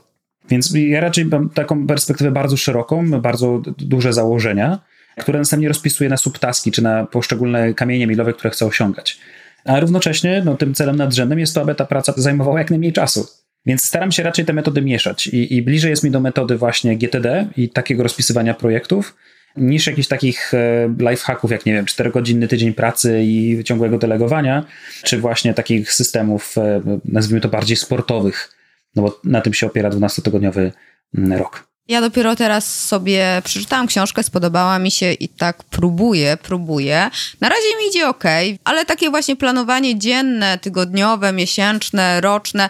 Więc 0.50 0.74
ja 0.76 1.02
raczej 1.02 1.26
mam 1.26 1.50
taką 1.50 1.88
perspektywę 1.88 2.32
bardzo 2.32 2.58
szeroką, 2.58 3.22
bardzo 3.22 3.62
duże 3.78 4.14
założenia, 4.14 4.80
które 5.18 5.40
następnie 5.40 5.68
rozpisuję 5.68 6.10
na 6.10 6.18
subtaski 6.18 6.72
czy 6.72 6.82
na 6.84 7.06
poszczególne 7.06 7.74
kamienie 7.74 8.08
milowe, 8.08 8.34
które 8.34 8.50
chcę 8.50 8.66
osiągać. 8.66 9.20
A 9.66 9.80
równocześnie 9.80 10.42
no, 10.46 10.56
tym 10.56 10.74
celem 10.74 10.96
nadrzędnym 10.96 11.40
jest 11.40 11.56
to, 11.56 11.62
aby 11.62 11.76
ta 11.76 11.86
praca 11.86 12.14
zajmowała 12.18 12.60
jak 12.60 12.70
najmniej 12.70 12.94
czasu. 12.94 13.28
Więc 13.68 13.84
staram 13.86 14.12
się 14.12 14.24
raczej 14.24 14.46
te 14.46 14.54
metody 14.54 14.82
mieszać 14.82 15.28
i, 15.28 15.56
i 15.56 15.62
bliżej 15.62 15.90
jest 15.90 16.04
mi 16.04 16.12
do 16.12 16.20
metody 16.20 16.58
właśnie 16.58 16.98
GTD 16.98 17.48
i 17.58 17.70
takiego 17.70 18.04
rozpisywania 18.04 18.54
projektów, 18.54 19.16
niż 19.58 19.88
jakichś 19.88 20.08
takich 20.08 20.54
e, 20.54 20.96
lifehacków, 21.00 21.52
jak 21.52 21.66
nie 21.66 21.74
wiem, 21.74 21.86
4-godzinny 21.86 22.48
tydzień 22.48 22.74
pracy 22.74 23.22
i 23.24 23.64
ciągłego 23.64 23.98
delegowania, 23.98 24.66
czy 25.04 25.18
właśnie 25.18 25.54
takich 25.54 25.94
systemów, 25.94 26.58
e, 26.58 26.82
nazwijmy 27.06 27.42
to 27.42 27.50
bardziej 27.50 27.78
sportowych, 27.78 28.56
no 28.96 29.04
bo 29.04 29.20
na 29.24 29.42
tym 29.42 29.54
się 29.54 29.68
opiera 29.68 29.90
12-tygodniowy 29.90 30.72
mm, 31.18 31.40
rok. 31.40 31.68
Ja 31.88 32.02
dopiero 32.02 32.36
teraz 32.36 32.86
sobie 32.86 33.42
przeczytałam 33.44 33.88
książkę, 33.88 34.24
spodobała 34.24 34.80
mi 34.80 34.92
się 34.92 35.14
i 35.14 35.30
tak 35.30 35.64
próbuję, 35.64 36.38
próbuję. 36.44 37.10
Na 37.42 37.50
razie 37.50 37.78
mi 37.82 37.90
idzie 37.90 38.08
ok, 38.08 38.24
ale 38.64 38.86
takie 38.86 39.10
właśnie 39.10 39.36
planowanie 39.36 40.00
dzienne, 40.00 40.58
tygodniowe, 40.58 41.34
miesięczne, 41.34 42.22
roczne, 42.22 42.70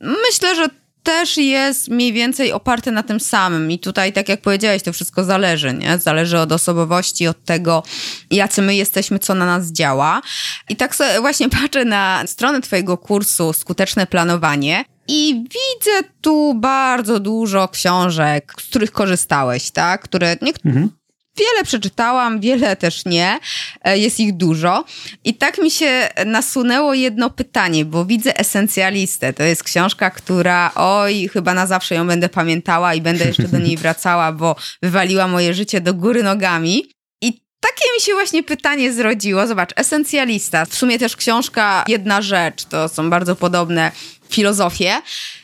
Myślę, 0.00 0.56
że 0.56 0.68
też 1.02 1.36
jest 1.36 1.88
mniej 1.88 2.12
więcej 2.12 2.52
oparte 2.52 2.90
na 2.90 3.02
tym 3.02 3.20
samym. 3.20 3.70
I 3.70 3.78
tutaj, 3.78 4.12
tak 4.12 4.28
jak 4.28 4.40
powiedziałeś, 4.40 4.82
to 4.82 4.92
wszystko 4.92 5.24
zależy, 5.24 5.74
nie? 5.74 5.98
Zależy 5.98 6.38
od 6.38 6.52
osobowości, 6.52 7.26
od 7.26 7.44
tego, 7.44 7.82
jacy 8.30 8.62
my 8.62 8.74
jesteśmy, 8.74 9.18
co 9.18 9.34
na 9.34 9.46
nas 9.46 9.72
działa. 9.72 10.20
I 10.68 10.76
tak 10.76 10.96
właśnie 11.20 11.48
patrzę 11.62 11.84
na 11.84 12.22
stronę 12.26 12.60
Twojego 12.60 12.98
kursu 12.98 13.52
Skuteczne 13.52 14.06
Planowanie. 14.06 14.84
I 15.08 15.34
widzę 15.34 16.08
tu 16.20 16.54
bardzo 16.54 17.20
dużo 17.20 17.68
książek, 17.68 18.54
z 18.60 18.64
których 18.64 18.92
korzystałeś, 18.92 19.70
tak? 19.70 20.02
Które 20.02 20.36
mhm. 20.64 20.90
Wiele 21.38 21.64
przeczytałam, 21.64 22.40
wiele 22.40 22.76
też 22.76 23.04
nie. 23.04 23.38
E, 23.84 23.98
jest 23.98 24.20
ich 24.20 24.36
dużo. 24.36 24.84
I 25.24 25.34
tak 25.34 25.58
mi 25.58 25.70
się 25.70 26.08
nasunęło 26.26 26.94
jedno 26.94 27.30
pytanie, 27.30 27.84
bo 27.84 28.04
widzę 28.04 28.38
Esencjalistę. 28.38 29.32
To 29.32 29.42
jest 29.42 29.62
książka, 29.62 30.10
która, 30.10 30.70
oj, 30.74 31.28
chyba 31.32 31.54
na 31.54 31.66
zawsze 31.66 31.94
ją 31.94 32.06
będę 32.06 32.28
pamiętała 32.28 32.94
i 32.94 33.00
będę 33.00 33.24
jeszcze 33.24 33.48
do 33.48 33.58
niej 33.58 33.76
wracała, 33.82 34.32
bo 34.32 34.56
wywaliła 34.82 35.28
moje 35.28 35.54
życie 35.54 35.80
do 35.80 35.94
góry 35.94 36.22
nogami. 36.22 36.92
I 37.22 37.32
takie 37.60 37.84
mi 37.96 38.00
się 38.00 38.12
właśnie 38.12 38.42
pytanie 38.42 38.92
zrodziło. 38.92 39.46
Zobacz, 39.46 39.70
Esencjalista. 39.76 40.64
W 40.64 40.74
sumie 40.74 40.98
też 40.98 41.16
książka 41.16 41.84
Jedna 41.88 42.22
Rzecz. 42.22 42.64
To 42.64 42.88
są 42.88 43.10
bardzo 43.10 43.36
podobne 43.36 43.92
filozofie 44.28 45.02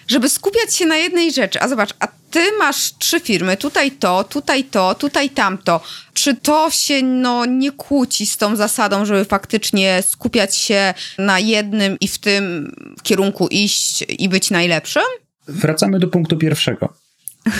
żeby 0.08 0.28
skupiać 0.28 0.74
się 0.74 0.86
na 0.86 0.96
jednej 0.96 1.32
rzeczy. 1.32 1.60
A 1.60 1.68
zobacz, 1.68 1.94
a 2.00 2.06
ty 2.30 2.40
masz 2.58 2.92
trzy 2.98 3.20
firmy, 3.20 3.56
tutaj 3.56 3.90
to, 3.90 4.24
tutaj 4.24 4.64
to, 4.64 4.94
tutaj 4.94 5.30
tamto. 5.30 5.80
Czy 6.12 6.36
to 6.36 6.70
się 6.70 7.02
no, 7.02 7.44
nie 7.44 7.72
kłóci 7.72 8.26
z 8.26 8.36
tą 8.36 8.56
zasadą, 8.56 9.04
żeby 9.04 9.24
faktycznie 9.24 10.02
skupiać 10.02 10.56
się 10.56 10.94
na 11.18 11.38
jednym 11.38 11.96
i 12.00 12.08
w 12.08 12.18
tym 12.18 12.72
kierunku 13.02 13.48
iść 13.48 14.04
i 14.08 14.28
być 14.28 14.50
najlepszym? 14.50 15.02
Wracamy 15.48 15.98
do 15.98 16.08
punktu 16.08 16.36
pierwszego, 16.36 16.94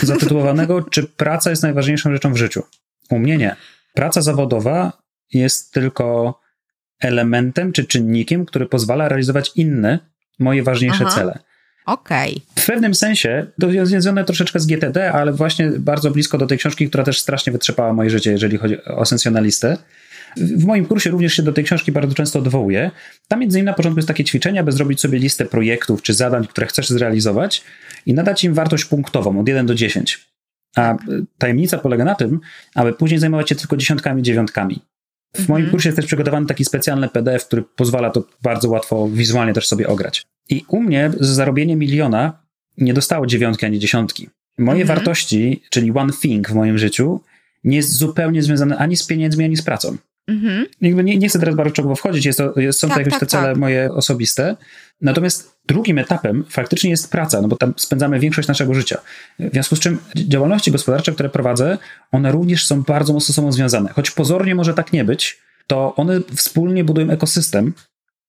zatytułowanego 0.03 0.83
czy 0.83 1.03
praca 1.03 1.51
jest 1.51 1.63
najważniejszą 1.63 2.13
rzeczą 2.13 2.33
w 2.33 2.37
życiu? 2.37 2.63
U 3.11 3.19
mnie 3.19 3.37
nie. 3.37 3.57
Praca 3.95 4.23
zawodowa 4.23 4.93
jest 5.33 5.73
tylko 5.73 6.41
elementem 7.01 7.73
czy 7.73 7.85
czynnikiem, 7.85 8.47
który 8.47 8.67
pozwala 8.67 9.09
realizować 9.09 9.53
inne, 9.55 10.14
moje 10.39 10.63
ważniejsze 10.63 11.05
Aha. 11.07 11.17
cele. 11.17 11.39
Okej. 11.87 12.31
Okay. 12.31 12.65
W 12.65 12.67
pewnym 12.67 12.95
sensie 12.95 13.47
to 13.61 13.71
jest 13.71 13.91
związane 13.91 14.25
troszeczkę 14.25 14.61
z 14.61 14.67
GTD, 14.67 15.13
ale 15.13 15.33
właśnie 15.33 15.71
bardzo 15.71 16.11
blisko 16.11 16.39
do 16.39 16.47
tej 16.47 16.59
książki, 16.59 16.89
która 16.89 17.05
też 17.05 17.21
strasznie 17.21 17.53
wytrzepała 17.53 17.93
moje 17.93 18.11
życie, 18.11 18.31
jeżeli 18.31 18.59
chodzi 18.59 18.85
o 18.85 19.05
sensjonalistę. 19.05 19.77
W 20.37 20.65
moim 20.65 20.87
kursie 20.87 21.11
również 21.11 21.35
się 21.35 21.43
do 21.43 21.53
tej 21.53 21.65
książki 21.65 21.93
bardzo 21.93 22.15
często 22.15 22.39
odwołuję. 22.39 22.91
Tam 23.29 23.41
między 23.41 23.59
innymi 23.59 23.67
na 23.67 23.73
początku 23.73 23.99
jest 23.99 24.09
takie 24.09 24.25
ćwiczenie, 24.25 24.61
aby 24.61 24.73
zrobić 24.73 25.01
sobie 25.01 25.19
listę 25.19 25.45
projektów 25.45 26.03
czy 26.03 26.15
zadań, 26.15 26.47
które 26.47 26.67
chcesz 26.67 26.89
zrealizować 26.89 27.65
i 28.07 28.15
nadać 28.15 28.45
im 28.45 28.55
wartość 28.55 28.85
punktową 28.85 29.41
od 29.41 29.49
1 29.49 29.67
do 29.67 29.75
10. 29.75 30.27
A 30.77 30.97
tajemnica 31.39 31.79
polega 31.79 32.05
na 32.05 32.15
tym, 32.15 32.41
aby 32.75 32.93
później 32.93 33.21
zajmować 33.21 33.49
się 33.49 33.55
tylko 33.55 33.77
dziesiątkami, 33.77 34.23
dziewiątkami. 34.23 34.83
W 35.35 35.49
moim 35.49 35.65
mhm. 35.65 35.71
kursie 35.71 35.89
jest 35.89 35.97
też 35.97 36.07
przygotowany 36.07 36.47
taki 36.47 36.65
specjalny 36.65 37.09
PDF, 37.09 37.47
który 37.47 37.63
pozwala 37.77 38.11
to 38.11 38.25
bardzo 38.43 38.71
łatwo 38.71 39.09
wizualnie 39.09 39.53
też 39.53 39.67
sobie 39.69 39.89
ograć. 39.89 40.27
I 40.49 40.65
u 40.69 40.83
mnie 40.83 41.11
zarobienie 41.21 41.77
miliona 41.77 42.45
nie 42.79 42.95
dostało 42.95 43.27
dziewiątki 43.27 43.67
ani 43.67 43.79
dziesiątki. 43.79 44.29
Moje 44.59 44.83
mhm. 44.83 44.99
wartości, 44.99 45.63
czyli 45.71 45.93
one 45.95 46.13
thing 46.13 46.49
w 46.49 46.55
moim 46.55 46.79
życiu, 46.79 47.21
nie 47.65 47.77
jest 47.77 47.93
zupełnie 47.93 48.43
związane 48.43 48.79
ani 48.79 48.97
z 48.97 49.07
pieniędzmi, 49.07 49.45
ani 49.45 49.57
z 49.57 49.63
pracą. 49.63 49.97
Mhm. 50.27 50.67
Nie, 50.81 51.19
nie, 51.19 51.29
chcę 51.29 51.39
teraz 51.39 51.55
bardzo 51.55 51.95
wchodzić, 51.95 52.27
jest 52.27 52.39
to, 52.39 52.61
jest, 52.61 52.81
są 52.81 52.89
tak, 52.89 52.95
to 52.95 53.01
jakieś 53.01 53.13
tak, 53.13 53.21
te 53.21 53.27
cele 53.27 53.49
tak. 53.49 53.57
moje 53.57 53.93
osobiste. 53.93 54.57
Natomiast 55.01 55.54
Drugim 55.67 55.99
etapem 55.99 56.45
faktycznie 56.49 56.91
jest 56.91 57.11
praca, 57.11 57.43
no 57.43 57.49
bo 57.49 57.57
tam 57.57 57.75
spędzamy 57.77 58.21
większość 58.21 58.49
naszego 58.49 58.75
życia. 58.75 59.01
W 59.39 59.53
związku 59.53 59.77
z 59.77 59.81
czym 59.81 59.99
działalności 60.17 60.73
gospodarcze, 60.73 61.13
które 61.13 61.29
prowadzę, 61.29 61.79
one 62.13 62.33
również 62.33 62.67
są 62.67 62.83
bardzo 62.83 63.13
mocno 63.13 63.27
ze 63.27 63.33
sobą 63.33 63.53
związane. 63.53 63.91
Choć 63.91 64.11
pozornie 64.11 64.55
może 64.55 64.75
tak 64.75 64.93
nie 64.93 65.05
być, 65.05 65.41
to 65.67 65.95
one 65.97 66.21
wspólnie 66.37 66.85
budują 66.85 67.11
ekosystem, 67.11 67.73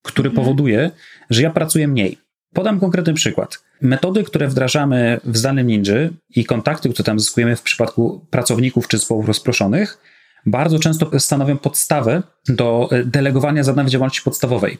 który 0.01 0.29
mhm. 0.29 0.45
powoduje, 0.45 0.91
że 1.29 1.41
ja 1.41 1.49
pracuję 1.49 1.87
mniej. 1.87 2.17
Podam 2.53 2.79
konkretny 2.79 3.13
przykład. 3.13 3.63
Metody, 3.81 4.23
które 4.23 4.47
wdrażamy 4.47 5.19
w 5.23 5.37
zdalnym 5.37 5.67
Ninja 5.67 5.95
i 6.29 6.45
kontakty, 6.45 6.89
które 6.89 7.03
tam 7.03 7.19
zyskujemy 7.19 7.55
w 7.55 7.61
przypadku 7.61 8.25
pracowników 8.29 8.87
czy 8.87 8.97
zespołów 8.97 9.27
rozproszonych, 9.27 9.97
bardzo 10.45 10.79
często 10.79 11.19
stanowią 11.19 11.57
podstawę 11.57 12.23
do 12.47 12.89
e, 12.91 13.03
delegowania 13.03 13.63
zadań 13.63 13.85
w 13.85 13.89
działalności 13.89 14.21
podstawowej. 14.21 14.77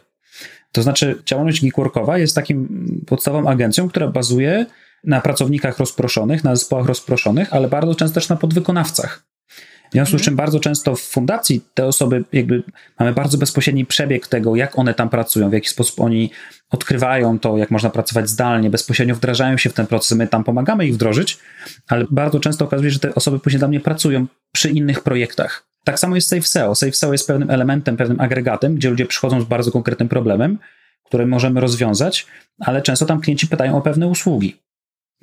To 0.72 0.84
znaczy, 0.84 1.22
działalność 1.26 1.62
geekworkowa 1.62 2.18
jest 2.18 2.36
takim 2.36 2.68
podstawową 3.08 3.50
agencją, 3.50 3.90
która 3.90 4.08
bazuje 4.08 4.66
na 5.04 5.22
pracownikach 5.22 5.80
rozproszonych, 5.80 6.44
na 6.44 6.56
zespołach 6.56 6.86
rozproszonych, 6.86 7.54
ale 7.54 7.68
bardzo 7.68 7.96
często 7.96 8.16
też 8.16 8.30
na 8.30 8.36
podwykonawcach. 8.36 9.26
Związku 9.96 10.20
z 10.20 10.22
czym 10.22 10.36
bardzo 10.36 10.60
często 10.60 10.96
w 10.96 11.02
fundacji 11.02 11.62
te 11.74 11.86
osoby, 11.86 12.24
jakby 12.34 12.64
mamy 13.00 13.14
bardzo 13.14 13.38
bezpośredni 13.38 13.86
przebieg 13.86 14.28
tego, 14.28 14.56
jak 14.56 14.80
one 14.80 14.94
tam 14.94 15.10
pracują, 15.10 15.50
w 15.50 15.54
jaki 15.54 15.70
sposób 15.70 16.00
oni 16.00 16.32
odkrywają 16.70 17.40
to, 17.40 17.58
jak 17.58 17.72
można 17.72 17.90
pracować 17.90 18.30
zdalnie, 18.30 18.70
bezpośrednio 18.70 19.16
wdrażają 19.16 19.58
się 19.58 19.70
w 19.70 19.74
ten 19.74 19.88
proces, 19.88 20.18
my 20.18 20.28
tam 20.28 20.44
pomagamy 20.44 20.88
ich 20.88 20.94
wdrożyć, 20.94 21.38
ale 21.88 22.06
bardzo 22.12 22.40
często 22.40 22.66
okazuje 22.66 22.90
się, 22.90 22.94
że 22.94 23.00
te 23.00 23.16
osoby 23.16 23.40
później 23.40 23.60
dla 23.60 23.68
mnie 23.68 23.80
pracują 23.80 24.26
przy 24.52 24.70
innych 24.70 25.04
projektach. 25.04 25.68
Tak 25.84 26.00
samo 26.00 26.16
jest 26.16 26.30
SafeSeo. 26.30 26.76
SafeSeo 26.76 27.12
jest 27.12 27.28
pewnym 27.28 27.50
elementem, 27.50 27.98
pewnym 27.98 28.20
agregatem, 28.20 28.76
gdzie 28.76 28.90
ludzie 28.90 29.06
przychodzą 29.06 29.42
z 29.42 29.46
bardzo 29.46 29.72
konkretnym 29.72 30.10
problemem, 30.10 30.58
który 31.04 31.26
możemy 31.26 31.62
rozwiązać, 31.62 32.28
ale 32.60 32.82
często 32.82 33.06
tam 33.06 33.22
klienci 33.22 33.48
pytają 33.48 33.78
o 33.78 33.82
pewne 33.82 34.08
usługi. 34.08 34.65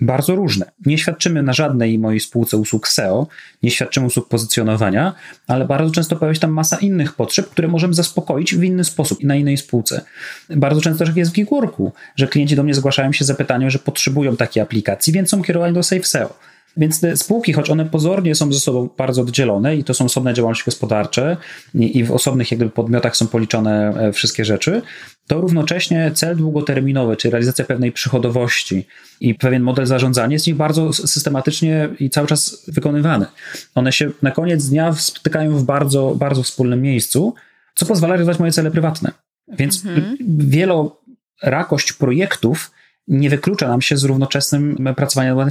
Bardzo 0.00 0.34
różne. 0.34 0.72
Nie 0.86 0.98
świadczymy 0.98 1.42
na 1.42 1.52
żadnej 1.52 1.98
mojej 1.98 2.20
spółce 2.20 2.56
usług 2.56 2.88
SEO, 2.88 3.26
nie 3.62 3.70
świadczymy 3.70 4.06
usług 4.06 4.28
pozycjonowania, 4.28 5.14
ale 5.46 5.66
bardzo 5.66 5.90
często 5.90 6.16
pojawia 6.16 6.34
się 6.34 6.40
tam 6.40 6.50
masa 6.50 6.76
innych 6.76 7.12
potrzeb, 7.12 7.50
które 7.50 7.68
możemy 7.68 7.94
zaspokoić 7.94 8.54
w 8.54 8.62
inny 8.62 8.84
sposób 8.84 9.20
i 9.20 9.26
na 9.26 9.36
innej 9.36 9.56
spółce. 9.56 10.04
Bardzo 10.50 10.80
często 10.80 11.04
też 11.04 11.16
jest 11.16 11.30
w 11.30 11.34
Geekworku, 11.34 11.92
że 12.16 12.28
klienci 12.28 12.56
do 12.56 12.62
mnie 12.62 12.74
zgłaszają 12.74 13.12
się 13.12 13.24
z 13.24 13.28
zapytaniem, 13.28 13.70
że 13.70 13.78
potrzebują 13.78 14.36
takiej 14.36 14.62
aplikacji, 14.62 15.12
więc 15.12 15.30
są 15.30 15.42
kierowani 15.42 15.74
do 15.74 15.82
SafeSeo. 15.82 16.34
Więc 16.76 17.00
te 17.00 17.16
spółki, 17.16 17.52
choć 17.52 17.70
one 17.70 17.86
pozornie 17.86 18.34
są 18.34 18.52
ze 18.52 18.60
sobą 18.60 18.88
bardzo 18.98 19.22
oddzielone 19.22 19.76
i 19.76 19.84
to 19.84 19.94
są 19.94 20.04
osobne 20.04 20.34
działalności 20.34 20.64
gospodarcze 20.64 21.36
i, 21.74 22.04
w 22.04 22.10
osobnych 22.10 22.50
jakby 22.50 22.70
podmiotach 22.70 23.16
są 23.16 23.26
policzone 23.26 23.94
e, 23.94 24.12
wszystkie 24.12 24.44
rzeczy, 24.44 24.82
to 25.26 25.40
równocześnie 25.40 26.10
cel 26.14 26.36
długoterminowy, 26.36 27.16
czyli 27.16 27.32
realizacja 27.32 27.64
pewnej 27.64 27.92
przychodowości 27.92 28.86
i 29.20 29.34
pewien 29.34 29.62
model 29.62 29.86
zarządzania 29.86 30.32
jest 30.32 30.44
w 30.44 30.48
nich 30.48 30.56
bardzo 30.56 30.92
systematycznie 30.92 31.88
i 32.00 32.10
cały 32.10 32.26
czas 32.26 32.64
wykonywany. 32.68 33.26
One 33.74 33.92
się 33.92 34.10
na 34.22 34.30
koniec 34.30 34.68
dnia 34.68 34.92
spotykają 34.92 35.58
w 35.58 35.64
bardzo, 35.64 36.14
bardzo 36.14 36.42
wspólnym 36.42 36.82
miejscu, 36.82 37.34
co 37.74 37.86
pozwala 37.86 38.14
realizować 38.14 38.38
moje 38.38 38.52
cele 38.52 38.70
prywatne. 38.70 39.12
Więc 39.48 39.86
mhm. 39.86 40.16
wielorakość 40.38 41.92
projektów 41.92 42.70
nie 43.08 43.30
wyklucza 43.30 43.68
nam 43.68 43.82
się 43.82 43.96
z 43.96 44.04
równoczesnym 44.04 44.94
pracowaniem 44.96 45.36
nad 45.36 45.42
one 45.42 45.50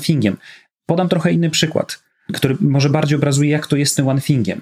Podam 0.85 1.09
trochę 1.09 1.33
inny 1.33 1.49
przykład, 1.49 2.03
który 2.33 2.57
może 2.59 2.89
bardziej 2.89 3.15
obrazuje, 3.15 3.49
jak 3.49 3.67
to 3.67 3.75
jest 3.75 3.93
z 3.93 3.95
tym 3.95 4.07
one 4.07 4.21
thingiem. 4.21 4.61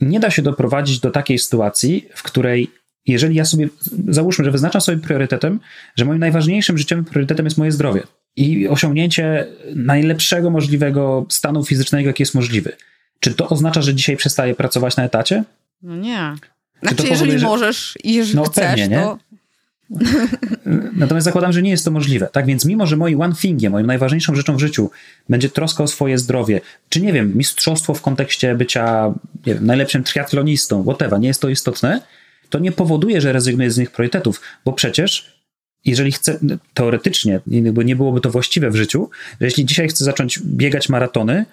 Nie 0.00 0.20
da 0.20 0.30
się 0.30 0.42
doprowadzić 0.42 1.00
do 1.00 1.10
takiej 1.10 1.38
sytuacji, 1.38 2.08
w 2.14 2.22
której 2.22 2.70
jeżeli 3.06 3.34
ja 3.34 3.44
sobie, 3.44 3.68
załóżmy, 4.08 4.44
że 4.44 4.50
wyznaczam 4.50 4.80
sobie 4.80 4.98
priorytetem, 4.98 5.60
że 5.96 6.04
moim 6.04 6.18
najważniejszym 6.18 6.78
życiowym 6.78 7.04
priorytetem 7.04 7.46
jest 7.46 7.58
moje 7.58 7.72
zdrowie 7.72 8.02
i 8.36 8.68
osiągnięcie 8.68 9.46
najlepszego 9.74 10.50
możliwego 10.50 11.26
stanu 11.28 11.64
fizycznego, 11.64 12.08
jaki 12.08 12.22
jest 12.22 12.34
możliwy. 12.34 12.72
Czy 13.20 13.34
to 13.34 13.48
oznacza, 13.48 13.82
że 13.82 13.94
dzisiaj 13.94 14.16
przestaję 14.16 14.54
pracować 14.54 14.96
na 14.96 15.04
etacie? 15.04 15.44
No 15.82 15.96
nie. 15.96 16.34
Znaczy, 16.82 17.08
jeżeli 17.08 17.38
że... 17.38 17.46
możesz 17.46 17.98
i 18.04 18.14
jeżeli 18.14 18.36
no, 18.36 18.44
chcesz, 18.44 18.80
pewnie, 18.80 18.96
to... 18.96 19.18
Natomiast 20.96 21.24
zakładam, 21.24 21.52
że 21.52 21.62
nie 21.62 21.70
jest 21.70 21.84
to 21.84 21.90
możliwe. 21.90 22.28
Tak 22.32 22.46
więc, 22.46 22.64
mimo 22.64 22.86
że 22.86 22.96
moim 22.96 23.20
one 23.20 23.34
thingiem, 23.34 23.72
moją 23.72 23.86
najważniejszą 23.86 24.34
rzeczą 24.34 24.56
w 24.56 24.60
życiu 24.60 24.90
będzie 25.28 25.48
troska 25.48 25.84
o 25.84 25.88
swoje 25.88 26.18
zdrowie, 26.18 26.60
czy 26.88 27.00
nie 27.00 27.12
wiem, 27.12 27.36
mistrzostwo 27.36 27.94
w 27.94 28.02
kontekście 28.02 28.54
bycia 28.54 29.14
wiem, 29.44 29.66
najlepszym 29.66 30.04
triatlonistą, 30.04 30.82
whatever, 30.82 31.20
nie 31.20 31.28
jest 31.28 31.40
to 31.40 31.48
istotne, 31.48 32.02
to 32.50 32.58
nie 32.58 32.72
powoduje, 32.72 33.20
że 33.20 33.32
rezygnuję 33.32 33.70
z 33.70 33.76
innych 33.76 33.90
priorytetów, 33.90 34.40
bo 34.64 34.72
przecież 34.72 35.40
jeżeli 35.84 36.12
chcę, 36.12 36.38
teoretycznie, 36.74 37.40
nie 37.84 37.96
byłoby 37.96 38.20
to 38.20 38.30
właściwe 38.30 38.70
w 38.70 38.76
życiu, 38.76 39.10
że 39.40 39.46
jeśli 39.46 39.64
dzisiaj 39.64 39.88
chcę 39.88 40.04
zacząć 40.04 40.38
biegać 40.38 40.88
maratony, 40.88 41.44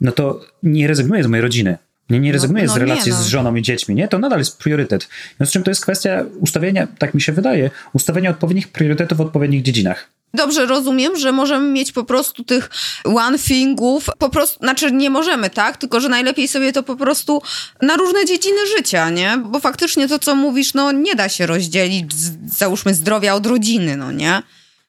no 0.00 0.12
to 0.12 0.40
nie 0.62 0.88
rezygnuję 0.88 1.24
z 1.24 1.26
mojej 1.26 1.42
rodziny. 1.42 1.78
Nie, 2.10 2.20
nie 2.20 2.32
rezygnuję 2.32 2.64
no, 2.64 2.68
no, 2.68 2.74
z 2.74 2.80
relacji 2.80 3.12
nie, 3.12 3.18
no. 3.18 3.24
z 3.24 3.26
żoną 3.26 3.54
i 3.54 3.62
dziećmi, 3.62 3.94
nie? 3.94 4.08
To 4.08 4.18
nadal 4.18 4.38
jest 4.38 4.58
priorytet. 4.58 5.08
W 5.40 5.50
czym 5.50 5.62
to 5.62 5.70
jest 5.70 5.82
kwestia 5.82 6.24
ustawienia, 6.40 6.86
tak 6.98 7.14
mi 7.14 7.20
się 7.20 7.32
wydaje, 7.32 7.70
ustawienia 7.92 8.30
odpowiednich 8.30 8.68
priorytetów 8.68 9.18
w 9.18 9.20
odpowiednich 9.20 9.62
dziedzinach. 9.62 10.10
Dobrze, 10.34 10.66
rozumiem, 10.66 11.16
że 11.16 11.32
możemy 11.32 11.72
mieć 11.72 11.92
po 11.92 12.04
prostu 12.04 12.44
tych 12.44 12.70
one 13.04 13.38
thingów, 13.38 14.08
po 14.18 14.28
prostu, 14.28 14.58
znaczy 14.58 14.92
nie 14.92 15.10
możemy, 15.10 15.50
tak? 15.50 15.76
Tylko, 15.76 16.00
że 16.00 16.08
najlepiej 16.08 16.48
sobie 16.48 16.72
to 16.72 16.82
po 16.82 16.96
prostu 16.96 17.42
na 17.82 17.96
różne 17.96 18.26
dziedziny 18.26 18.58
życia, 18.76 19.10
nie? 19.10 19.42
Bo 19.50 19.60
faktycznie 19.60 20.08
to, 20.08 20.18
co 20.18 20.34
mówisz, 20.34 20.74
no 20.74 20.92
nie 20.92 21.14
da 21.14 21.28
się 21.28 21.46
rozdzielić, 21.46 22.12
załóżmy, 22.46 22.94
zdrowia 22.94 23.34
od 23.34 23.46
rodziny, 23.46 23.96
no 23.96 24.12
nie? 24.12 24.42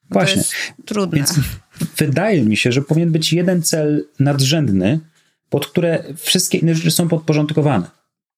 Bo 0.09 0.19
Właśnie. 0.19 0.43
trudne. 0.85 1.17
Więc 1.17 1.33
wydaje 1.97 2.41
mi 2.41 2.57
się, 2.57 2.71
że 2.71 2.81
powinien 2.81 3.11
być 3.11 3.33
jeden 3.33 3.63
cel 3.63 4.05
nadrzędny, 4.19 4.99
pod 5.49 5.67
które 5.67 6.03
wszystkie 6.15 6.57
inne 6.57 6.75
rzeczy 6.75 6.91
są 6.91 7.07
podporządkowane. 7.07 7.89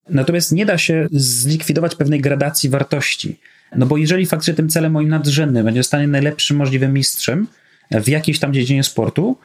Natomiast 0.10 0.52
nie 0.52 0.66
da 0.66 0.78
się 0.78 1.08
zlikwidować 1.12 1.96
pewnej 1.96 2.22
gradacji 2.22 2.70
wartości. 2.70 3.40
No 3.76 3.86
bo 3.86 3.98
jeżeli 3.98 4.26
faktycznie 4.26 4.54
tym 4.54 4.70
celem 4.70 4.92
moim 4.92 5.10
nadrzędnym 5.10 5.66
będzie 5.66 5.84
stanie 5.84 6.08
najlepszym 6.08 6.58
możliwym 6.58 6.94
mistrzem 6.94 7.48
w 7.92 8.08
jakiejś 8.08 8.40
tam 8.40 8.54
dziedzinie 8.54 8.84
sportu, 8.84 9.38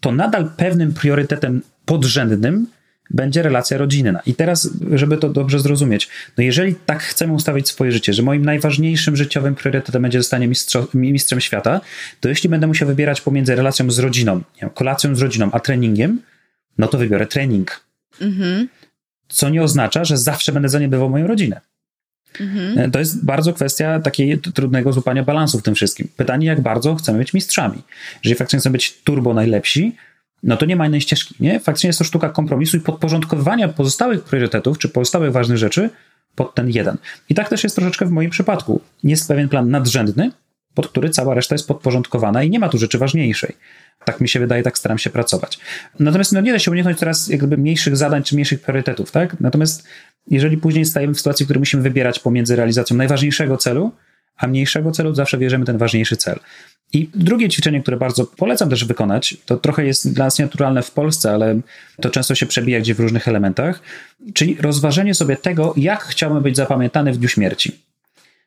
to 0.00 0.12
nadal 0.12 0.50
pewnym 0.56 0.94
priorytetem 0.94 1.62
podrzędnym 1.84 2.66
będzie 3.10 3.42
relacja 3.42 3.78
rodzinna. 3.78 4.20
I 4.26 4.34
teraz, 4.34 4.70
żeby 4.92 5.16
to 5.16 5.28
dobrze 5.28 5.60
zrozumieć, 5.60 6.08
no 6.38 6.44
jeżeli 6.44 6.74
tak 6.74 7.02
chcemy 7.02 7.32
ustawić 7.32 7.68
swoje 7.68 7.92
życie, 7.92 8.12
że 8.12 8.22
moim 8.22 8.44
najważniejszym 8.44 9.16
życiowym 9.16 9.54
priorytetem 9.54 10.02
będzie 10.02 10.18
zostanie 10.18 10.48
mistrzo, 10.48 10.88
mistrzem 10.94 11.40
świata, 11.40 11.80
to 12.20 12.28
jeśli 12.28 12.48
będę 12.48 12.66
musiał 12.66 12.88
wybierać 12.88 13.20
pomiędzy 13.20 13.54
relacją 13.54 13.90
z 13.90 13.98
rodziną, 13.98 14.40
kolacją 14.74 15.14
z 15.14 15.22
rodziną, 15.22 15.48
a 15.52 15.60
treningiem, 15.60 16.20
no 16.78 16.88
to 16.88 16.98
wybiorę 16.98 17.26
trening. 17.26 17.80
Mhm. 18.20 18.68
Co 19.28 19.48
nie 19.48 19.62
oznacza, 19.62 20.04
że 20.04 20.18
zawsze 20.18 20.52
będę 20.52 20.68
zaniedbywał 20.68 21.10
moją 21.10 21.26
rodzinę. 21.26 21.60
Mhm. 22.40 22.78
E, 22.78 22.90
to 22.90 22.98
jest 22.98 23.24
bardzo 23.24 23.52
kwestia 23.52 24.00
takiego 24.00 24.50
trudnego 24.54 24.92
złapania 24.92 25.22
balansu 25.22 25.58
w 25.58 25.62
tym 25.62 25.74
wszystkim. 25.74 26.08
Pytanie, 26.16 26.46
jak 26.46 26.60
bardzo 26.60 26.94
chcemy 26.94 27.18
być 27.18 27.34
mistrzami. 27.34 27.82
Jeżeli 28.24 28.38
faktycznie 28.38 28.60
chcemy 28.60 28.72
być 28.72 29.02
turbo 29.04 29.34
najlepsi, 29.34 29.96
no 30.42 30.56
to 30.56 30.66
nie 30.66 30.76
ma 30.76 30.86
innej 30.86 31.00
ścieżki, 31.00 31.34
nie? 31.40 31.60
Faktycznie 31.60 31.88
jest 31.88 31.98
to 31.98 32.04
sztuka 32.04 32.28
kompromisu 32.28 32.76
i 32.76 32.80
podporządkowania 32.80 33.68
pozostałych 33.68 34.24
priorytetów, 34.24 34.78
czy 34.78 34.88
pozostałych 34.88 35.32
ważnych 35.32 35.58
rzeczy 35.58 35.90
pod 36.34 36.54
ten 36.54 36.70
jeden. 36.70 36.96
I 37.28 37.34
tak 37.34 37.48
też 37.48 37.64
jest 37.64 37.76
troszeczkę 37.76 38.06
w 38.06 38.10
moim 38.10 38.30
przypadku. 38.30 38.80
Jest 39.04 39.28
pewien 39.28 39.48
plan 39.48 39.70
nadrzędny, 39.70 40.30
pod 40.74 40.88
który 40.88 41.10
cała 41.10 41.34
reszta 41.34 41.54
jest 41.54 41.68
podporządkowana 41.68 42.42
i 42.42 42.50
nie 42.50 42.58
ma 42.58 42.68
tu 42.68 42.78
rzeczy 42.78 42.98
ważniejszej. 42.98 43.56
Tak 44.04 44.20
mi 44.20 44.28
się 44.28 44.40
wydaje, 44.40 44.62
tak 44.62 44.78
staram 44.78 44.98
się 44.98 45.10
pracować. 45.10 45.58
Natomiast 46.00 46.32
no, 46.32 46.40
nie 46.40 46.52
da 46.52 46.58
się 46.58 46.70
uniknąć 46.70 46.98
teraz 46.98 47.28
jakby 47.28 47.56
mniejszych 47.56 47.96
zadań 47.96 48.22
czy 48.22 48.34
mniejszych 48.34 48.60
priorytetów, 48.60 49.10
tak? 49.10 49.40
Natomiast 49.40 49.88
jeżeli 50.30 50.56
później 50.56 50.84
stajemy 50.84 51.14
w 51.14 51.18
sytuacji, 51.18 51.44
w 51.44 51.46
której 51.46 51.58
musimy 51.58 51.82
wybierać 51.82 52.18
pomiędzy 52.18 52.56
realizacją 52.56 52.96
najważniejszego 52.96 53.56
celu, 53.56 53.92
a 54.36 54.46
mniejszego 54.46 54.90
celu, 54.90 55.14
zawsze 55.14 55.38
bierzemy 55.38 55.64
ten 55.64 55.78
ważniejszy 55.78 56.16
cel. 56.16 56.38
I 56.92 57.10
drugie 57.14 57.48
ćwiczenie, 57.48 57.82
które 57.82 57.96
bardzo 57.96 58.24
polecam 58.26 58.70
też 58.70 58.84
wykonać, 58.84 59.36
to 59.46 59.56
trochę 59.56 59.86
jest 59.86 60.14
dla 60.14 60.24
nas 60.24 60.38
naturalne 60.38 60.82
w 60.82 60.90
Polsce, 60.90 61.32
ale 61.32 61.60
to 62.00 62.10
często 62.10 62.34
się 62.34 62.46
przebija 62.46 62.80
gdzie 62.80 62.94
w 62.94 63.00
różnych 63.00 63.28
elementach, 63.28 63.80
czyli 64.34 64.56
rozważenie 64.60 65.14
sobie 65.14 65.36
tego, 65.36 65.74
jak 65.76 66.04
chciałbym 66.04 66.42
być 66.42 66.56
zapamiętany 66.56 67.12
w 67.12 67.18
dniu 67.18 67.28
śmierci. 67.28 67.80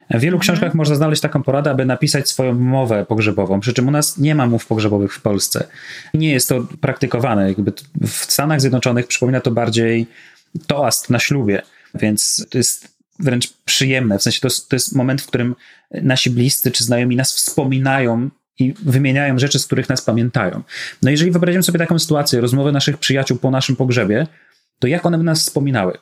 W 0.10 0.20
wielu 0.20 0.38
mhm. 0.38 0.42
książkach 0.42 0.74
można 0.74 0.96
znaleźć 0.96 1.22
taką 1.22 1.44
poradę, 1.44 1.72
aby 1.72 1.86
napisać 1.86 2.30
swoją 2.30 2.54
mowę 2.54 3.06
pogrzebową, 3.06 3.60
przy 3.60 3.74
czym 3.74 3.88
u 3.88 3.92
nas 3.92 4.18
nie 4.18 4.36
ma 4.36 4.48
mów 4.48 4.66
pogrzebowych 4.66 5.14
w 5.14 5.22
Polsce. 5.22 5.68
Nie 6.14 6.32
jest 6.32 6.50
to 6.50 6.68
praktykowane. 6.82 7.48
Jakby 7.48 7.74
w 8.02 8.10
Stanach 8.10 8.62
Zjednoczonych 8.62 9.08
przypomina 9.08 9.42
to 9.42 9.52
bardziej 9.52 10.08
toast 10.68 11.10
na 11.10 11.20
ślubie, 11.20 11.62
więc 11.96 12.46
to 12.50 12.58
jest 12.58 12.98
wręcz 13.20 13.54
przyjemne. 13.66 14.20
W 14.20 14.24
sensie 14.24 14.42
to 14.42 14.48
jest, 14.48 14.70
to 14.70 14.76
jest 14.76 14.96
moment, 14.96 15.22
w 15.22 15.28
którym 15.28 15.56
nasi 15.92 16.30
bliscy 16.30 16.72
czy 16.72 16.84
znajomi 16.84 17.16
nas 17.16 17.34
wspominają 17.34 18.30
i 18.60 18.74
wymieniają 18.86 19.40
rzeczy, 19.40 19.60
z 19.60 19.66
których 19.66 19.90
nas 19.90 20.02
pamiętają. 20.02 20.62
No 21.02 21.12
jeżeli 21.12 21.32
wyobrazimy 21.32 21.64
sobie 21.64 21.80
taką 21.80 22.00
sytuację, 22.00 22.42
rozmowę 22.42 22.72
naszych 22.72 22.98
przyjaciół 22.98 23.38
po 23.38 23.52
naszym 23.52 23.76
pogrzebie, 23.76 24.28
to 24.80 24.88
jak 24.88 25.06
one 25.06 25.18
by 25.18 25.24
nas 25.24 25.42
wspominały? 25.42 25.98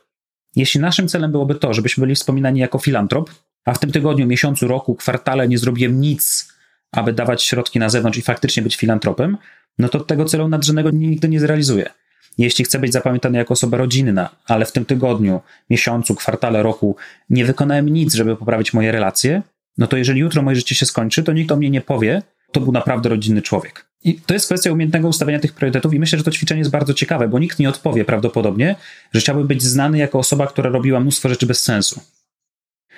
Jeśli 0.56 0.82
naszym 0.82 1.08
celem 1.08 1.32
byłoby 1.32 1.56
to, 1.56 1.74
żebyśmy 1.74 2.01
byli 2.01 2.16
wspominani 2.16 2.60
jako 2.60 2.80
filantrop, 2.80 3.30
a 3.66 3.74
w 3.74 3.80
tym 3.80 3.91
tygodniu, 3.91 4.28
miesiącu, 4.28 4.68
roku, 4.68 4.95
kwartale 4.95 5.47
nie 5.47 5.57
zrobiłem 5.57 6.01
nic, 6.01 6.53
aby 6.91 7.13
dawać 7.13 7.43
środki 7.43 7.80
na 7.80 7.89
zewnątrz 7.89 8.18
i 8.18 8.22
faktycznie 8.22 8.63
być 8.63 8.76
filantropem, 8.76 9.38
no 9.78 9.89
to 9.89 9.99
tego 9.99 10.26
celu 10.26 10.47
nadrzędnego 10.47 10.91
nigdy 10.91 11.30
nie 11.30 11.39
zrealizuje. 11.39 11.89
Jeśli 12.38 12.66
chcę 12.66 12.80
być 12.80 12.93
zapamiętany 12.93 13.38
jako 13.38 13.53
osoba 13.53 13.78
rodzinna, 13.78 14.30
ale 14.45 14.66
w 14.66 14.72
tym 14.72 14.86
tygodniu, 14.86 15.41
miesiącu, 15.70 16.16
kwartale, 16.16 16.63
roku 16.63 16.95
nie 17.30 17.45
wykonałem 17.45 17.89
nic, 17.89 18.13
żeby 18.13 18.36
poprawić 18.36 18.74
moje 18.74 18.91
relacje, 18.91 19.41
no 19.78 19.88
to 19.88 19.97
jeżeli 19.97 20.20
jutro 20.20 20.41
moje 20.41 20.55
życie 20.55 20.76
się 20.76 20.86
skończy, 20.86 21.24
to 21.24 21.34
nikt 21.34 21.51
o 21.51 21.55
mnie 21.55 21.70
nie 21.70 21.82
powie, 21.82 22.22
to 22.51 22.61
był 22.61 22.72
naprawdę 22.72 23.09
rodzinny 23.09 23.41
człowiek. 23.41 23.86
I 24.03 24.16
to 24.16 24.34
jest 24.34 24.45
kwestia 24.45 24.72
umiejętnego 24.72 25.07
ustawienia 25.07 25.39
tych 25.39 25.53
priorytetów 25.53 25.93
i 25.93 25.99
myślę, 25.99 26.18
że 26.18 26.24
to 26.24 26.32
ćwiczenie 26.32 26.59
jest 26.59 26.72
bardzo 26.72 26.93
ciekawe, 26.93 27.28
bo 27.28 27.39
nikt 27.39 27.59
nie 27.59 27.70
odpowie 27.70 28.05
prawdopodobnie, 28.05 28.76
że 29.13 29.20
chciałby 29.20 29.43
być 29.43 29.63
znany 29.63 29.97
jako 29.97 30.20
osoba, 30.20 30.47
która 30.47 30.70
robiła 30.70 30.99
mnóstwo 30.99 31.30
rzeczy 31.30 31.45
bez 31.45 31.63
sensu. 31.63 32.01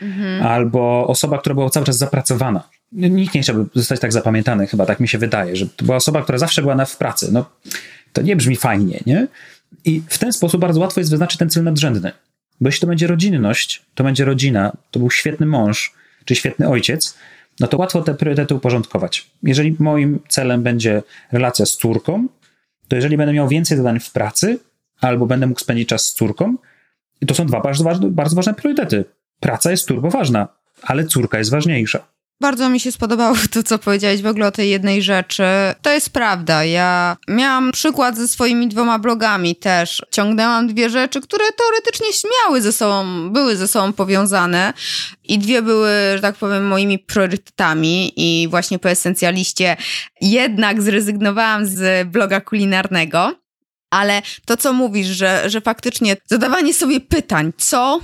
Mhm. 0.02 0.44
Albo 0.44 1.08
osoba, 1.08 1.38
która 1.38 1.56
była 1.56 1.70
cały 1.70 1.86
czas 1.86 1.98
zapracowana. 1.98 2.70
Nikt 2.92 3.36
nie 3.36 3.42
chciałby 3.42 3.66
zostać 3.76 4.00
tak 4.00 4.14
zapamiętany, 4.14 4.68
chyba 4.68 4.86
tak 4.86 5.00
mi 5.00 5.08
się 5.08 5.18
wydaje, 5.18 5.56
że 5.56 5.68
to 5.68 5.86
była 5.86 5.98
osoba, 5.98 6.22
która 6.22 6.38
zawsze 6.38 6.62
była 6.62 6.76
na, 6.76 6.86
w 6.86 6.98
pracy. 6.98 7.30
No, 7.32 7.50
to 8.14 8.22
nie 8.22 8.36
brzmi 8.36 8.56
fajnie, 8.56 9.00
nie? 9.06 9.28
I 9.86 10.02
w 10.08 10.18
ten 10.18 10.34
sposób 10.34 10.62
bardzo 10.62 10.80
łatwo 10.80 11.00
jest 11.00 11.12
wyznaczyć 11.12 11.40
ten 11.40 11.50
cel 11.50 11.64
nadrzędny. 11.64 12.12
Bo 12.62 12.68
jeśli 12.68 12.82
to 12.82 12.88
będzie 12.88 13.08
rodzinność, 13.08 13.86
to 13.96 14.04
będzie 14.04 14.26
rodzina, 14.26 14.78
to 14.92 15.00
był 15.00 15.12
świetny 15.12 15.46
mąż, 15.46 15.94
czy 16.26 16.36
świetny 16.36 16.70
ojciec, 16.70 17.18
no 17.60 17.68
to 17.68 17.78
łatwo 17.78 18.02
te 18.02 18.14
priorytety 18.14 18.56
uporządkować. 18.56 19.28
Jeżeli 19.44 19.76
moim 19.80 20.20
celem 20.30 20.64
będzie 20.64 21.04
relacja 21.32 21.66
z 21.66 21.78
córką, 21.78 22.28
to 22.88 22.96
jeżeli 22.96 23.18
będę 23.18 23.34
miał 23.34 23.48
więcej 23.48 23.78
zadań 23.78 24.00
w 24.00 24.12
pracy, 24.12 24.60
albo 25.02 25.26
będę 25.26 25.48
mógł 25.48 25.60
spędzić 25.60 25.90
czas 25.90 26.06
z 26.06 26.14
córką, 26.14 26.56
to 27.28 27.34
są 27.34 27.46
dwa 27.46 27.62
bardzo 27.62 27.84
ważne, 27.84 28.10
bardzo 28.10 28.36
ważne 28.36 28.54
priorytety. 28.54 29.06
Praca 29.40 29.72
jest 29.72 29.88
turbo 29.88 30.10
ważna, 30.10 30.48
ale 30.82 31.06
córka 31.06 31.38
jest 31.38 31.52
ważniejsza. 31.52 32.00
Bardzo 32.42 32.70
mi 32.70 32.80
się 32.80 32.92
spodobało 32.92 33.36
to, 33.52 33.64
co 33.64 33.80
powiedziałeś 33.80 34.22
w 34.22 34.28
ogóle 34.28 34.48
o 34.48 34.52
tej 34.52 34.70
jednej 34.70 35.02
rzeczy. 35.02 35.44
To 35.82 35.92
jest 35.92 36.10
prawda. 36.10 36.64
Ja 36.64 37.18
miałam 37.28 37.72
przykład 37.72 38.18
ze 38.18 38.28
swoimi 38.28 38.68
dwoma 38.68 39.00
blogami 39.00 39.56
też. 39.56 40.02
Ciągnęłam 40.12 40.68
dwie 40.68 40.90
rzeczy, 40.90 41.22
które 41.22 41.46
teoretycznie 41.58 42.08
śmiały 42.14 42.62
ze 42.62 42.74
sobą, 42.74 43.30
były 43.30 43.56
ze 43.56 43.68
sobą 43.68 43.94
powiązane 43.94 44.74
i 45.24 45.40
dwie 45.40 45.62
były, 45.62 45.90
że 46.16 46.20
tak 46.22 46.36
powiem, 46.36 46.68
moimi 46.68 47.00
priorytetami 47.00 48.14
i 48.16 48.48
właśnie 48.48 48.80
po 48.80 48.90
esencjaliście 48.90 49.78
jednak 50.22 50.82
zrezygnowałam 50.82 51.66
z 51.66 52.08
bloga 52.08 52.42
kulinarnego. 52.42 53.36
Ale 53.90 54.22
to, 54.46 54.58
co 54.58 54.74
mówisz, 54.74 55.08
że, 55.08 55.50
że 55.50 55.62
faktycznie 55.62 56.18
zadawanie 56.26 56.74
sobie 56.74 57.00
pytań, 57.00 57.52
co 57.58 58.00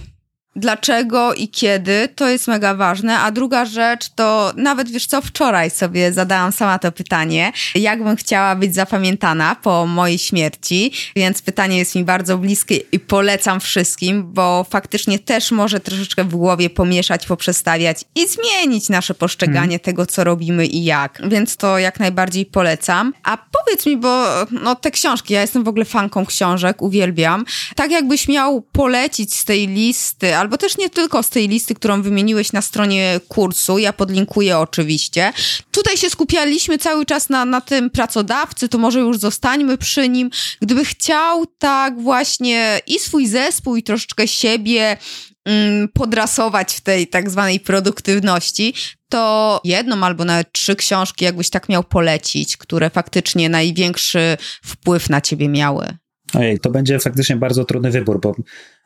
dlaczego 0.55 1.33
i 1.33 1.47
kiedy, 1.47 2.09
to 2.15 2.29
jest 2.29 2.47
mega 2.47 2.75
ważne. 2.75 3.19
A 3.19 3.31
druga 3.31 3.65
rzecz 3.65 4.09
to 4.09 4.53
nawet 4.55 4.89
wiesz 4.89 5.05
co, 5.05 5.21
wczoraj 5.21 5.69
sobie 5.69 6.13
zadałam 6.13 6.51
sama 6.51 6.79
to 6.79 6.91
pytanie, 6.91 7.51
jakbym 7.75 8.15
chciała 8.15 8.55
być 8.55 8.75
zapamiętana 8.75 9.55
po 9.55 9.85
mojej 9.85 10.17
śmierci, 10.17 10.91
więc 11.15 11.41
pytanie 11.41 11.77
jest 11.77 11.95
mi 11.95 12.03
bardzo 12.03 12.37
bliskie 12.37 12.75
i 12.75 12.99
polecam 12.99 13.59
wszystkim, 13.59 14.33
bo 14.33 14.65
faktycznie 14.69 15.19
też 15.19 15.51
może 15.51 15.79
troszeczkę 15.79 16.23
w 16.23 16.35
głowie 16.35 16.69
pomieszać, 16.69 17.25
poprzestawiać 17.25 17.97
i 18.15 18.27
zmienić 18.27 18.89
nasze 18.89 19.13
postrzeganie 19.13 19.59
hmm. 19.61 19.79
tego, 19.79 20.05
co 20.05 20.23
robimy 20.23 20.65
i 20.65 20.83
jak. 20.83 21.21
Więc 21.27 21.57
to 21.57 21.79
jak 21.79 21.99
najbardziej 21.99 22.45
polecam. 22.45 23.13
A 23.23 23.37
powiedz 23.37 23.85
mi, 23.85 23.97
bo 23.97 24.25
no 24.51 24.75
te 24.75 24.91
książki, 24.91 25.33
ja 25.33 25.41
jestem 25.41 25.63
w 25.63 25.67
ogóle 25.67 25.85
fanką 25.85 26.25
książek, 26.25 26.81
uwielbiam. 26.81 27.45
Tak 27.75 27.91
jakbyś 27.91 28.27
miał 28.27 28.61
polecić 28.61 29.35
z 29.35 29.45
tej 29.45 29.67
listy, 29.67 30.35
albo 30.43 30.57
też 30.57 30.77
nie 30.77 30.89
tylko 30.89 31.23
z 31.23 31.29
tej 31.29 31.47
listy, 31.47 31.75
którą 31.75 32.01
wymieniłeś 32.01 32.53
na 32.53 32.61
stronie 32.61 33.19
kursu, 33.27 33.77
ja 33.77 33.93
podlinkuję 33.93 34.57
oczywiście. 34.57 35.33
Tutaj 35.71 35.97
się 35.97 36.09
skupialiśmy 36.09 36.77
cały 36.77 37.05
czas 37.05 37.29
na, 37.29 37.45
na 37.45 37.61
tym 37.61 37.89
pracodawcy, 37.89 38.69
to 38.69 38.77
może 38.77 38.99
już 38.99 39.17
zostańmy 39.17 39.77
przy 39.77 40.09
nim. 40.09 40.29
Gdyby 40.61 40.85
chciał 40.85 41.45
tak 41.45 42.01
właśnie 42.01 42.79
i 42.87 42.99
swój 42.99 43.27
zespół, 43.27 43.75
i 43.75 43.83
troszeczkę 43.83 44.27
siebie 44.27 44.97
mm, 45.45 45.87
podrasować 45.87 46.73
w 46.73 46.81
tej 46.81 47.07
tak 47.07 47.29
zwanej 47.29 47.59
produktywności, 47.59 48.73
to 49.09 49.61
jedną 49.63 50.03
albo 50.05 50.25
nawet 50.25 50.51
trzy 50.51 50.75
książki, 50.75 51.25
jakbyś 51.25 51.49
tak 51.49 51.69
miał 51.69 51.83
polecić, 51.83 52.57
które 52.57 52.89
faktycznie 52.89 53.49
największy 53.49 54.37
wpływ 54.63 55.09
na 55.09 55.21
ciebie 55.21 55.49
miały. 55.49 55.97
Ojej, 56.33 56.59
to 56.59 56.69
będzie 56.69 56.99
faktycznie 56.99 57.35
bardzo 57.35 57.65
trudny 57.65 57.91
wybór, 57.91 58.21
bo 58.21 58.35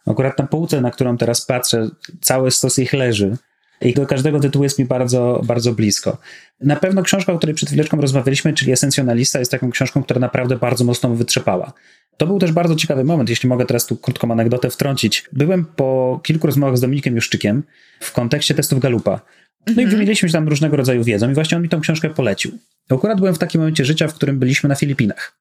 Akurat 0.07 0.39
na 0.39 0.47
półce, 0.47 0.81
na 0.81 0.91
którą 0.91 1.17
teraz 1.17 1.45
patrzę, 1.45 1.89
cały 2.21 2.51
stos 2.51 2.79
ich 2.79 2.93
leży. 2.93 3.37
I 3.81 3.93
do 3.93 4.05
każdego 4.05 4.39
tytułu 4.39 4.63
jest 4.63 4.79
mi 4.79 4.85
bardzo, 4.85 5.41
bardzo 5.45 5.73
blisko. 5.73 6.17
Na 6.61 6.75
pewno 6.75 7.03
książka, 7.03 7.33
o 7.33 7.37
której 7.37 7.55
przed 7.55 7.69
chwileczką 7.69 8.01
rozmawialiśmy, 8.01 8.53
czyli 8.53 8.71
Esencjonalista, 8.71 9.39
jest 9.39 9.51
taką 9.51 9.71
książką, 9.71 10.03
która 10.03 10.19
naprawdę 10.19 10.55
bardzo 10.55 10.83
mocno 10.83 11.09
wytrzepała. 11.09 11.73
To 12.17 12.27
był 12.27 12.39
też 12.39 12.51
bardzo 12.51 12.75
ciekawy 12.75 13.03
moment, 13.03 13.29
jeśli 13.29 13.49
mogę 13.49 13.65
teraz 13.65 13.85
tu 13.85 13.97
krótką 13.97 14.31
anegdotę 14.31 14.69
wtrącić. 14.69 15.29
Byłem 15.33 15.65
po 15.65 16.19
kilku 16.23 16.47
rozmowach 16.47 16.77
z 16.77 16.81
Dominikiem 16.81 17.15
Juszczykiem 17.15 17.63
w 17.99 18.11
kontekście 18.11 18.53
testów 18.53 18.79
Galupa. 18.79 19.21
No 19.67 19.73
i 19.73 19.85
mhm. 19.85 19.89
wymieniliśmy 19.89 20.29
się 20.29 20.33
tam 20.33 20.47
różnego 20.47 20.77
rodzaju 20.77 21.03
wiedzą 21.03 21.31
i 21.31 21.33
właśnie 21.33 21.57
on 21.57 21.63
mi 21.63 21.69
tą 21.69 21.81
książkę 21.81 22.09
polecił. 22.09 22.51
Akurat 22.89 23.17
byłem 23.17 23.35
w 23.35 23.39
takim 23.39 23.61
momencie 23.61 23.85
życia, 23.85 24.07
w 24.07 24.13
którym 24.13 24.39
byliśmy 24.39 24.69
na 24.69 24.75
Filipinach. 24.75 25.37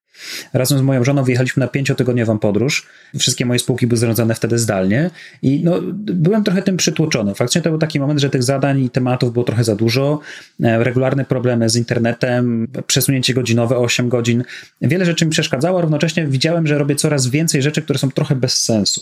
Razem 0.52 0.78
z 0.78 0.82
moją 0.82 1.04
żoną 1.04 1.24
wyjechaliśmy 1.24 1.60
na 1.60 1.68
pięciotygodniową 1.68 2.38
podróż. 2.38 2.86
Wszystkie 3.18 3.46
moje 3.46 3.58
spółki 3.58 3.86
były 3.86 3.98
zarządzane 3.98 4.34
wtedy 4.34 4.58
zdalnie 4.58 5.10
i 5.42 5.64
no, 5.64 5.80
byłem 5.94 6.44
trochę 6.44 6.62
tym 6.62 6.76
przytłoczony. 6.76 7.34
Faktycznie 7.34 7.62
to 7.62 7.70
był 7.70 7.78
taki 7.78 8.00
moment, 8.00 8.20
że 8.20 8.30
tych 8.30 8.42
zadań 8.42 8.82
i 8.82 8.90
tematów 8.90 9.32
było 9.32 9.44
trochę 9.44 9.64
za 9.64 9.76
dużo. 9.76 10.20
E, 10.62 10.84
regularne 10.84 11.24
problemy 11.24 11.68
z 11.68 11.76
internetem, 11.76 12.68
przesunięcie 12.86 13.34
godzinowe 13.34 13.76
o 13.76 13.80
8 13.80 14.08
godzin. 14.08 14.44
Wiele 14.80 15.04
rzeczy 15.04 15.24
mi 15.24 15.30
przeszkadzało, 15.30 15.78
a 15.78 15.82
równocześnie 15.82 16.26
widziałem, 16.26 16.66
że 16.66 16.78
robię 16.78 16.94
coraz 16.94 17.26
więcej 17.26 17.62
rzeczy, 17.62 17.82
które 17.82 17.98
są 17.98 18.10
trochę 18.10 18.36
bez 18.36 18.62
sensu. 18.62 19.00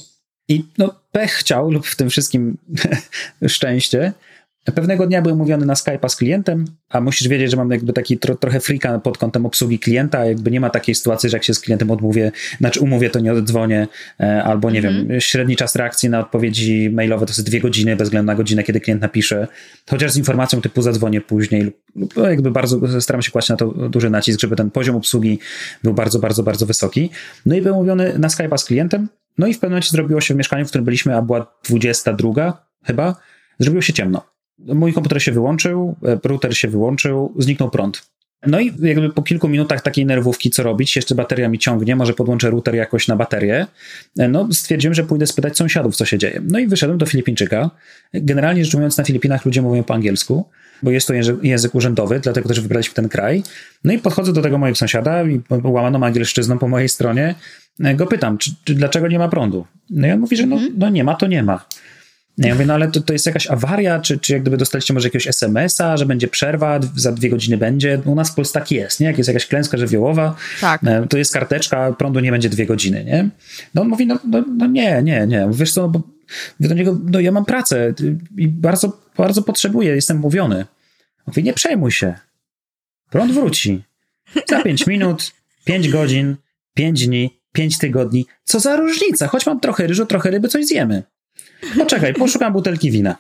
I 0.49 0.65
no, 0.79 0.95
pech 1.13 1.33
chciał, 1.33 1.71
lub 1.71 1.87
w 1.87 1.97
tym 1.97 2.11
wszystkim 2.11 2.57
szczęście, 3.49 4.13
Pewnego 4.73 5.07
dnia 5.07 5.23
byłem 5.23 5.39
mówiony 5.39 5.67
na 5.67 5.75
Skype'a 5.75 6.09
z 6.09 6.17
klientem, 6.17 6.65
a 6.89 7.01
musisz 7.01 7.29
wiedzieć, 7.29 7.51
że 7.51 7.57
mam 7.57 7.71
jakby 7.71 7.93
taki 7.93 8.19
tro, 8.19 8.35
trochę 8.35 8.61
freaka 8.61 8.99
pod 8.99 9.19
kątem 9.19 9.47
obsługi 9.47 9.79
klienta, 9.79 10.25
jakby 10.25 10.51
nie 10.51 10.61
ma 10.61 10.71
takiej 10.71 10.95
sytuacji, 10.95 11.31
że 11.31 11.37
jak 11.37 11.45
się 11.45 11.55
z 11.55 11.61
klientem 11.61 11.91
odmówię, 11.91 12.33
znaczy 12.61 12.81
umówię, 12.81 13.11
to 13.11 13.21
nie 13.21 13.33
oddzwonię, 13.33 13.89
e, 14.21 14.45
albo 14.45 14.71
nie 14.71 14.79
mm 14.79 14.95
-hmm. 14.95 15.09
wiem, 15.09 15.21
średni 15.21 15.57
czas 15.57 15.77
reakcji 15.77 16.11
na 16.11 16.21
odpowiedzi 16.21 16.91
mailowe 16.91 17.27
to 17.27 17.31
jest 17.31 17.47
dwie 17.47 17.61
godziny, 17.61 17.97
bez 17.97 18.09
względu 18.09 18.27
na 18.27 18.35
godzinę, 18.35 18.63
kiedy 18.63 18.81
klient 18.81 19.03
napisze, 19.03 19.49
chociaż 19.91 20.13
z 20.13 20.17
informacją 20.17 20.61
typu 20.61 20.83
zadzwonię 20.83 21.21
później, 21.21 21.63
lub 21.63 22.17
no 22.17 22.31
jakby 22.31 22.51
bardzo 22.51 23.01
staram 23.01 23.23
się 23.23 23.31
kłaść 23.31 23.49
na 23.49 23.57
to 23.57 23.67
duży 23.67 24.11
nacisk, 24.11 24.41
żeby 24.41 24.57
ten 24.57 24.71
poziom 24.71 24.97
obsługi 24.97 25.39
był 25.83 25.95
bardzo, 25.95 26.19
bardzo, 26.19 26.43
bardzo 26.43 26.67
wysoki. 26.67 27.11
No 27.47 27.55
i 27.55 27.63
byłem 27.63 27.77
umówiony 27.77 28.19
na 28.19 28.29
Skype'a 28.29 28.59
z 28.59 28.65
klientem, 28.65 29.09
no 29.39 29.47
i 29.47 29.55
w 29.55 29.59
pewnym 29.59 29.71
momencie 29.71 29.91
zrobiło 29.91 30.21
się 30.21 30.35
w 30.35 30.37
mieszkaniu, 30.37 30.65
w 30.65 30.69
którym 30.69 30.85
byliśmy, 30.85 31.17
a 31.17 31.23
była 31.23 31.57
22 31.69 32.67
chyba, 32.85 33.17
zrobiło 33.59 33.83
się 33.83 33.93
ciemno. 33.93 34.34
Mój 34.59 34.93
komputer 34.93 35.23
się 35.23 35.33
wyłączył, 35.33 35.97
e, 36.05 36.19
router 36.25 36.57
się 36.57 36.69
wyłączył, 36.69 37.35
zniknął 37.39 37.71
prąd. 37.71 38.15
No 38.47 38.61
i 38.61 38.73
jakby 38.83 39.11
po 39.11 39.23
kilku 39.23 39.49
minutach 39.49 39.83
takiej 39.83 40.07
nerwówki, 40.07 40.51
co 40.51 40.63
robić, 40.63 40.97
jeszcze 40.97 41.15
bateria 41.15 41.49
mi 41.49 41.59
ciągnie, 41.59 41.97
może 41.97 42.15
podłączę 42.15 42.51
router 42.51 42.75
jakoś 42.75 43.09
na 43.09 43.17
baterię, 43.17 43.67
e, 44.19 44.29
no 44.29 44.49
stwierdziłem, 44.53 44.95
że 44.95 45.05
pójdę 45.05 45.27
spytać 45.27 45.57
sąsiadów, 45.57 45.97
co 45.97 46.05
się 46.05 46.19
dzieje. 46.19 46.43
No 46.45 46.59
i 46.59 46.67
wyszedłem 46.67 46.99
do 46.99 47.07
Filipińczyka. 47.07 47.71
Generalnie 48.15 48.65
rzecz 48.65 48.75
ujmując, 48.75 48.99
na 48.99 49.05
Filipinach 49.05 49.45
ludzie 49.45 49.63
mówią 49.63 49.83
po 49.83 49.95
angielsku, 49.95 50.49
bo 50.83 50.91
jest 50.91 51.07
to 51.07 51.15
język, 51.43 51.75
urzędowy, 51.75 52.21
dlatego 52.21 52.49
też 52.49 52.61
wybraliśmy 52.61 52.95
ten 52.95 53.09
kraj. 53.09 53.43
No 53.85 53.93
i 53.93 53.99
podchodzę 53.99 54.33
do 54.33 54.43
tego 54.43 54.59
mojego 54.59 54.77
sąsiada 54.77 55.23
i 55.25 55.41
łamaną 55.65 56.07
angielszczyzną 56.07 56.59
po 56.59 56.69
mojej 56.69 56.89
stronie 56.89 57.35
e, 57.81 57.95
go 57.95 58.07
pytam, 58.07 58.39
czy, 58.39 58.51
czy 58.65 58.75
dlaczego 58.75 59.09
nie 59.09 59.19
ma 59.19 59.29
prądu. 59.29 59.67
No 59.91 60.07
i 60.07 60.11
on 60.11 60.21
mówi, 60.21 60.37
że 60.37 60.47
no, 60.47 60.57
mhm. 60.57 60.75
no 60.79 60.89
nie 60.89 61.05
ma, 61.05 61.15
to 61.15 61.27
nie 61.27 61.43
ma. 61.43 61.65
Ja 62.39 62.55
mówię, 62.55 62.67
no 62.67 62.75
ale 62.75 62.91
to, 62.91 63.01
to 63.01 63.13
jest 63.13 63.27
jakaś 63.27 63.51
awaria, 63.51 64.01
czy, 64.01 64.19
czy 64.19 64.33
jak 64.33 64.43
gdyby 64.43 64.57
dostaliście 64.57 64.95
może 64.95 65.07
jakiegoś 65.07 65.27
SMS-a, 65.27 65.97
że 65.97 66.07
będzie 66.07 66.29
przerwa, 66.29 66.81
za 66.97 67.13
dwie 67.13 67.31
godziny 67.31 67.57
będzie. 67.57 68.01
U 68.05 68.15
nas 68.15 68.31
w 68.31 68.35
Polsce 68.35 68.61
tak 68.61 68.71
jest, 68.71 69.01
nie? 69.01 69.07
Jak 69.07 69.19
jest 69.19 69.29
jakaś 69.29 69.47
klęska 69.47 69.77
żywiołowa, 69.77 70.37
tak. 70.61 70.81
E, 70.85 71.07
to 71.07 71.19
jest 71.19 71.33
karteczka, 71.33 71.93
prądu 71.93 72.21
nie 72.21 72.31
będzie 72.31 72.49
dwie 72.49 72.67
godziny, 72.67 73.05
nie? 73.05 73.29
No 73.75 73.83
on 73.83 73.89
mówi, 73.89 74.07
no, 74.07 74.19
no, 74.25 74.45
no 74.57 74.67
nie, 74.67 75.03
nie, 75.03 75.27
nie. 75.27 75.49
Wiesz 75.53 75.73
co, 75.73 75.83
no 75.83 75.89
bo 75.89 76.03
do 76.61 76.75
niego, 76.75 76.99
no 77.05 77.21
ja 77.21 77.33
mam 77.33 77.45
pracę 77.45 77.95
i 78.37 78.49
bardzo, 78.49 79.01
bardzo 79.17 79.43
potrzebuję, 79.43 79.95
jestem 79.95 80.19
mówiony. 80.19 80.67
Mówi, 81.27 81.43
nie 81.43 81.53
przejmuj 81.53 81.91
się. 81.91 82.15
Prąd 83.11 83.33
wróci. 83.33 83.83
Za 84.49 84.63
pięć 84.63 84.87
minut, 84.93 85.33
pięć 85.65 85.89
godzin, 85.89 86.37
pięć 86.75 87.07
dni, 87.07 87.41
pięć 87.53 87.79
tygodni. 87.79 88.27
Co 88.45 88.61
za 88.61 88.77
różnica? 88.77 89.29
Choć 89.29 89.47
mam 89.47 89.61
trochę 89.61 89.87
ryżu, 89.87 90.07
trochę 90.07 90.31
ryby, 90.31 90.49
coś 90.49 90.67
zjemy. 90.67 91.03
No 91.77 91.87
czekaj, 91.87 92.15
poszukam 92.15 92.53
butelki 92.53 92.91
wina. 92.91 93.17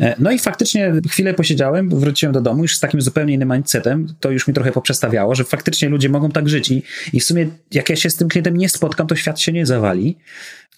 E, 0.00 0.14
no 0.18 0.30
i 0.30 0.38
faktycznie 0.38 0.92
chwilę 1.10 1.34
posiedziałem, 1.34 2.00
wróciłem 2.00 2.32
do 2.32 2.40
domu 2.40 2.62
już 2.62 2.76
z 2.76 2.80
takim 2.80 3.00
zupełnie 3.00 3.34
innym 3.34 3.52
mindsetem, 3.52 4.14
to 4.20 4.30
już 4.30 4.48
mi 4.48 4.54
trochę 4.54 4.72
poprzestawiało, 4.72 5.34
że 5.34 5.44
faktycznie 5.44 5.88
ludzie 5.88 6.08
mogą 6.08 6.30
tak 6.30 6.48
żyć 6.48 6.70
i, 6.70 6.82
i 7.12 7.20
w 7.20 7.24
sumie 7.24 7.48
jak 7.70 7.90
ja 7.90 7.96
się 7.96 8.10
z 8.10 8.16
tym 8.16 8.28
klientem 8.28 8.56
nie 8.56 8.68
spotkam, 8.68 9.06
to 9.06 9.16
świat 9.16 9.40
się 9.40 9.52
nie 9.52 9.66
zawali. 9.66 10.16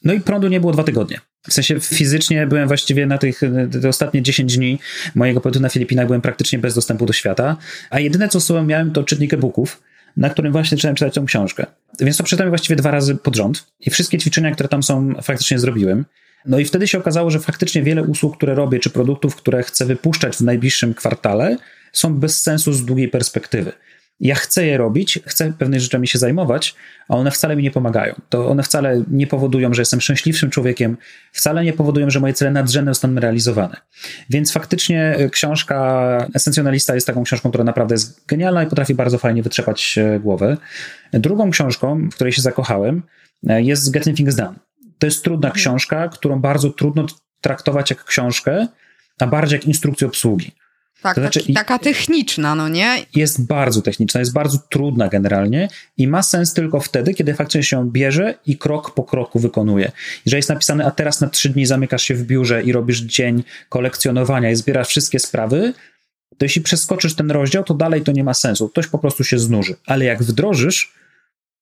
No 0.05 0.13
i 0.13 0.21
prądu 0.21 0.49
nie 0.49 0.61
było 0.61 0.73
dwa 0.73 0.85
tygodnie. 0.85 1.21
W 1.49 1.53
sensie 1.53 1.81
fizycznie 1.81 2.47
byłem 2.47 2.69
właściwie 2.69 3.07
na 3.07 3.19
tych 3.19 3.41
te 3.83 3.89
ostatnie 3.89 4.23
10 4.23 4.57
dni 4.57 4.79
mojego 5.15 5.41
pobytu 5.41 5.61
na 5.61 5.69
Filipinach 5.69 6.07
byłem 6.07 6.21
praktycznie 6.21 6.59
bez 6.59 6.75
dostępu 6.75 7.07
do 7.07 7.13
świata, 7.13 7.57
a 7.91 8.01
jedyne 8.01 8.29
co 8.29 8.41
z 8.41 8.45
sobą 8.47 8.65
miałem 8.65 8.91
to 8.91 9.05
czytnik 9.05 9.35
e-booków, 9.35 9.83
na 10.17 10.31
którym 10.31 10.53
właśnie 10.53 10.77
zacząłem 10.77 10.97
czytać 10.97 11.15
tą 11.15 11.27
książkę. 11.27 11.67
Więc 12.01 12.17
to 12.17 12.25
przeczytałem 12.25 12.51
właściwie 12.51 12.77
dwa 12.77 12.91
razy 12.91 13.15
pod 13.15 13.37
rząd 13.37 13.67
i 13.81 13.91
wszystkie 13.91 14.19
ćwiczenia, 14.19 14.51
które 14.51 14.69
tam 14.69 14.83
są, 14.83 15.15
faktycznie 15.23 15.59
zrobiłem. 15.59 16.05
No 16.47 16.59
i 16.59 16.65
wtedy 16.65 16.89
się 16.89 16.99
okazało, 16.99 17.31
że 17.31 17.41
faktycznie 17.41 17.83
wiele 17.83 18.03
usług, 18.03 18.37
które 18.37 18.55
robię, 18.55 18.79
czy 18.79 18.91
produktów, 18.91 19.37
które 19.37 19.63
chcę 19.63 19.85
wypuszczać 19.85 20.37
w 20.37 20.41
najbliższym 20.41 20.95
kwartale, 20.95 21.57
są 21.93 22.15
bez 22.15 22.43
sensu 22.43 22.73
z 22.73 22.85
długiej 22.85 23.09
perspektywy. 23.09 23.73
Ja 24.21 24.35
chcę 24.35 24.67
je 24.67 24.77
robić, 24.77 25.19
chcę 25.27 25.53
pewnymi 25.59 25.81
rzeczami 25.81 26.09
się 26.09 26.19
zajmować, 26.19 26.75
a 27.09 27.17
one 27.17 27.31
wcale 27.31 27.57
mi 27.57 27.63
nie 27.63 27.71
pomagają. 27.71 28.15
To 28.29 28.49
one 28.49 28.63
wcale 28.63 29.03
nie 29.11 29.27
powodują, 29.27 29.75
że 29.75 29.83
jestem 29.83 30.01
szczęśliwszym 30.01 30.51
człowiekiem, 30.51 30.97
wcale 31.33 31.65
nie 31.65 31.73
powodują, 31.73 32.11
że 32.11 32.21
moje 32.21 32.35
cele 32.35 32.51
nadrzędne 32.51 32.95
zostaną 32.95 33.21
realizowane. 33.21 33.77
Więc 34.31 34.53
faktycznie 34.53 35.17
książka 35.33 36.29
Esencjonalista 36.35 36.95
jest 36.95 37.07
taką 37.07 37.25
książką, 37.25 37.49
która 37.49 37.65
naprawdę 37.65 37.95
jest 37.95 38.27
genialna 38.27 38.63
i 38.63 38.67
potrafi 38.67 38.95
bardzo 38.95 39.19
fajnie 39.19 39.43
wytrzepać 39.43 39.99
e, 39.99 40.21
głowę. 40.21 40.57
Drugą 41.13 41.51
książką, 41.51 42.09
w 42.09 42.15
której 42.15 42.33
się 42.33 42.43
zakochałem, 42.43 43.03
e, 43.49 43.63
jest 43.63 43.91
Getting 43.91 44.17
Things 44.17 44.37
Done. 44.37 44.66
To 44.99 45.07
jest 45.07 45.25
trudna 45.25 45.49
mhm. 45.49 45.55
książka, 45.55 46.09
którą 46.09 46.41
bardzo 46.41 46.71
trudno 46.71 47.07
traktować 47.41 47.91
jak 47.91 48.05
książkę, 48.05 48.69
a 49.21 49.27
bardziej 49.27 49.57
jak 49.57 49.67
instrukcję 49.67 50.07
obsługi. 50.07 50.53
Tak, 51.03 51.15
to 51.15 51.21
znaczy, 51.21 51.53
taka 51.55 51.79
techniczna, 51.79 52.55
no 52.55 52.69
nie? 52.69 53.07
Jest 53.15 53.47
bardzo 53.47 53.83
techniczna, 53.83 54.21
jest 54.21 54.33
bardzo 54.33 54.59
trudna 54.71 55.09
generalnie 55.09 55.69
i 55.97 56.09
ma 56.09 56.23
sens 56.23 56.55
tylko 56.55 56.81
wtedy, 56.81 57.15
kiedy 57.15 57.35
faktycznie 57.35 57.63
się 57.63 57.91
bierze 57.91 58.35
i 58.47 58.59
krok 58.59 58.95
po 58.95 59.05
kroku 59.05 59.39
wykonuje. 59.39 59.93
Jeżeli 60.27 60.39
jest 60.39 60.49
napisane, 60.49 60.85
a 60.85 60.91
teraz 60.91 61.21
na 61.21 61.29
trzy 61.29 61.49
dni 61.49 61.67
zamykasz 61.67 62.03
się 62.03 62.15
w 62.15 62.23
biurze 62.23 62.63
i 62.63 62.73
robisz 62.73 63.01
dzień 63.01 63.45
kolekcjonowania 63.69 64.51
i 64.51 64.57
zbierasz 64.57 64.89
wszystkie 64.89 65.19
sprawy, 65.19 65.75
to 66.39 66.45
jeśli 66.45 66.63
przeskoczysz 66.63 67.15
ten 67.15 67.31
rozdział, 67.31 67.65
to 67.65 67.75
dalej 67.75 68.03
to 68.03 68.13
nie 68.13 68.25
ma 68.25 68.35
sensu. 68.35 68.69
Ktoś 68.69 68.87
po 68.87 68.99
prostu 68.99 69.25
się 69.25 69.39
znuży. 69.39 69.75
Ale 69.87 70.05
jak 70.05 70.23
wdrożysz, 70.23 70.93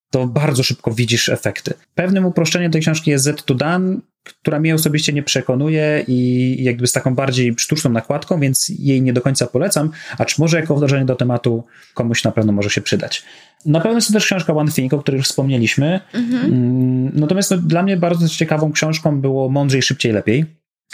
to 0.09 0.27
bardzo 0.27 0.63
szybko 0.63 0.91
widzisz 0.91 1.29
efekty. 1.29 1.73
Pewnym 1.95 2.25
uproszczeniem 2.25 2.71
tej 2.71 2.81
książki 2.81 3.11
jest 3.11 3.23
Z 3.23 3.45
to 3.45 3.53
Done, 3.53 3.97
która 4.23 4.59
mnie 4.59 4.75
osobiście 4.75 5.13
nie 5.13 5.23
przekonuje 5.23 6.03
i 6.07 6.57
jakby 6.63 6.87
z 6.87 6.91
taką 6.91 7.15
bardziej 7.15 7.55
sztuczną 7.57 7.91
nakładką, 7.91 8.39
więc 8.39 8.71
jej 8.79 9.01
nie 9.01 9.13
do 9.13 9.21
końca 9.21 9.47
polecam, 9.47 9.91
acz 10.17 10.37
może 10.37 10.59
jako 10.59 10.75
wdrożenie 10.75 11.05
do 11.05 11.15
tematu 11.15 11.63
komuś 11.93 12.23
na 12.23 12.31
pewno 12.31 12.51
może 12.51 12.69
się 12.69 12.81
przydać. 12.81 13.23
Na 13.65 13.79
pewno 13.79 13.97
jest 13.97 14.07
to 14.07 14.13
też 14.13 14.25
książka 14.25 14.53
One 14.53 14.71
Thing, 14.71 14.93
o 14.93 14.99
której 14.99 15.17
już 15.17 15.27
wspomnieliśmy. 15.27 15.99
Mhm. 16.13 16.45
Mm, 16.45 17.11
natomiast 17.13 17.51
no, 17.51 17.57
dla 17.57 17.83
mnie 17.83 17.97
bardzo 17.97 18.29
ciekawą 18.29 18.71
książką 18.71 19.21
było 19.21 19.49
Mądrzej, 19.49 19.81
Szybciej, 19.81 20.11
Lepiej. 20.11 20.45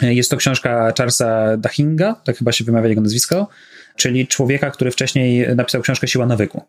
Jest 0.02 0.32
to 0.32 0.38
książka 0.38 0.94
Charlesa 0.98 1.58
Dahinga, 1.58 2.16
tak 2.16 2.38
chyba 2.38 2.52
się 2.52 2.64
wymawia 2.64 2.90
jego 2.90 3.02
nazwisko, 3.02 3.48
czyli 3.96 4.28
człowieka, 4.28 4.72
który 4.72 4.92
wcześniej 4.92 5.56
napisał 5.56 5.82
książkę 5.82 6.08
Siła 6.08 6.26
nawyku. 6.26 6.62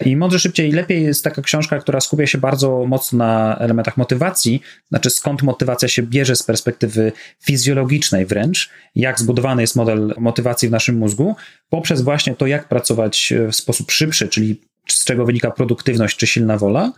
I 0.00 0.16
Mądrze 0.16 0.38
Szybciej 0.38 0.68
i 0.68 0.72
Lepiej 0.72 1.02
jest 1.02 1.24
taka 1.24 1.42
książka, 1.42 1.78
która 1.78 2.00
skupia 2.00 2.26
się 2.26 2.38
bardzo 2.38 2.84
mocno 2.86 3.18
na 3.18 3.58
elementach 3.58 3.96
motywacji, 3.96 4.62
znaczy 4.88 5.10
skąd 5.10 5.42
motywacja 5.42 5.88
się 5.88 6.02
bierze 6.02 6.36
z 6.36 6.42
perspektywy 6.42 7.12
fizjologicznej 7.40 8.26
wręcz, 8.26 8.70
jak 8.94 9.20
zbudowany 9.20 9.62
jest 9.62 9.76
model 9.76 10.14
motywacji 10.18 10.68
w 10.68 10.70
naszym 10.70 10.98
mózgu, 10.98 11.36
poprzez 11.68 12.02
właśnie 12.02 12.34
to, 12.34 12.46
jak 12.46 12.68
pracować 12.68 13.34
w 13.48 13.56
sposób 13.56 13.90
szybszy, 13.90 14.28
czyli 14.28 14.60
z 14.88 15.04
czego 15.04 15.26
wynika 15.26 15.50
produktywność 15.50 16.16
czy 16.16 16.26
silna 16.26 16.58
wola, 16.58 16.92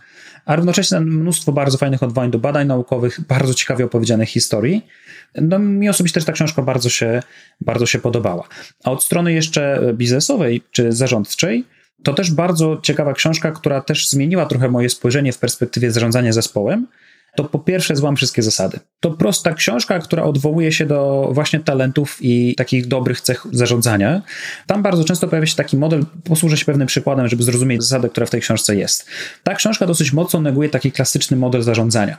a 0.45 0.55
równocześnie 0.55 0.99
mnóstwo 0.99 1.51
bardzo 1.51 1.77
fajnych 1.77 2.03
odwołań 2.03 2.31
do 2.31 2.39
badań 2.39 2.67
naukowych, 2.67 3.21
bardzo 3.27 3.53
ciekawie 3.53 3.85
opowiedzianych 3.85 4.29
historii. 4.29 4.85
No, 5.35 5.59
mi 5.59 5.89
osobiście 5.89 6.13
też 6.13 6.25
ta 6.25 6.33
książka 6.33 6.61
bardzo 6.61 6.89
się, 6.89 7.21
bardzo 7.61 7.85
się 7.85 7.99
podobała. 7.99 8.47
A 8.83 8.91
od 8.91 9.03
strony 9.03 9.33
jeszcze 9.33 9.81
biznesowej 9.93 10.61
czy 10.71 10.91
zarządczej, 10.91 11.65
to 12.05 12.13
też 12.13 12.31
bardzo 12.31 12.79
ciekawa 12.83 13.13
książka, 13.13 13.51
która 13.51 13.81
też 13.81 14.09
zmieniła 14.09 14.45
trochę 14.45 14.69
moje 14.69 14.89
spojrzenie 14.89 15.33
w 15.33 15.37
perspektywie 15.37 15.91
zarządzania 15.91 16.33
zespołem. 16.33 16.87
To 17.35 17.43
po 17.43 17.59
pierwsze 17.59 17.95
złam 17.95 18.15
wszystkie 18.15 18.43
zasady. 18.43 18.79
To 18.99 19.11
prosta 19.11 19.53
książka, 19.53 19.99
która 19.99 20.23
odwołuje 20.23 20.71
się 20.71 20.85
do 20.85 21.29
właśnie 21.31 21.59
talentów 21.59 22.17
i 22.21 22.55
takich 22.55 22.87
dobrych 22.87 23.21
cech 23.21 23.45
zarządzania. 23.51 24.21
Tam 24.67 24.83
bardzo 24.83 25.03
często 25.03 25.27
pojawia 25.27 25.47
się 25.47 25.55
taki 25.55 25.77
model, 25.77 26.05
posłużę 26.23 26.57
się 26.57 26.65
pewnym 26.65 26.87
przykładem, 26.87 27.27
żeby 27.27 27.43
zrozumieć 27.43 27.83
zasadę, 27.83 28.09
która 28.09 28.25
w 28.25 28.29
tej 28.29 28.41
książce 28.41 28.75
jest. 28.75 29.07
Ta 29.43 29.55
książka 29.55 29.85
dosyć 29.85 30.13
mocno 30.13 30.41
neguje 30.41 30.69
taki 30.69 30.91
klasyczny 30.91 31.37
model 31.37 31.61
zarządzania. 31.61 32.17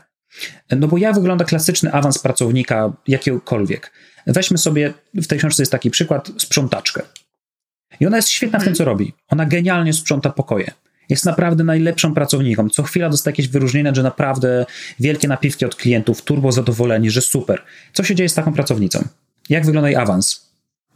No 0.70 0.88
bo 0.88 0.98
jak 0.98 1.14
wygląda 1.14 1.44
klasyczny 1.44 1.92
awans 1.92 2.18
pracownika 2.18 2.92
jakiegokolwiek? 3.08 3.92
Weźmy 4.26 4.58
sobie, 4.58 4.94
w 5.14 5.26
tej 5.26 5.38
książce 5.38 5.62
jest 5.62 5.72
taki 5.72 5.90
przykład, 5.90 6.30
sprzątaczkę. 6.38 7.02
I 8.00 8.06
ona 8.06 8.16
jest 8.16 8.28
świetna 8.28 8.58
w 8.58 8.64
tym, 8.64 8.74
co 8.74 8.82
mhm. 8.82 8.98
robi. 8.98 9.12
Ona 9.28 9.46
genialnie 9.46 9.92
sprząta 9.92 10.30
pokoje. 10.30 10.70
Jest 11.08 11.24
naprawdę 11.24 11.64
najlepszą 11.64 12.14
pracowniką. 12.14 12.68
Co 12.68 12.82
chwila 12.82 13.08
dostaje 13.08 13.32
jakieś 13.32 13.48
wyróżnienia, 13.48 13.94
że 13.94 14.02
naprawdę 14.02 14.66
wielkie 15.00 15.28
napiwki 15.28 15.64
od 15.64 15.74
klientów, 15.74 16.22
turbo 16.22 16.52
zadowoleni, 16.52 17.10
że 17.10 17.20
super. 17.20 17.62
Co 17.92 18.04
się 18.04 18.14
dzieje 18.14 18.28
z 18.28 18.34
taką 18.34 18.52
pracownicą? 18.52 19.08
Jak 19.48 19.66
wygląda 19.66 19.88
jej 19.88 19.96
awans? 19.96 20.45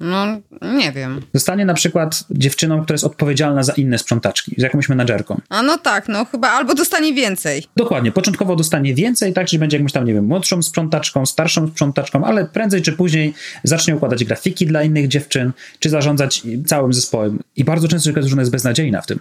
No, 0.01 0.26
nie 0.62 0.92
wiem. 0.92 1.20
Zostanie 1.34 1.64
na 1.64 1.74
przykład 1.74 2.24
dziewczyną, 2.30 2.82
która 2.82 2.94
jest 2.94 3.05
odpowiedzialna 3.05 3.62
za 3.62 3.72
inne 3.72 3.98
sprzątaczki, 3.98 4.55
z 4.59 4.62
jakąś 4.62 4.88
menadżerką. 4.88 5.40
A 5.48 5.62
no 5.62 5.78
tak, 5.78 6.09
no 6.09 6.24
chyba 6.24 6.48
albo 6.48 6.74
dostanie 6.74 7.14
więcej. 7.14 7.64
Dokładnie, 7.76 8.12
początkowo 8.12 8.57
dostanie 8.57 8.94
więcej, 8.94 9.32
tak, 9.32 9.48
że 9.48 9.59
będzie 9.59 9.76
jakąś 9.76 9.92
tam, 9.92 10.05
nie 10.05 10.14
wiem, 10.14 10.24
młodszą 10.24 10.62
sprzątaczką, 10.62 11.26
starszą 11.26 11.68
sprzątaczką, 11.68 12.24
ale 12.24 12.46
prędzej 12.46 12.82
czy 12.82 12.92
później 12.92 13.34
zacznie 13.64 13.96
układać 13.96 14.24
grafiki 14.24 14.66
dla 14.66 14.82
innych 14.82 15.09
dziewczyn, 15.09 15.53
czy 15.78 15.90
zarządzać 15.90 16.42
całym 16.66 16.92
zespołem. 16.92 17.38
I 17.57 17.64
bardzo 17.64 17.88
często 17.88 18.11
ona 18.32 18.42
jest 18.42 18.53
beznadziejna 18.53 19.01
w 19.01 19.07
tym. 19.07 19.18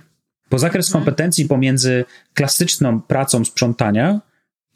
Bo 0.51 0.59
zakres 0.59 0.87
hmm. 0.87 1.05
kompetencji 1.05 1.45
pomiędzy 1.45 2.05
klasyczną 2.33 3.01
pracą 3.01 3.45
sprzątania 3.45 4.19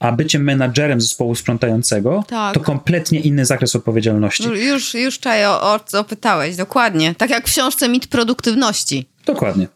a 0.04 0.12
bycie 0.12 0.39
menadżerem 0.39 1.01
zespołu 1.01 1.36
sprzątającego 1.36 2.24
tak. 2.28 2.54
to 2.54 2.60
kompletnie 2.60 3.20
inny 3.20 3.45
zakres 3.45 3.76
odpowiedzialności. 3.76 4.47
No, 4.47 4.54
już, 4.54 4.93
już 4.93 5.20
czaję, 5.20 5.49
o, 5.49 5.74
o 5.74 5.80
co 5.80 6.04
pytałeś, 6.04 6.56
dokładnie. 6.56 7.16
Tak 7.16 7.30
jak 7.30 7.47
w 7.47 7.51
książce 7.51 7.89
Mit 7.89 8.08
Produktywności. 8.08 9.10
Dokładnie. 9.26 9.68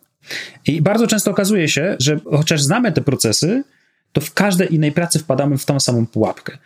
I 0.66 0.82
bardzo 0.82 1.08
często 1.08 1.32
okazuje 1.32 1.70
się, 1.70 1.96
że 2.00 2.20
chociaż 2.32 2.62
znamy 2.62 2.92
te 2.92 3.02
procesy, 3.02 3.64
to 4.12 4.22
w 4.22 4.34
każdej 4.34 4.76
innej 4.76 4.92
pracy 4.92 5.20
wpadamy 5.20 5.58
w 5.58 5.66
tą 5.66 5.80
samą 5.80 6.08
pułapkę. 6.08 6.58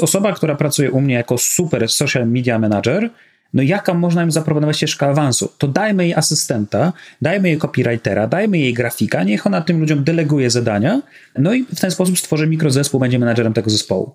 Osoba, 0.00 0.32
która 0.32 0.54
pracuje 0.54 0.90
u 0.90 1.00
mnie 1.00 1.14
jako 1.14 1.38
super 1.38 1.88
social 1.88 2.28
media 2.28 2.58
manager, 2.58 3.10
no 3.54 3.62
jaka 3.62 3.94
można 3.94 4.22
im 4.22 4.30
zaproponować 4.30 4.76
ścieżkę 4.76 5.06
awansu? 5.06 5.52
To 5.58 5.68
dajmy 5.68 6.04
jej 6.04 6.14
asystenta, 6.14 6.92
dajmy 7.22 7.48
jej 7.48 7.58
copywritera, 7.58 8.26
dajmy 8.26 8.58
jej 8.58 8.74
grafika, 8.74 9.22
niech 9.22 9.46
ona 9.46 9.60
tym 9.60 9.80
ludziom 9.80 10.04
deleguje 10.04 10.50
zadania, 10.50 11.02
no 11.38 11.54
i 11.54 11.64
w 11.64 11.80
ten 11.80 11.90
sposób 11.90 12.18
stworzy 12.18 12.46
mikrozespół, 12.46 13.00
będzie 13.00 13.18
menadżerem 13.18 13.52
tego 13.52 13.70
zespołu. 13.70 14.14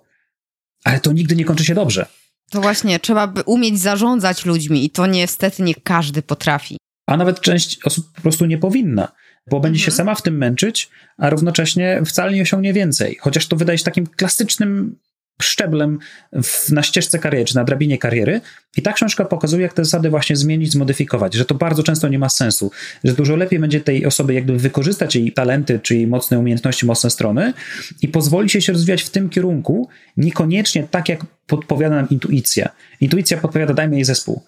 Ale 0.83 0.99
to 0.99 1.11
nigdy 1.11 1.35
nie 1.35 1.45
kończy 1.45 1.65
się 1.65 1.75
dobrze. 1.75 2.05
To 2.49 2.61
właśnie, 2.61 2.99
trzeba 2.99 3.27
by 3.27 3.41
umieć 3.41 3.79
zarządzać 3.79 4.45
ludźmi 4.45 4.85
i 4.85 4.89
to 4.89 5.07
niestety 5.07 5.63
nie 5.63 5.75
każdy 5.75 6.21
potrafi. 6.21 6.77
A 7.07 7.17
nawet 7.17 7.41
część 7.41 7.83
osób 7.85 8.11
po 8.15 8.21
prostu 8.21 8.45
nie 8.45 8.57
powinna, 8.57 9.11
bo 9.49 9.59
będzie 9.59 9.77
mhm. 9.79 9.85
się 9.85 9.91
sama 9.91 10.15
w 10.15 10.21
tym 10.21 10.37
męczyć, 10.37 10.89
a 11.17 11.29
równocześnie 11.29 12.01
wcale 12.05 12.33
nie 12.33 12.41
osiągnie 12.41 12.73
więcej. 12.73 13.17
Chociaż 13.21 13.47
to 13.47 13.55
wydaje 13.55 13.77
się 13.77 13.83
takim 13.83 14.07
klasycznym 14.07 14.95
szczeblem 15.41 15.99
w, 16.43 16.71
na 16.71 16.83
ścieżce 16.83 17.19
kariery, 17.19 17.45
czy 17.45 17.55
na 17.55 17.63
drabinie 17.63 17.97
kariery. 17.97 18.41
I 18.77 18.81
ta 18.81 18.93
książka 18.93 19.25
pokazuje, 19.25 19.63
jak 19.63 19.73
te 19.73 19.85
zasady 19.85 20.09
właśnie 20.09 20.35
zmienić, 20.35 20.71
zmodyfikować, 20.71 21.33
że 21.33 21.45
to 21.45 21.55
bardzo 21.55 21.83
często 21.83 22.07
nie 22.07 22.19
ma 22.19 22.29
sensu, 22.29 22.71
że 23.03 23.13
dużo 23.13 23.35
lepiej 23.35 23.59
będzie 23.59 23.81
tej 23.81 24.05
osoby 24.05 24.33
jakby 24.33 24.57
wykorzystać 24.57 25.15
jej 25.15 25.31
talenty, 25.31 25.79
czy 25.79 25.95
jej 25.95 26.07
mocne 26.07 26.39
umiejętności, 26.39 26.85
mocne 26.85 27.09
strony 27.09 27.53
i 28.01 28.07
pozwolić 28.07 28.55
jej 28.55 28.61
się 28.61 28.73
rozwijać 28.73 29.01
w 29.01 29.09
tym 29.09 29.29
kierunku, 29.29 29.89
niekoniecznie 30.17 30.87
tak, 30.91 31.09
jak 31.09 31.25
podpowiada 31.47 31.95
nam 31.95 32.09
intuicja. 32.09 32.69
Intuicja 33.01 33.37
podpowiada, 33.37 33.73
dajmy 33.73 33.95
jej 33.95 34.05
zespół. 34.05 34.41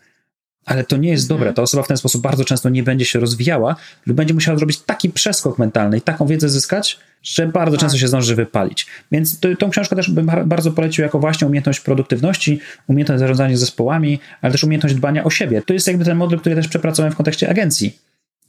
Ale 0.65 0.83
to 0.83 0.97
nie 0.97 1.09
jest 1.09 1.27
dobre. 1.27 1.43
Mhm. 1.43 1.55
Ta 1.55 1.61
osoba 1.61 1.83
w 1.83 1.87
ten 1.87 1.97
sposób 1.97 2.21
bardzo 2.21 2.45
często 2.45 2.69
nie 2.69 2.83
będzie 2.83 3.05
się 3.05 3.19
rozwijała 3.19 3.75
lub 4.05 4.17
będzie 4.17 4.33
musiała 4.33 4.57
zrobić 4.57 4.79
taki 4.79 5.09
przeskok 5.09 5.59
mentalny 5.59 5.97
i 5.97 6.01
taką 6.01 6.27
wiedzę 6.27 6.49
zyskać, 6.49 6.99
że 7.23 7.47
bardzo 7.47 7.77
często 7.77 7.93
tak. 7.93 8.01
się 8.01 8.07
zdąży 8.07 8.35
wypalić. 8.35 8.87
Więc 9.11 9.39
to, 9.39 9.55
tą 9.55 9.69
książkę 9.69 9.95
też 9.95 10.09
bym 10.09 10.31
bardzo 10.45 10.71
polecił 10.71 11.03
jako 11.03 11.19
właśnie 11.19 11.47
umiejętność 11.47 11.79
produktywności, 11.79 12.59
umiejętność 12.87 13.19
zarządzania 13.19 13.57
zespołami, 13.57 14.19
ale 14.41 14.51
też 14.51 14.63
umiejętność 14.63 14.95
dbania 14.95 15.23
o 15.23 15.29
siebie. 15.29 15.61
To 15.61 15.73
jest 15.73 15.87
jakby 15.87 16.05
ten 16.05 16.17
model, 16.17 16.39
który 16.39 16.55
też 16.55 16.67
przepracowałem 16.67 17.13
w 17.13 17.15
kontekście 17.15 17.49
agencji. 17.49 17.97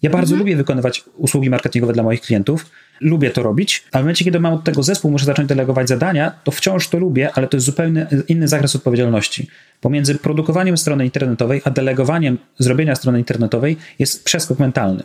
Ja 0.05 0.11
bardzo 0.11 0.35
mhm. 0.35 0.39
lubię 0.39 0.57
wykonywać 0.57 1.05
usługi 1.17 1.51
marketingowe 1.51 1.93
dla 1.93 2.03
moich 2.03 2.21
klientów, 2.21 2.67
lubię 3.01 3.31
to 3.31 3.43
robić, 3.43 3.85
a 3.93 3.99
w 3.99 4.01
momencie, 4.01 4.25
kiedy 4.25 4.41
mam 4.41 4.53
od 4.55 4.65
tego 4.65 4.83
zespół, 4.83 5.11
muszę 5.11 5.25
zacząć 5.25 5.49
delegować 5.49 5.89
zadania, 5.89 6.33
to 6.45 6.51
wciąż 6.51 6.89
to 6.89 6.99
lubię, 6.99 7.31
ale 7.35 7.49
to 7.49 7.57
jest 7.57 7.67
zupełnie 7.67 8.07
inny 8.29 8.49
zakres 8.49 8.77
odpowiedzialności. 8.77 9.49
Pomiędzy 9.81 10.15
produkowaniem 10.15 10.77
strony 10.77 11.05
internetowej, 11.05 11.63
a 11.65 11.71
delegowaniem 11.71 12.39
zrobienia 12.59 12.95
strony 12.95 13.19
internetowej 13.19 13.77
jest 13.99 14.25
przeskok 14.25 14.59
mentalny. 14.59 15.03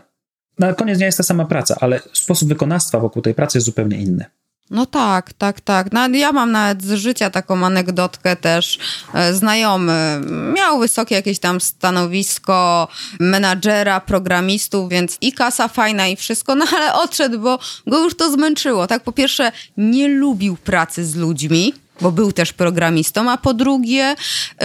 Na 0.60 0.74
koniec 0.74 0.98
dnia 0.98 1.06
jest 1.06 1.18
ta 1.18 1.24
sama 1.24 1.46
praca, 1.46 1.76
ale 1.80 2.00
sposób 2.14 2.50
wykonawstwa 2.50 3.00
wokół 3.00 3.22
tej 3.22 3.34
pracy 3.34 3.58
jest 3.58 3.66
zupełnie 3.66 3.98
inny. 3.98 4.26
No 4.72 4.86
tak, 4.86 5.34
tak, 5.34 5.62
tak. 5.62 5.88
No, 5.92 6.08
ja 6.08 6.32
mam 6.32 6.52
nawet 6.52 6.84
z 6.84 6.94
życia 6.94 7.30
taką 7.30 7.66
anegdotkę 7.66 8.36
też. 8.36 8.80
E, 9.14 9.34
znajomy 9.34 10.22
miał 10.56 10.80
wysokie 10.80 11.16
jakieś 11.16 11.40
tam 11.40 11.62
stanowisko 11.62 12.88
menadżera, 13.20 14.00
programistów, 14.00 14.90
więc 14.90 15.18
i 15.22 15.34
kasa 15.34 15.68
fajna 15.68 16.08
i 16.08 16.16
wszystko, 16.16 16.56
no 16.56 16.66
ale 16.76 16.94
odszedł, 16.94 17.40
bo 17.40 17.60
go 17.88 18.04
już 18.04 18.16
to 18.16 18.32
zmęczyło. 18.32 18.88
Tak, 18.88 19.04
po 19.04 19.12
pierwsze 19.12 19.52
nie 19.78 20.08
lubił 20.08 20.58
pracy 20.58 21.06
z 21.06 21.16
ludźmi, 21.16 21.74
bo 22.02 22.12
był 22.12 22.32
też 22.32 22.54
programistą, 22.54 23.32
a 23.32 23.38
po 23.38 23.54
drugie 23.54 24.16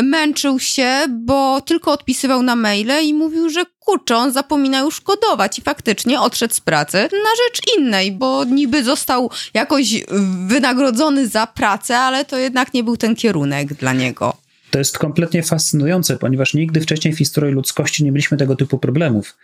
męczył 0.03 0.61
się, 0.61 0.91
bo 1.11 1.61
tylko 1.61 1.93
odpisywał 1.93 2.43
na 2.43 2.57
maile 2.57 3.05
i 3.05 3.15
mówił, 3.15 3.51
że 3.51 3.65
kurczę, 3.79 4.17
on 4.17 4.33
zapomina 4.33 4.81
już 4.81 5.01
kodować 5.01 5.59
i 5.59 5.63
faktycznie 5.63 6.21
odszedł 6.21 6.55
z 6.55 6.61
pracy 6.61 6.97
na 6.97 7.31
rzecz 7.45 7.79
innej, 7.79 8.13
bo 8.13 8.45
niby 8.45 8.85
został 8.85 9.31
jakoś 9.55 10.05
wynagrodzony 10.47 11.29
za 11.29 11.47
pracę, 11.47 11.99
ale 11.99 12.25
to 12.25 12.39
jednak 12.39 12.75
nie 12.75 12.85
był 12.85 12.97
ten 12.97 13.17
kierunek 13.17 13.75
dla 13.75 13.93
niego. 13.93 14.37
To 14.71 14.79
jest 14.79 14.99
kompletnie 14.99 15.43
fascynujące, 15.43 16.17
ponieważ 16.17 16.55
nigdy 16.55 16.81
wcześniej 16.81 17.15
w 17.15 17.19
historii 17.19 17.55
ludzkości 17.55 18.05
nie 18.05 18.13
mieliśmy 18.13 18.37
tego 18.37 18.57
typu 18.57 18.79
problemów. 18.79 19.37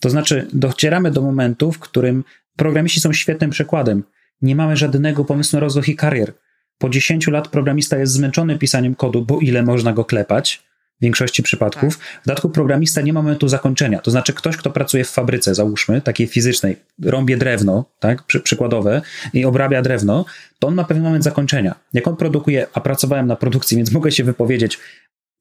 To 0.00 0.10
znaczy, 0.10 0.46
docieramy 0.52 1.10
do 1.10 1.22
momentu, 1.22 1.72
w 1.72 1.78
którym 1.78 2.24
programiści 2.56 3.00
są 3.00 3.12
świetnym 3.12 3.50
przykładem. 3.50 4.02
Nie 4.42 4.56
mamy 4.56 4.76
żadnego 4.76 5.24
pomysłu 5.24 5.56
na 5.56 5.60
rozwój 5.60 5.90
ich 5.90 5.96
karier 5.96 6.32
po 6.78 6.88
10 6.88 7.26
lat 7.26 7.48
programista 7.48 7.98
jest 7.98 8.12
zmęczony 8.12 8.58
pisaniem 8.58 8.94
kodu, 8.94 9.24
bo 9.24 9.38
ile 9.38 9.62
można 9.62 9.92
go 9.92 10.04
klepać 10.04 10.62
w 10.98 11.02
większości 11.02 11.42
przypadków. 11.42 11.98
Tak. 11.98 12.06
W 12.22 12.26
dodatku 12.26 12.50
programista 12.50 13.00
nie 13.00 13.12
ma 13.12 13.22
momentu 13.22 13.48
zakończenia. 13.48 13.98
To 13.98 14.10
znaczy 14.10 14.32
ktoś, 14.32 14.56
kto 14.56 14.70
pracuje 14.70 15.04
w 15.04 15.10
fabryce, 15.10 15.54
załóżmy, 15.54 16.00
takiej 16.00 16.26
fizycznej, 16.26 16.76
rąbie 17.02 17.36
drewno, 17.36 17.84
tak, 18.00 18.22
Przy, 18.22 18.40
przykładowe, 18.40 19.02
i 19.32 19.44
obrabia 19.44 19.82
drewno, 19.82 20.24
to 20.58 20.66
on 20.68 20.74
ma 20.74 20.84
pewien 20.84 21.02
moment 21.02 21.24
zakończenia. 21.24 21.74
Jak 21.92 22.08
on 22.08 22.16
produkuje, 22.16 22.66
a 22.72 22.80
pracowałem 22.80 23.26
na 23.26 23.36
produkcji, 23.36 23.76
więc 23.76 23.92
mogę 23.98 24.12
się 24.12 24.24
wypowiedzieć, 24.24 24.78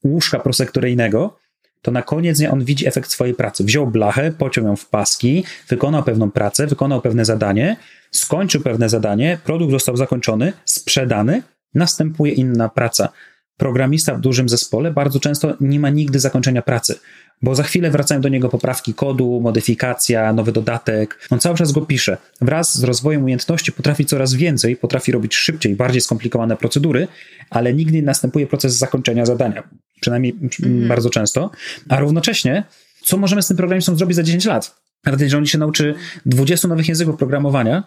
łóżka 0.03 0.39
prosektoryjnego, 0.39 1.37
to 1.81 1.91
na 1.91 2.01
koniec 2.01 2.37
dnia 2.37 2.51
on 2.51 2.63
widzi 2.65 2.87
efekt 2.87 3.11
swojej 3.11 3.33
pracy. 3.33 3.63
Wziął 3.63 3.87
blachę, 3.87 4.31
pociął 4.31 4.65
ją 4.65 4.75
w 4.75 4.85
paski, 4.85 5.43
wykonał 5.69 6.03
pewną 6.03 6.31
pracę, 6.31 6.67
wykonał 6.67 7.01
pewne 7.01 7.25
zadanie, 7.25 7.77
skończył 8.11 8.61
pewne 8.61 8.89
zadanie, 8.89 9.39
produkt 9.43 9.71
został 9.71 9.97
zakończony, 9.97 10.53
sprzedany, 10.65 11.43
następuje 11.73 12.33
inna 12.33 12.69
praca. 12.69 13.09
Programista 13.57 14.15
w 14.15 14.21
dużym 14.21 14.49
zespole 14.49 14.91
bardzo 14.91 15.19
często 15.19 15.53
nie 15.61 15.79
ma 15.79 15.89
nigdy 15.89 16.19
zakończenia 16.19 16.61
pracy, 16.61 16.99
bo 17.41 17.55
za 17.55 17.63
chwilę 17.63 17.91
wracają 17.91 18.21
do 18.21 18.29
niego 18.29 18.49
poprawki 18.49 18.93
kodu, 18.93 19.39
modyfikacja, 19.41 20.33
nowy 20.33 20.51
dodatek. 20.51 21.19
On 21.29 21.39
cały 21.39 21.57
czas 21.57 21.71
go 21.71 21.81
pisze. 21.81 22.17
Wraz 22.41 22.77
z 22.77 22.83
rozwojem 22.83 23.21
umiejętności 23.21 23.71
potrafi 23.71 24.05
coraz 24.05 24.33
więcej, 24.33 24.75
potrafi 24.75 25.11
robić 25.11 25.35
szybciej, 25.35 25.75
bardziej 25.75 26.01
skomplikowane 26.01 26.57
procedury, 26.57 27.07
ale 27.49 27.73
nigdy 27.73 27.93
nie 27.93 28.01
następuje 28.01 28.47
proces 28.47 28.77
zakończenia 28.77 29.25
zadania. 29.25 29.63
Przynajmniej 30.01 30.35
mhm. 30.41 30.87
bardzo 30.87 31.09
często. 31.09 31.51
A 31.89 31.99
równocześnie, 31.99 32.63
co 33.03 33.17
możemy 33.17 33.43
z 33.43 33.47
tym 33.47 33.57
programistą 33.57 33.95
zrobić 33.95 34.15
za 34.15 34.23
10 34.23 34.45
lat? 34.45 34.86
Nawet 35.07 35.21
jeżeli 35.21 35.39
on 35.39 35.45
się 35.45 35.57
nauczy 35.57 35.95
20 36.25 36.67
nowych 36.67 36.87
języków 36.87 37.17
programowania, 37.17 37.83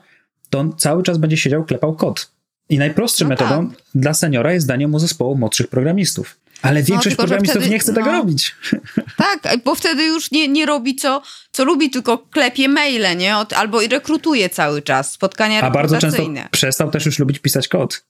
to 0.50 0.58
on 0.58 0.76
cały 0.76 1.02
czas 1.02 1.18
będzie 1.18 1.36
siedział, 1.36 1.64
klepał 1.64 1.94
kod. 1.94 2.30
I 2.68 2.78
najprostszą 2.78 3.24
no 3.24 3.28
metodą 3.28 3.68
tak. 3.68 3.78
dla 3.94 4.14
seniora 4.14 4.52
jest 4.52 4.66
danie 4.66 4.88
mu 4.88 4.98
zespołu 4.98 5.36
młodszych 5.36 5.68
programistów. 5.68 6.36
Ale 6.62 6.80
no, 6.80 6.86
większość 6.86 7.16
no, 7.16 7.22
programistów 7.22 7.60
wtedy, 7.60 7.70
nie 7.70 7.78
chce 7.78 7.94
tego 7.94 8.06
no, 8.06 8.18
robić. 8.18 8.54
Tak, 9.16 9.64
bo 9.64 9.74
wtedy 9.74 10.04
już 10.04 10.30
nie, 10.30 10.48
nie 10.48 10.66
robi 10.66 10.96
co, 10.96 11.22
co 11.52 11.64
lubi, 11.64 11.90
tylko 11.90 12.18
klepie 12.18 12.68
maile, 12.68 13.16
nie? 13.16 13.34
Albo 13.34 13.80
rekrutuje 13.80 14.48
cały 14.48 14.82
czas, 14.82 15.12
spotkania 15.12 15.60
A 15.60 15.70
bardzo 15.70 15.98
często 15.98 16.22
przestał 16.50 16.90
też 16.90 17.06
już 17.06 17.18
lubić 17.18 17.38
pisać 17.38 17.68
kod. 17.68 18.02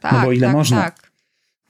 Tak, 0.00 0.12
no 0.12 0.20
bo 0.20 0.32
ile 0.32 0.46
tak, 0.46 0.56
można. 0.56 0.82
Tak. 0.82 1.10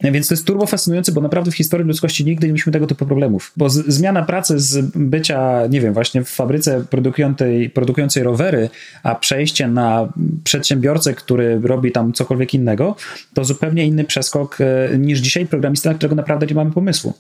Więc 0.01 0.29
to 0.29 0.35
jest 0.35 0.47
turbo 0.47 0.67
fascynujące, 0.67 1.13
bo 1.13 1.21
naprawdę 1.21 1.51
w 1.51 1.57
historii 1.57 1.87
ludzkości 1.87 2.25
nigdy 2.25 2.47
nie 2.47 2.53
mieliśmy 2.53 2.73
tego 2.73 2.87
typu 2.87 3.07
problemów. 3.07 3.53
Bo 3.57 3.71
z, 3.71 3.87
zmiana 3.87 4.23
pracy 4.23 4.61
z 4.61 4.91
bycia, 4.95 5.67
nie 5.67 5.81
wiem, 5.81 5.95
właśnie 5.95 6.25
w 6.25 6.29
fabryce 6.29 6.85
produkującej, 6.91 7.71
produkującej 7.71 8.23
rowery, 8.23 8.71
a 9.03 9.15
przejście 9.15 9.69
na 9.69 10.13
przedsiębiorcę, 10.45 11.15
który 11.15 11.61
robi 11.63 11.93
tam 11.93 12.13
cokolwiek 12.13 12.55
innego, 12.55 12.97
to 13.35 13.45
zupełnie 13.45 13.87
inny 13.87 14.05
przeskok 14.05 14.59
e, 14.61 14.99
niż 14.99 15.19
dzisiaj 15.19 15.47
programista, 15.47 15.91
na 15.91 15.95
którego 15.95 16.15
naprawdę 16.15 16.47
nie 16.47 16.55
mamy 16.55 16.71
pomysłu. 16.73 17.15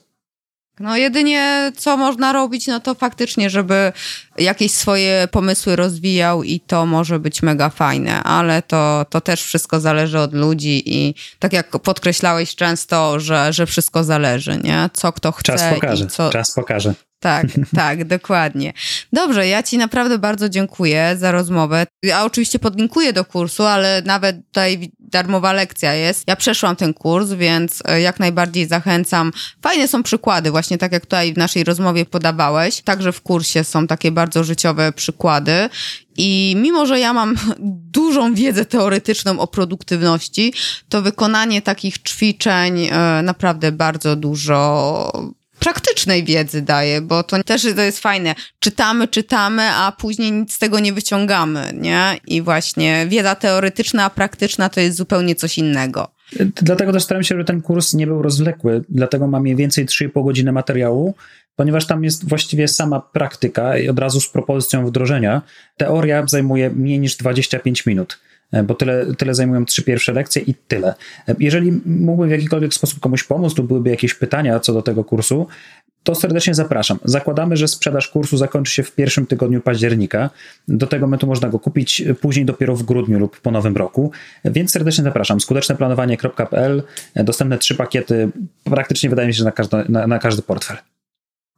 No 0.80 0.96
jedynie 0.96 1.72
co 1.76 1.96
można 1.96 2.32
robić, 2.32 2.66
no 2.66 2.80
to 2.80 2.94
faktycznie, 2.94 3.50
żeby 3.50 3.92
jakieś 4.38 4.72
swoje 4.72 5.28
pomysły 5.30 5.76
rozwijał 5.76 6.42
i 6.42 6.60
to 6.60 6.86
może 6.86 7.18
być 7.18 7.42
mega 7.42 7.70
fajne, 7.70 8.22
ale 8.22 8.62
to, 8.62 9.06
to 9.10 9.20
też 9.20 9.42
wszystko 9.42 9.80
zależy 9.80 10.18
od 10.18 10.32
ludzi 10.32 10.82
i 10.86 11.14
tak 11.38 11.52
jak 11.52 11.78
podkreślałeś 11.78 12.56
często, 12.56 13.20
że, 13.20 13.52
że 13.52 13.66
wszystko 13.66 14.04
zależy, 14.04 14.60
nie? 14.64 14.90
Co 14.92 15.12
kto 15.12 15.32
chce. 15.32 15.42
Czas 15.42 15.74
pokaże, 15.74 16.06
co... 16.06 16.30
czas 16.30 16.54
pokaże. 16.54 16.94
Tak, 17.24 17.46
tak, 17.76 18.04
dokładnie. 18.04 18.72
Dobrze, 19.12 19.48
ja 19.48 19.62
Ci 19.62 19.78
naprawdę 19.78 20.18
bardzo 20.18 20.48
dziękuję 20.48 21.16
za 21.18 21.32
rozmowę. 21.32 21.86
Ja 22.02 22.24
oczywiście 22.24 22.58
podlinkuję 22.58 23.12
do 23.12 23.24
kursu, 23.24 23.62
ale 23.62 24.02
nawet 24.04 24.46
tutaj 24.46 24.92
darmowa 24.98 25.52
lekcja 25.52 25.94
jest. 25.94 26.24
Ja 26.26 26.36
przeszłam 26.36 26.76
ten 26.76 26.94
kurs, 26.94 27.32
więc 27.32 27.82
e, 27.84 28.00
jak 28.00 28.20
najbardziej 28.20 28.66
zachęcam. 28.66 29.32
Fajne 29.62 29.88
są 29.88 30.02
przykłady, 30.02 30.50
właśnie 30.50 30.78
tak 30.78 30.92
jak 30.92 31.02
tutaj 31.02 31.34
w 31.34 31.36
naszej 31.36 31.64
rozmowie 31.64 32.04
podawałeś. 32.04 32.82
Także 32.82 33.12
w 33.12 33.22
kursie 33.22 33.64
są 33.64 33.86
takie 33.86 34.12
bardzo 34.12 34.44
życiowe 34.44 34.92
przykłady. 34.92 35.68
I 36.16 36.56
mimo, 36.58 36.86
że 36.86 37.00
ja 37.00 37.12
mam 37.12 37.36
dużą 37.98 38.34
wiedzę 38.34 38.64
teoretyczną 38.64 39.38
o 39.38 39.46
produktywności, 39.46 40.52
to 40.88 41.02
wykonanie 41.02 41.62
takich 41.62 41.98
ćwiczeń 41.98 42.88
e, 42.92 43.22
naprawdę 43.22 43.72
bardzo 43.72 44.16
dużo 44.16 45.34
praktycznej 45.64 46.24
wiedzy 46.24 46.62
daje, 46.62 47.00
bo 47.00 47.22
to 47.22 47.44
też 47.44 47.62
to 47.76 47.82
jest 47.82 47.98
fajne. 47.98 48.34
Czytamy, 48.58 49.08
czytamy, 49.08 49.62
a 49.62 49.92
później 49.92 50.32
nic 50.32 50.54
z 50.54 50.58
tego 50.58 50.80
nie 50.80 50.92
wyciągamy, 50.92 51.70
nie? 51.74 52.16
I 52.26 52.42
właśnie 52.42 53.06
wiedza 53.08 53.34
teoretyczna, 53.34 54.04
a 54.04 54.10
praktyczna 54.10 54.68
to 54.68 54.80
jest 54.80 54.96
zupełnie 54.96 55.34
coś 55.34 55.58
innego. 55.58 56.08
Dlatego 56.62 56.92
też 56.92 57.02
staram 57.02 57.22
się, 57.22 57.28
żeby 57.28 57.44
ten 57.44 57.62
kurs 57.62 57.94
nie 57.94 58.06
był 58.06 58.22
rozwlekły, 58.22 58.84
dlatego 58.88 59.26
mam 59.26 59.42
mniej 59.42 59.56
więcej 59.56 59.86
3,5 59.86 60.24
godziny 60.24 60.52
materiału, 60.52 61.14
ponieważ 61.56 61.86
tam 61.86 62.04
jest 62.04 62.28
właściwie 62.28 62.68
sama 62.68 63.00
praktyka 63.00 63.78
i 63.78 63.88
od 63.88 63.98
razu 63.98 64.20
z 64.20 64.28
propozycją 64.28 64.86
wdrożenia. 64.86 65.42
Teoria 65.76 66.26
zajmuje 66.26 66.70
mniej 66.70 66.98
niż 66.98 67.16
25 67.16 67.86
minut. 67.86 68.18
E, 68.54 68.62
bo 68.62 68.74
tyle, 68.74 69.06
tyle 69.18 69.34
zajmują 69.34 69.64
trzy 69.64 69.82
pierwsze 69.82 70.12
lekcje 70.12 70.42
i 70.42 70.54
tyle. 70.54 70.94
E, 71.28 71.34
jeżeli 71.38 71.72
mógłbym 71.86 72.28
w 72.28 72.32
jakikolwiek 72.32 72.74
sposób 72.74 73.00
komuś 73.00 73.24
pomóc 73.24 73.58
lub 73.58 73.66
byłyby 73.66 73.90
jakieś 73.90 74.14
pytania 74.14 74.60
co 74.60 74.72
do 74.72 74.82
tego 74.82 75.04
kursu, 75.04 75.46
to 76.02 76.14
serdecznie 76.14 76.54
zapraszam. 76.54 76.98
Zakładamy, 77.04 77.56
że 77.56 77.68
sprzedaż 77.68 78.08
kursu 78.08 78.36
zakończy 78.36 78.72
się 78.72 78.82
w 78.82 78.92
pierwszym 78.92 79.26
tygodniu 79.26 79.60
października. 79.60 80.30
Do 80.68 80.86
tego 80.86 81.06
momentu 81.06 81.26
można 81.26 81.48
go 81.48 81.58
kupić 81.58 82.02
później 82.20 82.44
dopiero 82.44 82.76
w 82.76 82.82
grudniu 82.82 83.18
lub 83.18 83.40
po 83.40 83.50
nowym 83.50 83.76
roku, 83.76 84.10
więc 84.44 84.70
serdecznie 84.70 85.04
zapraszam. 85.04 85.40
skuteczneplanowanie.pl, 85.40 86.82
e, 87.14 87.24
dostępne 87.24 87.58
trzy 87.58 87.74
pakiety, 87.74 88.28
praktycznie 88.64 89.10
wydaje 89.10 89.28
mi 89.28 89.34
się, 89.34 89.44
na 89.44 89.52
na, 89.88 90.06
na 90.06 90.18
każdy 90.18 90.42
portfel. 90.42 90.76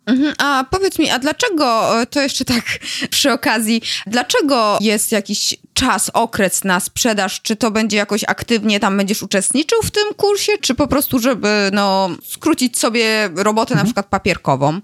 Mhm. 0.06 0.34
A 0.38 0.64
powiedz 0.70 0.98
mi, 0.98 1.10
a 1.10 1.18
dlaczego, 1.18 2.00
e, 2.00 2.06
to 2.06 2.20
jeszcze 2.20 2.44
tak 2.44 2.64
przy 3.10 3.32
okazji, 3.32 3.82
dlaczego 4.06 4.78
jest 4.80 5.12
jakiś 5.12 5.56
czas, 5.74 6.10
okres 6.14 6.64
na 6.64 6.80
sprzedaż? 6.80 7.42
Czy 7.42 7.56
to 7.56 7.70
będzie 7.70 7.96
jakoś 7.96 8.24
aktywnie 8.24 8.80
tam 8.80 8.96
będziesz 8.96 9.22
uczestniczył 9.22 9.82
w 9.82 9.90
tym 9.90 10.14
kursie, 10.16 10.52
czy 10.60 10.74
po 10.74 10.86
prostu, 10.86 11.18
żeby 11.18 11.70
no, 11.72 12.10
skrócić 12.24 12.78
sobie 12.78 13.30
robotę 13.36 13.72
mhm. 13.72 13.78
na 13.78 13.84
przykład 13.84 14.06
papierkową? 14.06 14.80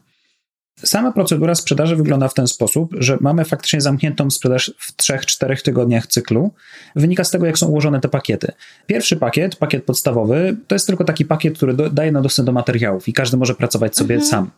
Sama 0.85 1.12
procedura 1.12 1.55
sprzedaży 1.55 1.97
wygląda 1.97 2.29
w 2.29 2.35
ten 2.35 2.47
sposób, 2.47 2.95
że 2.99 3.18
mamy 3.20 3.45
faktycznie 3.45 3.81
zamkniętą 3.81 4.31
sprzedaż 4.31 4.75
w 4.79 4.97
3-4 4.97 5.62
tygodniach 5.62 6.07
cyklu. 6.07 6.51
Wynika 6.97 7.25
z 7.25 7.31
tego, 7.31 7.47
jak 7.47 7.59
są 7.59 7.66
ułożone 7.66 8.01
te 8.01 8.09
pakiety. 8.09 8.53
Pierwszy 8.87 9.16
pakiet, 9.16 9.57
pakiet 9.57 9.85
podstawowy, 9.85 10.57
to 10.66 10.75
jest 10.75 10.87
tylko 10.87 11.05
taki 11.05 11.25
pakiet, 11.25 11.57
który 11.57 11.75
do, 11.75 11.91
daje 11.91 12.12
na 12.12 12.20
dostęp 12.20 12.47
do 12.47 12.53
materiałów 12.53 13.09
i 13.09 13.12
każdy 13.12 13.37
może 13.37 13.55
pracować 13.55 13.97
sobie 13.97 14.14
mhm. 14.14 14.31
sam. 14.31 14.51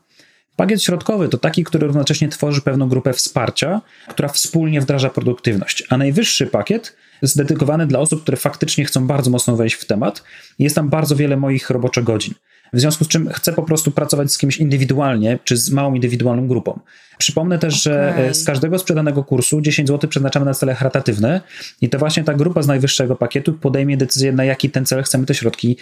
Pakiet 0.57 0.83
środkowy 0.83 1.29
to 1.29 1.39
taki, 1.39 1.65
który 1.65 1.87
równocześnie 1.87 2.29
tworzy 2.29 2.61
pewną 2.61 2.89
grupę 2.89 3.13
wsparcia, 3.13 3.81
która 4.09 4.29
wspólnie 4.29 4.81
wdraża 4.81 5.11
produktywność. 5.11 5.85
A 5.91 5.97
najwyższy 5.97 6.47
pakiet 6.47 6.97
jest 7.23 7.37
dedykowany 7.37 7.87
dla 7.87 7.99
osób, 7.99 8.23
które 8.23 8.37
faktycznie 8.37 8.85
chcą 8.85 9.07
bardzo 9.07 9.31
mocno 9.31 9.57
wejść 9.57 9.77
w 9.77 9.85
temat. 9.85 10.23
Jest 10.59 10.77
tam 10.77 10.89
bardzo 10.89 11.17
wiele 11.17 11.37
moich 11.37 11.71
roboczogodzin. 11.71 12.35
W 12.75 12.81
związku 12.81 13.05
z 13.05 13.09
czym 13.09 13.29
chcę 13.29 13.53
po 13.53 13.62
prostu 13.62 13.91
pracować 13.91 14.33
z 14.33 14.39
kimś 14.39 14.57
indywidualnie, 14.57 15.39
czy 15.45 15.57
z 15.57 15.70
małą 15.70 15.95
indywidualną 15.95 16.49
grupą. 16.49 16.81
Przypomnę 17.18 17.59
też, 17.59 17.83
że 17.83 18.12
Okej. 18.14 18.35
z 18.35 18.45
każdego 18.45 18.79
sprzedanego 18.79 19.25
kursu 19.25 19.61
10 19.61 19.89
zł 19.89 20.11
przeznaczamy 20.11 20.47
na 20.47 20.55
cele 20.55 20.75
charytatywne 20.75 21.41
i 21.81 21.89
to 21.89 21.99
właśnie 21.99 22.25
ta 22.25 22.35
grupa 22.35 22.62
z 22.62 22.66
najwyższego 22.66 23.16
pakietu 23.16 23.53
podejmie 23.53 23.97
decyzję, 23.97 24.33
na 24.33 24.45
jaki 24.45 24.70
ten 24.70 24.87
cel 24.87 25.03
chcemy 25.03 25.27
te 25.27 25.35
środki 25.35 25.77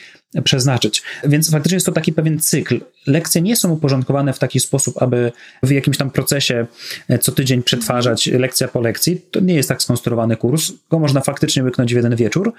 przeznaczyć. 0.44 1.02
Więc 1.24 1.50
faktycznie 1.50 1.76
jest 1.76 1.86
to 1.86 1.92
taki 1.92 2.12
pewien 2.12 2.40
cykl. 2.40 2.80
Lekcje 3.06 3.42
nie 3.42 3.56
są 3.56 3.70
uporządkowane 3.70 4.32
w 4.32 4.38
taki 4.38 4.60
sposób, 4.60 5.02
aby 5.02 5.32
w 5.62 5.70
jakimś 5.70 5.96
tam 5.96 6.10
procesie 6.10 6.66
e, 7.08 7.18
co 7.18 7.32
tydzień 7.32 7.62
przetwarzać 7.62 8.26
lekcja 8.26 8.68
po 8.68 8.80
lekcji. 8.80 9.20
To 9.30 9.40
nie 9.40 9.54
jest 9.54 9.68
tak 9.68 9.82
skonstruowany 9.82 10.36
kurs, 10.36 10.72
go 10.90 10.98
można 10.98 11.20
faktycznie 11.20 11.64
łyknąć 11.64 11.92
w 11.92 11.96
jeden 11.96 12.16
wieczór, 12.16 12.52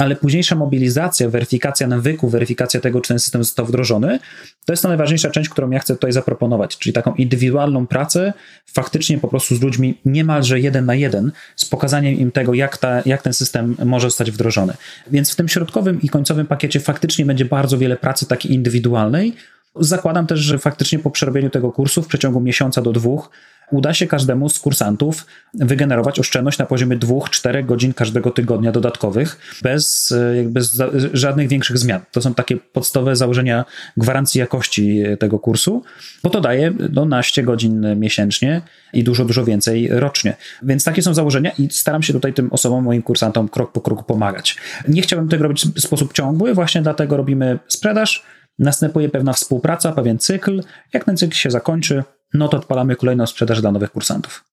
ale 0.00 0.16
późniejsza 0.16 0.56
mobilizacja, 0.56 1.28
weryfikacja 1.28 1.86
nawyku, 1.86 2.28
weryfikacja 2.28 2.80
tego, 2.80 3.00
czy 3.00 3.08
ten 3.08 3.18
system 3.18 3.44
został 3.44 3.66
wdrożony, 3.66 4.18
to 4.64 4.72
jest 4.72 4.82
ta 4.82 4.88
najważniejsza 4.88 5.30
część, 5.30 5.50
którą 5.50 5.70
ja 5.70 5.78
chcę 5.78 5.94
tutaj 5.94 6.12
zaproponować, 6.12 6.78
czyli 6.78 6.92
taką 6.92 7.14
indywidualną 7.14 7.86
pracę, 7.86 8.32
faktycznie 8.66 9.18
po 9.18 9.28
prostu 9.28 9.56
z 9.56 9.60
ludźmi 9.60 9.98
niemalże 10.04 10.60
jeden 10.60 10.86
na 10.86 10.94
jeden, 10.94 11.32
z 11.56 11.64
pokazaniem 11.64 12.14
im 12.14 12.32
tego, 12.32 12.54
jak, 12.54 12.78
ta, 12.78 13.02
jak 13.06 13.22
ten 13.22 13.32
system 13.32 13.76
może 13.84 14.06
zostać 14.06 14.30
wdrożony. 14.30 14.72
Więc 15.10 15.32
w 15.32 15.36
tym 15.36 15.48
środkowym 15.48 16.02
i 16.02 16.08
końcowym 16.08 16.46
pakiecie 16.46 16.80
faktycznie 16.80 17.24
będzie 17.26 17.44
bardzo 17.44 17.78
wiele 17.78 17.96
pracy 17.96 18.26
takiej 18.26 18.52
indywidualnej. 18.52 19.34
Zakładam 19.76 20.26
też, 20.26 20.40
że 20.40 20.58
faktycznie 20.58 20.98
po 20.98 21.10
przerobieniu 21.10 21.50
tego 21.50 21.72
kursu 21.72 22.02
w 22.02 22.06
przeciągu 22.06 22.40
miesiąca 22.40 22.82
do 22.82 22.92
dwóch 22.92 23.30
uda 23.70 23.94
się 23.94 24.06
każdemu 24.06 24.48
z 24.48 24.58
kursantów 24.58 25.26
wygenerować 25.54 26.20
oszczędność 26.20 26.58
na 26.58 26.66
poziomie 26.66 26.96
2-4 26.96 27.66
godzin 27.66 27.94
każdego 27.94 28.30
tygodnia 28.30 28.72
dodatkowych, 28.72 29.38
bez, 29.62 30.12
e, 30.12 30.36
jakby 30.36 30.60
żadnych 31.12 31.48
większych 31.48 31.78
zmian. 31.78 32.00
To 32.12 32.22
są 32.22 32.34
takie 32.34 32.56
podstawowe 32.56 33.16
założenia 33.16 33.64
gwarancji 33.96 34.38
jakości 34.38 35.00
e, 35.00 35.16
tego 35.16 35.38
kursu, 35.38 35.82
bo 36.22 36.30
to 36.30 36.40
daje 36.40 36.72
no, 36.92 37.04
naście 37.04 37.42
godzin 37.42 37.86
miesięcznie 37.96 38.62
i 38.92 39.04
dużo, 39.04 39.24
dużo 39.24 39.44
więcej 39.44 39.88
rocznie. 39.90 40.36
Więc 40.62 40.84
takie 40.84 41.02
są 41.02 41.14
założenia 41.14 41.50
i 41.58 41.68
staram 41.70 42.02
się 42.02 42.12
tutaj 42.12 42.34
tym 42.34 42.52
osobom, 42.52 42.84
moim 42.84 43.02
kursantom 43.02 43.48
krok 43.48 43.72
po 43.72 43.80
kroku 43.80 44.04
pomagać. 44.04 44.56
Nie 44.88 45.02
chciałbym 45.02 45.28
tego 45.28 45.42
robić 45.42 45.66
w 45.66 45.80
sposób 45.80 46.12
ciągły, 46.12 46.54
właśnie 46.54 46.82
dlatego 46.82 47.16
robimy 47.16 47.58
sprzedaż, 47.68 48.24
następuje 48.58 49.08
pewna 49.08 49.32
współpraca, 49.32 49.92
pewien 49.92 50.18
cykl. 50.18 50.62
Jak 50.92 51.04
ten 51.04 51.16
cykl 51.16 51.34
się 51.34 51.50
zakończy, 51.50 52.02
no 52.34 52.48
to 52.48 52.56
odpalamy 52.56 52.96
kolejną 52.96 53.26
sprzedaż 53.26 53.60
dla 53.60 53.72
nowych 53.72 53.92
kursantów. 53.92 54.44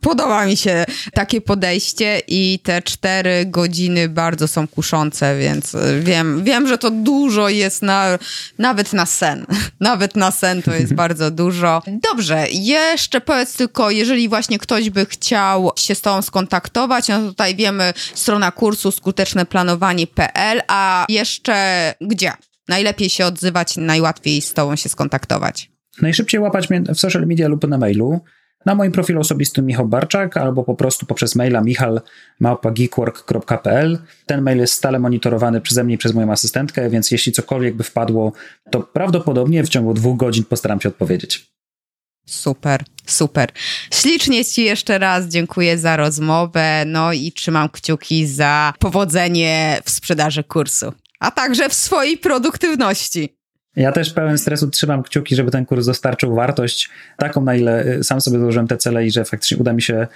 Podoba 0.00 0.46
mi 0.46 0.56
się 0.56 0.84
takie 1.12 1.40
podejście 1.40 2.20
i 2.28 2.58
te 2.62 2.82
cztery 2.82 3.46
godziny 3.46 4.08
bardzo 4.08 4.48
są 4.48 4.68
kuszące, 4.68 5.38
więc 5.38 5.74
y, 5.74 6.00
wiem, 6.00 6.44
wiem, 6.44 6.68
że 6.68 6.78
to 6.78 6.90
dużo 6.90 7.48
jest 7.48 7.82
na, 7.82 8.18
nawet 8.58 8.92
na 8.92 9.06
sen. 9.06 9.46
Nawet 9.80 10.16
na 10.16 10.30
sen 10.30 10.62
to 10.62 10.74
jest 10.74 10.94
bardzo 11.04 11.30
dużo. 11.30 11.82
Dobrze, 12.10 12.46
jeszcze 12.50 13.20
powiedz 13.20 13.56
tylko, 13.56 13.90
jeżeli 13.90 14.28
właśnie 14.28 14.58
ktoś 14.58 14.90
by 14.90 15.06
chciał 15.06 15.72
się 15.76 15.94
z 15.94 16.00
tobą 16.00 16.22
skontaktować, 16.22 17.08
no 17.08 17.18
tutaj 17.28 17.56
wiemy 17.56 17.92
strona 18.14 18.50
kursu 18.50 18.92
skuteczneplanowanie.pl, 18.92 20.62
a 20.68 21.06
jeszcze 21.08 21.94
gdzie? 22.00 22.32
Najlepiej 22.68 23.10
się 23.10 23.26
odzywać, 23.26 23.76
najłatwiej 23.76 24.42
z 24.42 24.52
tobą 24.54 24.76
się 24.76 24.88
skontaktować. 24.88 25.75
Najszybciej 26.02 26.40
łapać 26.40 26.70
mnie 26.70 26.82
w 26.82 27.00
social 27.00 27.26
media 27.26 27.48
lub 27.48 27.68
na 27.68 27.78
mailu. 27.78 28.20
Na 28.66 28.74
moim 28.74 28.92
profilu 28.92 29.20
osobistym 29.20 29.66
Michał 29.66 29.88
Barczak 29.88 30.36
albo 30.36 30.64
po 30.64 30.74
prostu 30.74 31.06
poprzez 31.06 31.34
maila 31.34 31.60
michal.geekwork.pl. 31.60 33.98
Ten 34.26 34.42
mail 34.42 34.58
jest 34.58 34.72
stale 34.72 34.98
monitorowany 34.98 35.60
przeze 35.60 35.84
mnie 35.84 35.94
i 35.94 35.98
przez 35.98 36.14
moją 36.14 36.32
asystentkę, 36.32 36.90
więc 36.90 37.10
jeśli 37.10 37.32
cokolwiek 37.32 37.76
by 37.76 37.84
wpadło, 37.84 38.32
to 38.70 38.80
prawdopodobnie 38.80 39.64
w 39.64 39.68
ciągu 39.68 39.94
dwóch 39.94 40.16
godzin 40.16 40.44
postaram 40.44 40.80
się 40.80 40.88
odpowiedzieć. 40.88 41.46
Super, 42.26 42.84
super. 43.06 43.52
Ślicznie 43.90 44.44
Ci 44.44 44.64
jeszcze 44.64 44.98
raz 44.98 45.26
dziękuję 45.26 45.78
za 45.78 45.96
rozmowę, 45.96 46.84
no 46.86 47.12
i 47.12 47.32
trzymam 47.32 47.68
kciuki 47.68 48.26
za 48.26 48.72
powodzenie 48.78 49.80
w 49.84 49.90
sprzedaży 49.90 50.44
kursu, 50.44 50.92
a 51.20 51.30
także 51.30 51.68
w 51.68 51.74
swojej 51.74 52.18
produktywności. 52.18 53.35
Ja 53.76 53.92
też 53.92 54.12
pełen 54.12 54.38
stresu 54.38 54.70
trzymam 54.70 55.02
kciuki, 55.02 55.36
żeby 55.36 55.50
ten 55.50 55.66
kurs 55.66 55.86
dostarczył 55.86 56.34
wartość 56.34 56.90
taką, 57.16 57.44
na 57.44 57.54
ile 57.54 57.86
y, 57.86 58.04
sam 58.04 58.20
sobie 58.20 58.38
założyłem 58.38 58.68
te 58.68 58.76
cele 58.76 59.06
i 59.06 59.10
że 59.10 59.24
faktycznie 59.24 59.56
uda 59.56 59.72
mi 59.72 59.82
się 59.82 60.06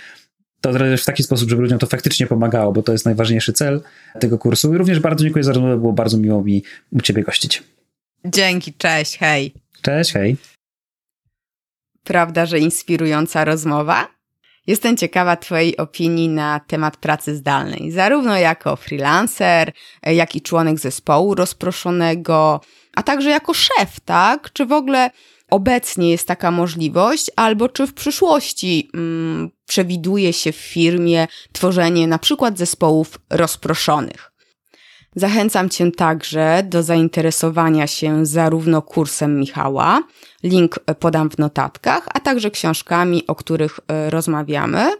to 0.60 0.72
zrobić 0.72 1.00
w 1.00 1.04
taki 1.04 1.22
sposób, 1.22 1.50
żeby 1.50 1.62
ludziom 1.62 1.78
to 1.78 1.86
faktycznie 1.86 2.26
pomagało, 2.26 2.72
bo 2.72 2.82
to 2.82 2.92
jest 2.92 3.04
najważniejszy 3.04 3.52
cel 3.52 3.82
tego 4.20 4.38
kursu. 4.38 4.74
I 4.74 4.78
również 4.78 5.00
bardzo 5.00 5.24
dziękuję 5.24 5.44
za 5.44 5.52
rozmowę, 5.52 5.76
było 5.76 5.92
bardzo 5.92 6.18
miło 6.18 6.42
mi 6.42 6.62
u 6.92 7.00
Ciebie 7.00 7.22
gościć. 7.22 7.62
Dzięki, 8.24 8.74
cześć, 8.74 9.18
hej. 9.18 9.54
Cześć, 9.82 10.12
hej. 10.12 10.36
Prawda, 12.04 12.46
że 12.46 12.58
inspirująca 12.58 13.44
rozmowa? 13.44 14.19
Jestem 14.66 14.96
ciekawa 14.96 15.36
Twojej 15.36 15.76
opinii 15.76 16.28
na 16.28 16.60
temat 16.60 16.96
pracy 16.96 17.36
zdalnej, 17.36 17.90
zarówno 17.90 18.36
jako 18.36 18.76
freelancer, 18.76 19.72
jak 20.02 20.36
i 20.36 20.40
członek 20.40 20.78
zespołu 20.78 21.34
rozproszonego, 21.34 22.60
a 22.94 23.02
także 23.02 23.30
jako 23.30 23.54
szef, 23.54 24.00
tak? 24.04 24.52
Czy 24.52 24.66
w 24.66 24.72
ogóle 24.72 25.10
obecnie 25.50 26.10
jest 26.10 26.28
taka 26.28 26.50
możliwość, 26.50 27.30
albo 27.36 27.68
czy 27.68 27.86
w 27.86 27.94
przyszłości 27.94 28.90
mm, 28.94 29.50
przewiduje 29.66 30.32
się 30.32 30.52
w 30.52 30.56
firmie 30.56 31.26
tworzenie 31.52 32.06
na 32.06 32.18
przykład 32.18 32.58
zespołów 32.58 33.20
rozproszonych? 33.30 34.29
Zachęcam 35.16 35.68
Cię 35.68 35.92
także 35.92 36.62
do 36.68 36.82
zainteresowania 36.82 37.86
się 37.86 38.26
zarówno 38.26 38.82
kursem 38.82 39.40
Michała, 39.40 40.02
link 40.42 40.78
podam 40.98 41.30
w 41.30 41.38
notatkach, 41.38 42.08
a 42.14 42.20
także 42.20 42.50
książkami, 42.50 43.26
o 43.26 43.34
których 43.34 43.80
e, 43.88 44.10
rozmawiamy. 44.10 44.90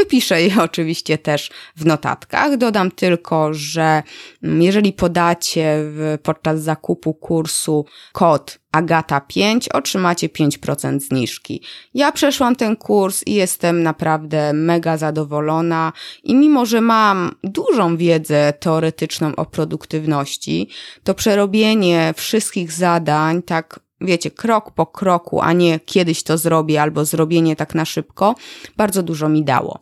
Wypiszę 0.00 0.42
je 0.42 0.62
oczywiście 0.70 1.18
też 1.18 1.50
w 1.76 1.86
notatkach. 1.86 2.56
Dodam 2.56 2.90
tylko, 2.90 3.54
że 3.54 4.02
mm, 4.42 4.62
jeżeli 4.62 4.92
podacie 4.92 5.78
podczas 6.22 6.62
zakupu 6.62 7.14
kursu 7.14 7.84
kod 8.12 8.58
Agata5, 8.76 9.68
otrzymacie 9.72 10.28
5% 10.28 11.00
zniżki. 11.00 11.62
Ja 11.94 12.12
przeszłam 12.12 12.56
ten 12.56 12.76
kurs 12.76 13.22
i 13.26 13.34
jestem 13.34 13.82
naprawdę 13.82 14.52
mega 14.52 14.96
zadowolona 14.96 15.92
i 16.22 16.34
mimo, 16.34 16.66
że 16.66 16.80
mam 16.80 17.34
dużą 17.44 17.96
wiedzę 17.96 18.52
teoretyczną 18.60 19.36
o 19.36 19.46
produktywności, 19.46 20.68
to 21.04 21.14
przerobienie 21.14 22.14
wszystkich 22.16 22.72
zadań 22.72 23.42
tak 23.42 23.80
wiecie, 24.00 24.30
krok 24.30 24.70
po 24.70 24.86
kroku, 24.86 25.40
a 25.40 25.52
nie 25.52 25.80
kiedyś 25.80 26.22
to 26.22 26.38
zrobię 26.38 26.82
albo 26.82 27.04
zrobienie 27.04 27.56
tak 27.56 27.74
na 27.74 27.84
szybko, 27.84 28.34
bardzo 28.76 29.02
dużo 29.02 29.28
mi 29.28 29.44
dało. 29.44 29.80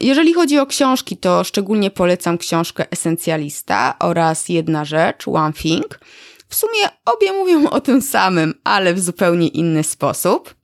Jeżeli 0.00 0.32
chodzi 0.34 0.58
o 0.58 0.66
książki, 0.66 1.16
to 1.16 1.44
szczególnie 1.44 1.90
polecam 1.90 2.38
książkę 2.38 2.90
Esencjalista 2.90 3.94
oraz 3.98 4.48
Jedna 4.48 4.84
rzecz, 4.84 5.28
One 5.28 5.52
Thing. 5.52 6.00
W 6.48 6.54
sumie 6.54 6.88
obie 7.04 7.32
mówią 7.32 7.70
o 7.70 7.80
tym 7.80 8.02
samym, 8.02 8.54
ale 8.64 8.94
w 8.94 9.00
zupełnie 9.00 9.48
inny 9.48 9.84
sposób. 9.84 10.54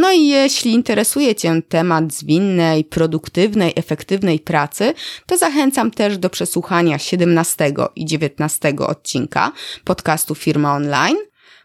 No 0.00 0.12
i 0.12 0.26
jeśli 0.26 0.72
interesuje 0.72 1.34
Cię 1.34 1.62
temat 1.68 2.12
zwinnej, 2.12 2.84
produktywnej, 2.84 3.72
efektywnej 3.76 4.40
pracy, 4.40 4.94
to 5.26 5.36
zachęcam 5.36 5.90
też 5.90 6.18
do 6.18 6.30
przesłuchania 6.30 6.98
17 6.98 7.72
i 7.96 8.04
19 8.04 8.74
odcinka 8.78 9.52
podcastu 9.84 10.34
Firma 10.34 10.74
Online. 10.74 11.16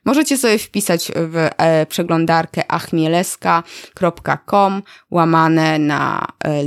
Możecie 0.06 0.38
sobie 0.38 0.58
wpisać 0.58 1.12
w 1.16 1.50
e, 1.58 1.86
przeglądarkę 1.86 2.72
achmieleska.com 2.72 4.84
łamane 5.12 5.80
na 5.80 6.28
e, 6.44 6.64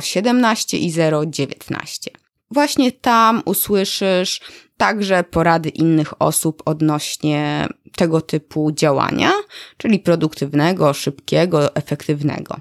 017 0.00 0.78
i 0.78 0.92
019. 1.26 2.10
Właśnie 2.50 2.92
tam 2.92 3.42
usłyszysz 3.44 4.40
także 4.76 5.24
porady 5.24 5.68
innych 5.68 6.22
osób 6.22 6.62
odnośnie 6.64 7.68
tego 7.96 8.20
typu 8.20 8.72
działania, 8.72 9.32
czyli 9.76 9.98
produktywnego, 9.98 10.92
szybkiego, 10.92 11.74
efektywnego. 11.74 12.60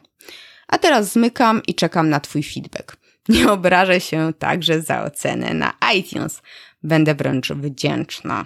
A 0.67 0.77
teraz 0.77 1.11
zmykam 1.11 1.61
i 1.67 1.75
czekam 1.75 2.09
na 2.09 2.19
Twój 2.19 2.43
feedback. 2.43 2.97
Nie 3.29 3.51
obrażę 3.51 4.01
się 4.01 4.33
także 4.39 4.81
za 4.81 5.03
ocenę 5.03 5.53
na 5.53 5.73
iTunes. 5.95 6.41
Będę 6.83 7.15
wręcz 7.15 7.51
wdzięczna. 7.51 8.45